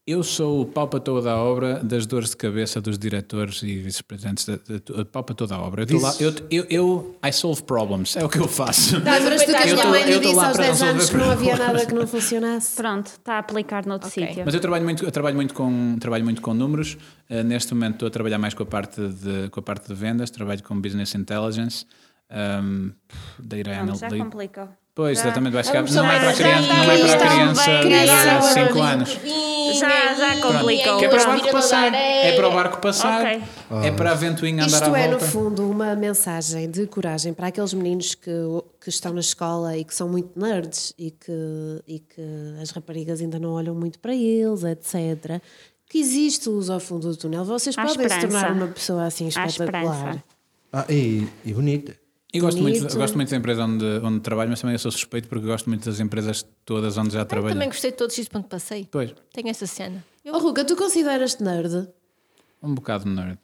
Eu 0.08 0.22
sou 0.22 0.62
o 0.62 0.66
pau 0.68 0.88
para 0.88 1.00
toda 1.00 1.32
a 1.32 1.36
obra 1.36 1.84
das 1.84 2.06
dores 2.06 2.30
de 2.30 2.38
cabeça 2.38 2.80
dos 2.80 2.96
diretores 2.96 3.64
e 3.64 3.78
vice-presidentes. 3.80 4.46
para 5.12 5.24
toda 5.34 5.56
a 5.56 5.60
obra. 5.60 5.84
Eu, 5.90 6.00
lá, 6.00 6.14
eu, 6.20 6.34
eu, 6.52 6.66
eu 6.70 7.20
I 7.26 7.34
solve 7.34 7.64
problems, 7.64 8.16
é 8.16 8.24
o 8.24 8.30
que 8.30 8.38
eu 8.38 8.48
faço. 8.48 8.98
Lembras 9.00 9.42
tu 9.44 9.48
que 9.48 9.56
a 9.56 9.66
minha 9.66 9.86
mãe 9.88 10.20
disse 10.20 10.40
aos 10.40 10.58
para 10.58 10.66
10 10.68 10.82
anos 10.84 11.10
que 11.10 11.18
não 11.18 11.32
havia 11.32 11.58
nada 11.58 11.86
que 11.88 11.94
não 11.96 12.06
funcionasse? 12.06 12.76
Pronto, 12.76 13.08
está 13.08 13.34
a 13.34 13.40
aplicar 13.40 13.88
noutro 13.88 14.08
Ok. 14.08 14.28
sítio. 14.28 14.44
Mas 14.46 14.54
eu 14.54 14.60
trabalho 14.60 14.84
muito, 14.84 15.04
eu 15.04 15.12
trabalho 15.12 15.36
muito 15.36 15.56
com 15.56 15.98
trabalho 16.00 16.24
muito 16.24 16.40
com 16.40 16.54
números. 16.54 17.00
Uh, 17.28 17.42
neste 17.44 17.74
momento 17.74 17.94
estou 17.96 18.08
a 18.08 18.12
trabalhar 18.12 18.38
mais 18.38 18.54
com 18.54 18.62
a 18.62 18.68
parte 18.68 19.02
de 19.02 19.50
com 19.50 19.60
a 19.60 19.64
parte 19.64 19.88
de 19.88 19.96
vendas. 19.96 20.30
Trabalho 20.30 20.62
com 20.62 20.80
business 20.80 21.16
intelligence, 21.16 21.84
um, 22.30 22.92
data 23.40 23.64
Pronto, 23.64 23.98
já 23.98 24.08
analytics. 24.08 24.70
Pois, 24.96 25.20
exatamente, 25.20 25.52
vai 25.52 25.62
chegar, 25.64 25.84
não 25.92 26.10
é 26.10 26.20
para 26.22 26.34
criança, 26.34 26.68
não 26.74 26.84
é 26.84 26.86
para 26.86 26.94
a 26.94 26.96
estão 26.96 27.20
criança 27.20 27.82
de 27.84 28.06
já 28.08 28.42
5 28.42 28.66
estão 28.68 28.84
anos. 28.84 29.10
Já- 29.78 30.14
já 30.16 30.42
complicou. 30.42 30.98
Que 31.00 31.06
é 31.06 31.10
para 31.10 31.22
o 31.24 31.26
barco 31.28 31.52
passar. 31.52 31.94
É 31.94 32.32
para 32.34 32.48
o 32.48 32.52
barco 32.54 32.78
passar. 32.80 33.22
Ok. 33.26 33.44
É 33.84 33.92
para 33.92 34.12
a 34.12 34.14
ventoinha 34.16 34.64
andar 34.64 34.78
Isto 34.84 34.96
à 34.96 35.00
é, 35.00 35.08
no 35.08 35.12
volta. 35.20 35.26
fundo, 35.26 35.70
uma 35.70 35.94
mensagem 35.98 36.72
de 36.72 36.88
coragem 36.88 37.34
para 37.34 37.48
aqueles 37.48 37.74
meninos 37.74 38.16
que, 38.16 38.32
que 38.80 38.88
estão 38.90 39.12
na 39.12 39.20
escola 39.20 39.76
e 39.78 39.84
que 39.84 39.94
são 39.94 40.08
muito 40.08 40.40
nerds 40.40 40.94
e 40.98 41.12
que, 41.12 41.82
e 41.86 42.00
que 42.00 42.22
as 42.62 42.70
raparigas 42.70 43.20
ainda 43.20 43.38
não 43.38 43.52
olham 43.52 43.76
muito 43.76 44.00
para 44.00 44.16
eles, 44.16 44.64
etc. 44.64 45.42
Que 45.90 45.98
existe 46.00 46.48
luz 46.48 46.70
ao 46.70 46.80
fundo 46.80 47.10
do 47.10 47.18
túnel. 47.18 47.44
Vocês 47.44 47.78
Há 47.78 47.82
podem 47.86 48.08
se 48.08 48.20
tornar 48.22 48.52
uma 48.54 48.68
pessoa 48.68 49.04
assim 49.06 49.28
espetacular. 49.28 50.24
Ah, 50.72 50.86
e, 50.90 51.28
e 51.44 51.54
bonita. 51.54 51.98
E 52.36 52.40
gosto 52.40 52.62
muito, 52.62 52.98
gosto 52.98 53.16
muito 53.16 53.30
da 53.30 53.38
empresa 53.38 53.64
onde, 53.64 53.86
onde 54.04 54.20
trabalho, 54.20 54.50
mas 54.50 54.60
também 54.62 54.74
eu 54.76 54.80
sou 54.80 54.92
suspeito 54.92 55.28
porque 55.28 55.46
gosto 55.46 55.70
muito 55.70 55.86
das 55.90 56.00
empresas 56.00 56.46
todas 56.66 56.98
onde 56.98 57.14
já 57.14 57.20
Eu 57.22 57.26
trabalho. 57.26 57.54
também 57.54 57.70
gostei 57.70 57.92
de 57.92 57.98
todos 57.98 58.18
os 58.18 58.28
ponto 58.28 58.48
passei. 58.50 58.88
Pois, 58.92 59.14
Tenho 59.34 59.50
essa 59.50 59.66
cena. 59.66 60.04
Oh, 60.26 60.38
Ruca, 60.40 60.66
tu 60.66 60.76
consideras-te 60.76 61.42
nerd? 61.44 61.88
um 62.62 62.74
bocado 62.74 63.08
nerd. 63.08 63.38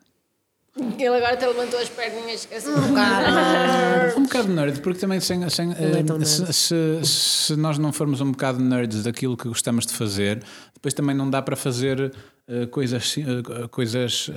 Ele 0.75 1.07
agora 1.09 1.33
até 1.33 1.45
levantou 1.47 1.77
as 1.79 1.89
perninhas. 1.89 2.47
Assim, 2.55 2.69
Um 4.17 4.23
bocado 4.23 4.47
nerd, 4.47 4.79
porque 4.81 4.99
também 4.99 5.19
sem, 5.19 5.47
sem, 5.49 5.67
nerd. 5.67 6.25
se, 6.25 6.51
se, 6.53 6.75
se 7.05 7.55
nós 7.55 7.77
não 7.77 7.91
formos 7.93 8.19
um 8.21 8.31
bocado 8.31 8.59
nerds 8.59 9.03
daquilo 9.03 9.35
que 9.37 9.47
gostamos 9.47 9.85
de 9.85 9.93
fazer, 9.93 10.41
depois 10.73 10.93
também 10.93 11.15
não 11.15 11.29
dá 11.29 11.41
para 11.41 11.55
fazer 11.55 12.13
eh, 12.47 12.65
coisas, 12.67 13.15
eh, 13.17 13.67
coisas 13.67 14.29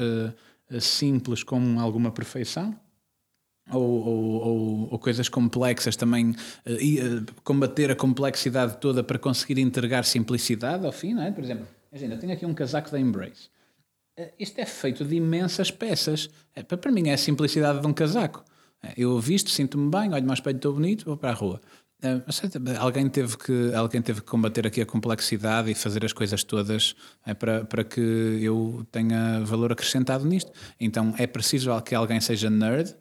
simples 0.81 1.43
com 1.43 1.79
alguma 1.81 2.11
perfeição. 2.11 2.75
Ou, 3.71 3.81
ou, 3.83 4.33
ou- 4.47 4.89
ou 4.93 4.99
coisas 4.99 5.27
complexas 5.29 5.97
também, 5.97 6.35
eh, 6.67 6.77
e, 6.81 6.99
eh, 7.01 7.03
combater 7.43 7.91
a 7.91 7.97
complexidade 7.97 8.77
toda 8.79 9.03
para 9.03 9.19
conseguir 9.19 9.59
entregar 9.59 10.05
simplicidade 10.05 10.85
ao 10.85 10.93
fim, 10.93 11.15
não 11.15 11.23
é? 11.23 11.31
Por 11.31 11.43
exemplo, 11.43 11.67
imagina, 11.91 12.15
eu 12.15 12.19
tenho 12.19 12.33
aqui 12.35 12.45
um 12.45 12.53
casaco 12.53 12.91
da 12.91 13.01
Embrace. 13.01 13.49
Eh, 14.19 14.33
Isto 14.39 14.61
é 14.61 14.67
feito 14.67 15.03
de 15.05 15.17
imensas 15.17 15.71
peças. 15.71 16.29
É, 16.55 16.63
para 16.63 16.93
mim 16.93 17.09
é 17.09 17.15
a 17.15 17.19
simplicidade 17.19 17.81
de 17.81 17.87
um 17.87 17.93
casaco. 17.95 18.45
É, 18.83 18.93
Eu 18.99 19.19
visto, 19.19 19.49
sinto-me 19.51 19.91
bem, 19.91 20.13
olho-me 20.13 20.29
ao 20.29 20.35
espelho, 20.35 20.57
estou 20.57 20.75
bonito, 20.75 21.07
vou 21.07 21.17
para 21.17 21.31
a 21.31 21.35
rua. 21.35 21.59
Eh, 22.03 22.21
mas, 22.27 22.43
alguém, 22.79 23.09
teve 23.09 23.39
que, 23.39 23.73
alguém 23.75 24.03
teve 24.03 24.21
que 24.21 24.27
combater 24.27 24.67
aqui 24.67 24.83
a 24.83 24.87
complexidade 24.87 25.71
e 25.71 25.75
fazer 25.75 26.05
as 26.05 26.13
coisas 26.13 26.45
todas 26.45 26.95
é, 27.25 27.33
para, 27.33 27.65
para 27.65 27.83
que 27.83 28.01
eu 28.43 28.87
tenha 28.93 29.41
valor 29.41 29.73
acrescentado 29.73 30.27
nisto. 30.27 30.53
Então 30.79 31.15
é 31.17 31.27
preciso 31.27 31.71
que 31.81 31.95
alguém 31.95 32.21
seja 32.21 32.51
nerd 32.51 32.95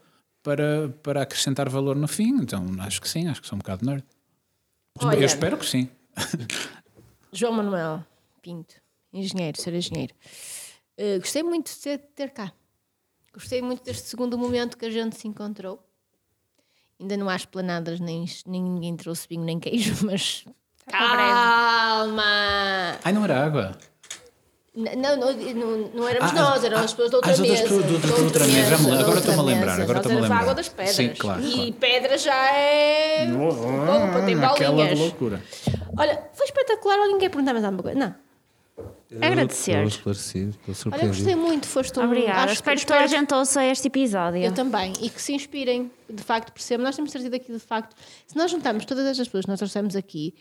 para, 0.44 0.90
para 1.02 1.22
acrescentar 1.22 1.70
valor 1.70 1.96
no 1.96 2.08
fim. 2.08 2.36
Então 2.42 2.66
acho 2.80 3.02
que 3.02 3.10
sim, 3.10 3.28
acho 3.28 3.42
que 3.42 3.48
sou 3.48 3.56
um 3.56 3.60
bocado 3.60 3.86
nerd. 3.86 4.04
Olha. 5.00 5.18
Eu 5.18 5.26
espero 5.26 5.58
que 5.58 5.66
sim. 5.66 5.90
João 7.32 7.54
Manuel 7.54 8.06
Pinto, 8.42 8.76
engenheiro, 9.12 9.60
ser 9.60 9.74
engenheiro. 9.74 10.14
Eh, 10.98 11.18
gostei 11.18 11.42
muito 11.42 11.72
de 11.74 11.78
ter, 11.78 11.98
ter 12.14 12.30
cá. 12.30 12.52
Gostei 13.34 13.62
muito 13.62 13.84
deste 13.84 14.08
segundo 14.08 14.38
momento 14.38 14.78
que 14.78 14.86
a 14.86 14.92
gente 14.92 15.18
se 15.18 15.28
encontrou. 15.28 15.84
Ainda 17.00 17.18
não 17.18 17.28
há 17.28 17.36
esplanadas, 17.36 18.00
nem, 18.00 18.26
nem 18.46 18.62
ninguém 18.62 18.96
trouxe 18.96 19.28
vinho 19.28 19.44
nem 19.44 19.60
queijo, 19.60 19.96
mas. 20.06 20.46
Calma! 20.86 22.24
Ai, 23.04 23.14
não 23.14 23.24
era 23.24 23.44
água. 23.44 23.78
Não, 24.76 24.92
não, 24.96 25.34
não, 25.34 25.78
não 25.94 26.08
éramos 26.10 26.32
Ah, 26.32 26.34
nós, 26.34 26.64
ah, 26.64 26.66
eram 26.68 26.80
as 26.80 26.94
pessoas 26.94 27.10
de 27.12 27.16
ah, 27.16 27.18
outra 27.18 27.32
as 27.32 27.40
outras 27.40 27.60
mesa. 27.60 27.70
pessoas 27.70 27.86
de 27.86 27.94
outra- 28.24 28.46
mesa, 28.48 28.76
agora 29.02 29.20
estou-me 29.20 29.40
a 29.40 29.44
lembrar, 29.44 29.66
mesa. 29.72 29.84
agora 29.84 29.98
Nós 30.00 30.06
estou-me 30.08 30.18
a 30.18 30.22
a 30.22 30.26
água 30.26 30.38
lembrar. 30.40 30.54
das 30.56 30.70
pedras. 30.70 30.96
Sim, 30.96 31.10
claro, 31.10 31.42
E 31.44 31.52
claro. 31.54 31.74
pedra 31.74 32.18
já 32.18 32.58
é. 32.58 33.28
Opa, 33.32 34.22
tem 34.26 34.36
Aquela 34.44 34.54
de 34.56 34.66
bolinhas. 34.66 35.00
loucura. 35.00 35.44
Olha, 35.96 36.24
foi 36.34 36.46
espetacular. 36.48 36.98
Alguém 36.98 37.20
quer 37.20 37.30
perguntar 37.30 37.54
mais 37.54 37.64
alguma 37.64 37.84
coisa? 37.84 38.00
Não. 38.00 38.16
Agradecer. 39.22 39.74
Estou 39.74 39.88
esclarecido, 39.88 40.58
estou 40.68 40.92
Olha, 40.92 41.06
gostei 41.08 41.36
muito. 41.36 41.68
Foste 41.68 42.00
um. 42.00 42.06
Obrigada. 42.06 42.40
acho 42.46 42.54
espero 42.54 42.80
que 42.80 42.86
toda 42.88 43.02
a 43.02 43.06
gente 43.08 43.32
ouça 43.32 43.64
este 43.64 43.88
episódio. 43.88 44.42
Eu 44.42 44.52
também. 44.54 44.92
E 45.00 45.08
que 45.08 45.22
se 45.22 45.34
inspirem, 45.34 45.92
de 46.10 46.24
facto, 46.24 46.52
percebam. 46.52 46.84
Nós 46.84 46.96
temos 46.96 47.12
trazido 47.12 47.36
aqui, 47.36 47.52
de 47.54 47.60
facto, 47.60 47.96
se 48.26 48.36
nós 48.36 48.50
juntamos 48.50 48.86
todas 48.86 49.06
estas 49.06 49.28
pessoas 49.28 49.46
que 49.46 49.52
nós 49.52 49.60
trouxemos 49.60 49.96
aqui. 49.96 50.34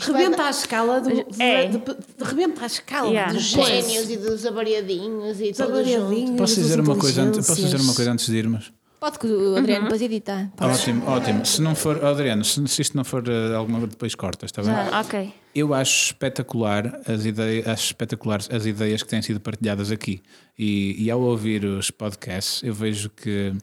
Isto 0.00 0.12
Rebenta 0.12 0.44
a 0.44 0.50
escala 0.50 1.00
do, 1.00 1.10
de, 1.10 1.42
É. 1.42 1.66
de- 1.68 1.78
de- 1.78 2.24
rebenta 2.24 2.62
a 2.62 2.66
escala 2.66 3.08
Yeah. 3.08 3.32
dos 3.32 3.52
dos 3.52 3.66
génios 3.66 4.10
e 4.10 4.16
dos 4.16 4.44
avariadinhos 4.46 5.40
e 5.40 5.52
todos 5.52 5.86
juntos. 5.86 5.94
avariadinhos, 5.94 6.36
Posso 6.38 6.54
dizer, 6.60 6.80
uma 6.80 6.96
coisa, 6.96 7.22
antes- 7.22 7.46
posso 7.46 7.60
dizer 7.62 7.80
uma 7.80 7.94
coisa 7.94 8.12
antes 8.12 8.26
de 8.26 8.36
irmos? 8.36 8.72
Pode 8.98 9.18
que 9.18 9.26
o 9.26 9.56
Adriano 9.56 9.84
depois 9.84 10.02
edita. 10.02 10.52
Pode. 10.56 10.74
Ótimo, 10.74 11.06
ótimo. 11.08 11.46
Se 11.46 11.62
não 11.62 11.74
for, 11.74 12.04
Adriano, 12.04 12.44
se, 12.44 12.66
se 12.68 12.82
isto 12.82 12.94
não 12.94 13.02
for 13.02 13.26
eh, 13.26 13.54
alguma 13.54 13.86
depois 13.86 14.14
cortas, 14.14 14.48
está 14.50 14.62
bem? 14.62 14.72
Ah, 14.72 15.00
ok. 15.02 15.32
Eu 15.54 15.72
acho 15.72 16.06
espetacular 16.08 17.00
as 17.08 17.24
ideias, 17.24 17.66
acho 17.66 17.84
espetaculares 17.86 18.46
as 18.52 18.66
ideias 18.66 19.02
que 19.02 19.08
têm 19.08 19.22
sido 19.22 19.40
partilhadas 19.40 19.90
aqui. 19.90 20.20
E, 20.58 21.02
e 21.02 21.10
ao 21.10 21.18
ouvir 21.20 21.64
os 21.64 21.90
podcasts, 21.90 22.62
eu 22.62 22.74
vejo 22.74 23.08
que 23.08 23.54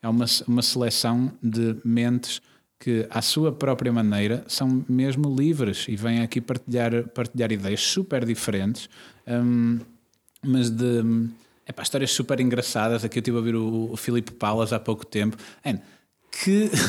é 0.00 0.08
uma, 0.08 0.26
uma 0.46 0.62
seleção 0.62 1.32
de 1.42 1.74
mentes 1.84 2.40
que, 2.78 3.06
à 3.10 3.22
sua 3.22 3.52
própria 3.52 3.92
maneira, 3.92 4.44
são 4.48 4.84
mesmo 4.88 5.34
livres 5.34 5.86
e 5.88 5.96
vêm 5.96 6.20
aqui 6.20 6.40
partilhar, 6.40 7.08
partilhar 7.08 7.50
ideias 7.52 7.80
super 7.80 8.24
diferentes, 8.24 8.88
hum, 9.26 9.78
mas 10.42 10.68
de 10.70 11.02
epá, 11.66 11.82
histórias 11.82 12.10
super 12.10 12.38
engraçadas. 12.40 13.04
Aqui 13.04 13.18
eu 13.18 13.20
estive 13.20 13.36
a 13.36 13.40
ouvir 13.40 13.54
o, 13.56 13.90
o 13.92 13.96
Filipe 13.96 14.32
Palas 14.32 14.72
há 14.72 14.78
pouco 14.80 15.04
tempo. 15.06 15.36
Man, 15.64 15.78
que. 16.30 16.70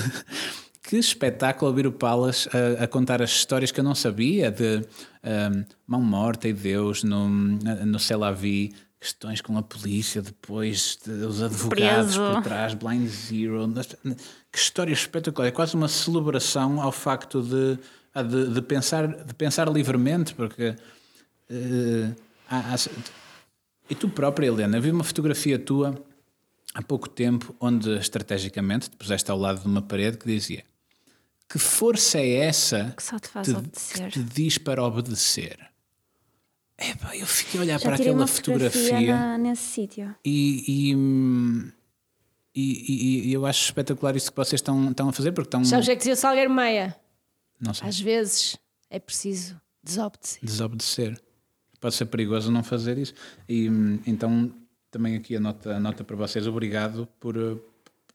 Que 0.88 0.98
espetáculo 0.98 1.72
ouvir 1.72 1.88
o 1.88 1.92
Palas 1.92 2.48
a, 2.80 2.84
a 2.84 2.88
contar 2.88 3.20
as 3.20 3.32
histórias 3.32 3.72
que 3.72 3.80
eu 3.80 3.84
não 3.84 3.96
sabia 3.96 4.52
de 4.52 4.86
um, 5.24 5.66
Mão 5.88 6.00
Morta 6.00 6.48
e 6.48 6.54
Deus 6.54 7.04
no, 7.04 7.28
no 7.28 7.98
Sei 7.98 8.16
Lá 8.16 8.30
Vi, 8.32 8.72
questões 9.00 9.42
com 9.42 9.58
a 9.58 9.64
polícia, 9.64 10.22
depois 10.22 11.00
de- 11.04 11.10
os 11.26 11.42
advogados 11.42 12.16
Preso. 12.16 12.34
por 12.36 12.44
trás, 12.44 12.76
Blind 12.76 13.08
Zero. 13.08 13.68
Que 14.56 14.62
história 14.62 14.94
espetacular! 14.94 15.50
É 15.50 15.52
quase 15.52 15.76
uma 15.76 15.90
celebração 15.90 16.82
ao 16.82 16.90
facto 16.90 17.42
de, 17.42 17.78
ah, 18.14 18.24
de, 18.24 18.54
de 18.54 18.62
pensar, 18.62 19.06
de 19.06 19.34
pensar 19.34 19.68
livremente, 19.68 20.34
porque. 20.34 20.74
eh, 21.50 22.12
há- 22.50 22.74
há- 22.74 22.90
e 23.90 23.94
tu 23.96 24.08
própria, 24.08 24.48
Helena, 24.48 24.80
vi 24.80 24.92
uma 24.92 25.04
fotografia 25.04 25.60
tua 25.60 26.02
há 26.74 26.82
pouco 26.82 27.10
tempo 27.10 27.54
onde 27.60 27.98
estrategicamente 27.98 28.90
te 28.90 28.96
puseste 28.96 29.30
ao 29.30 29.38
lado 29.38 29.60
de 29.60 29.68
uma 29.68 29.82
parede 29.82 30.18
que 30.18 30.26
dizia 30.26 30.64
que 31.50 31.60
força 31.60 32.18
é 32.20 32.36
essa 32.38 32.94
Que 32.96 33.04
só 33.04 33.20
te 33.20 33.28
faz 33.28 33.48
te- 33.48 33.54
obedecer. 33.56 34.10
que 34.10 34.20
te 34.20 34.24
diz 34.24 34.58
para 34.58 34.82
obedecer? 34.82 35.60
Epá, 36.78 37.16
eu 37.16 37.26
fiquei 37.28 37.60
a 37.60 37.64
olhar 37.64 37.80
Já 37.80 37.86
para 37.90 37.96
aquela 37.96 38.26
fotografia, 38.26 38.82
fotografia 38.82 39.16
na- 39.16 39.38
nesse 39.38 39.64
sítio. 39.64 40.16
e, 40.26 40.90
e, 40.92 40.96
hum, 40.96 41.72
e- 42.56 42.86
e- 42.94 43.28
e 43.30 43.34
eu 43.34 43.46
acho 43.46 43.66
espetacular 43.66 44.16
isso 44.16 44.32
que 44.32 44.38
vocês 44.38 44.60
estão, 44.60 44.90
estão 44.90 45.10
a 45.10 45.14
fazer 45.14 45.32
porque 45.32 45.48
estão. 45.48 45.64
Sabes 45.66 45.86
o 45.86 45.88
que 45.88 45.92
é 45.92 45.96
que 45.96 46.00
dizia 46.00 46.14
o 46.14 46.18
Salgueiro 46.18 46.50
Meia? 46.52 46.96
Não 47.60 47.74
sei, 47.74 47.88
Às 47.88 48.00
vezes 48.00 48.58
é 48.90 49.00
preciso 49.00 49.60
desobedecer. 49.84 50.40
desobedecer. 50.44 51.22
Pode 51.80 51.96
ser 51.96 52.06
perigoso 52.06 52.52
não 52.52 52.64
fazer 52.64 52.98
isso. 52.98 53.14
E 53.48 53.68
então 54.08 54.52
também 54.90 55.16
aqui 55.16 55.36
a 55.36 55.40
nota, 55.40 55.76
a 55.76 55.80
nota 55.80 56.04
para 56.04 56.16
vocês. 56.16 56.48
Obrigado 56.48 57.08
por, 57.20 57.36
eh, 57.38 57.58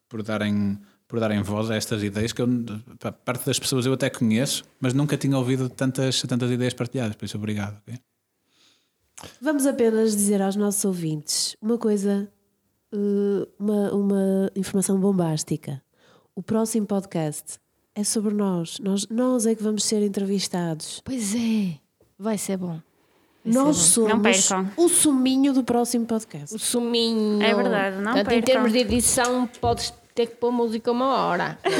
por, 0.08 0.22
darem, 0.22 0.78
por 1.06 1.20
darem 1.20 1.42
voz 1.42 1.70
a 1.70 1.76
estas 1.76 2.02
ideias 2.02 2.32
que 2.32 2.40
eu, 2.42 2.48
parte 3.24 3.44
das 3.46 3.58
pessoas 3.58 3.84
eu 3.86 3.92
até 3.92 4.08
conheço, 4.10 4.64
mas 4.80 4.92
nunca 4.94 5.16
tinha 5.16 5.36
ouvido 5.36 5.68
tantas, 5.68 6.20
tantas 6.22 6.50
ideias 6.50 6.74
partilhadas. 6.74 7.14
Por 7.16 7.24
isso, 7.26 7.36
obrigado. 7.36 7.80
Vamos 9.40 9.66
apenas 9.66 10.16
dizer 10.16 10.40
aos 10.40 10.56
nossos 10.56 10.84
ouvintes 10.84 11.54
uma 11.60 11.76
coisa, 11.76 12.30
uma, 13.58 13.92
uma 13.94 14.50
informação 14.56 14.98
bombástica. 14.98 15.82
O 16.34 16.42
próximo 16.42 16.86
podcast 16.86 17.58
é 17.94 18.04
sobre 18.04 18.34
nós. 18.34 18.78
nós. 18.78 19.06
Nós 19.08 19.46
é 19.46 19.54
que 19.54 19.62
vamos 19.62 19.84
ser 19.84 20.02
entrevistados. 20.02 21.00
Pois 21.04 21.34
é, 21.34 21.74
vai 22.18 22.38
ser 22.38 22.56
bom. 22.56 22.80
Vai 23.42 23.54
Nós 23.54 23.76
ser 23.76 24.00
bom. 24.00 24.08
Não 24.08 24.20
somos 24.20 24.46
percam. 24.48 24.70
o 24.76 24.88
suminho 24.88 25.52
do 25.52 25.64
próximo 25.64 26.06
podcast. 26.06 26.54
O 26.54 26.58
suminho. 26.58 27.42
É 27.42 27.54
verdade, 27.54 27.96
não 27.96 28.12
Portanto, 28.12 28.32
em 28.32 28.42
percam. 28.42 28.54
termos 28.54 28.72
de 28.72 28.78
edição, 28.80 29.46
podes 29.60 29.92
ter 30.14 30.26
que 30.26 30.36
pôr 30.36 30.52
música 30.52 30.92
uma 30.92 31.24
hora. 31.24 31.58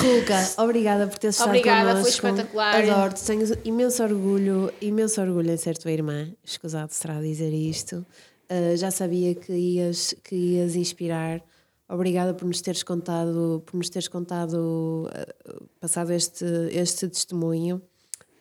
Ruca, 0.00 0.62
obrigada 0.62 1.06
por 1.06 1.18
teres 1.18 1.36
estado 1.36 1.48
Obrigada, 1.48 1.82
foi 1.82 1.92
connosco. 2.12 2.26
espetacular. 2.26 2.76
Adoro-te, 2.76 3.24
tenho 3.24 3.58
imenso 3.64 4.02
orgulho, 4.02 4.72
imenso 4.80 5.20
orgulho 5.20 5.50
em 5.50 5.56
ser 5.56 5.76
tua 5.76 5.90
irmã. 5.90 6.28
Escusado 6.44 6.92
será 6.92 7.20
dizer 7.20 7.52
isto. 7.52 8.04
Uh, 8.52 8.76
já 8.76 8.90
sabia 8.90 9.34
que 9.34 9.50
ias, 9.50 10.14
que 10.22 10.34
ias 10.34 10.76
inspirar. 10.76 11.40
Obrigada 11.88 12.34
por 12.34 12.44
nos 12.44 12.60
teres 12.60 12.82
contado, 12.82 13.62
por 13.64 13.78
nos 13.78 13.88
teres 13.88 14.08
contado, 14.08 15.08
uh, 15.08 15.68
passado 15.80 16.12
este, 16.12 16.44
este 16.70 17.08
testemunho. 17.08 17.80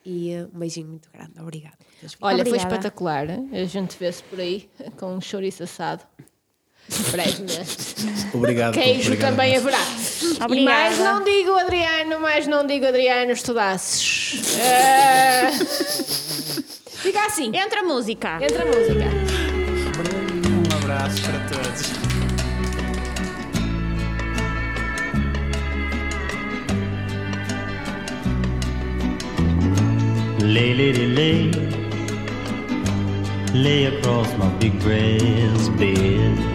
E 0.06 0.36
uh, 0.36 0.50
um 0.54 0.60
beijinho 0.60 0.90
muito 0.90 1.10
grande. 1.14 1.40
Obrigada. 1.40 1.78
Olha, 2.20 2.44
foi 2.44 2.58
Obrigada. 2.58 2.76
espetacular. 2.76 3.28
A 3.54 3.64
gente 3.64 3.98
vê-se 3.98 4.22
por 4.24 4.38
aí 4.38 4.70
com 4.98 5.16
um 5.16 5.22
chouriço 5.22 5.64
assado. 5.64 6.04
Obrigado. 8.34 8.74
Queijo 8.74 9.14
obrigado. 9.14 9.30
também 9.30 9.56
haverá. 9.56 9.78
E 9.78 10.44
Obrigada. 10.44 10.64
mais 10.64 11.00
não 11.00 11.24
digo, 11.24 11.52
Adriano, 11.52 12.20
mais 12.20 12.48
não 12.48 12.68
digo, 12.68 12.86
Adriano, 12.86 13.32
estudasses. 13.32 14.34
Fica 17.02 17.26
assim. 17.26 17.56
Entra 17.56 17.80
a 17.80 17.84
música. 17.84 18.44
Entra 18.44 18.64
a 18.64 18.66
música. 18.66 19.41
Abraço 21.02 21.22
para. 21.24 21.42
Lay, 30.44 30.74
lady, 30.76 31.08
lay, 31.08 31.52
lay 33.54 33.88
across 33.88 34.28
my 34.38 34.50
big 34.60 34.78
brass 34.80 35.70
bed. 35.80 36.51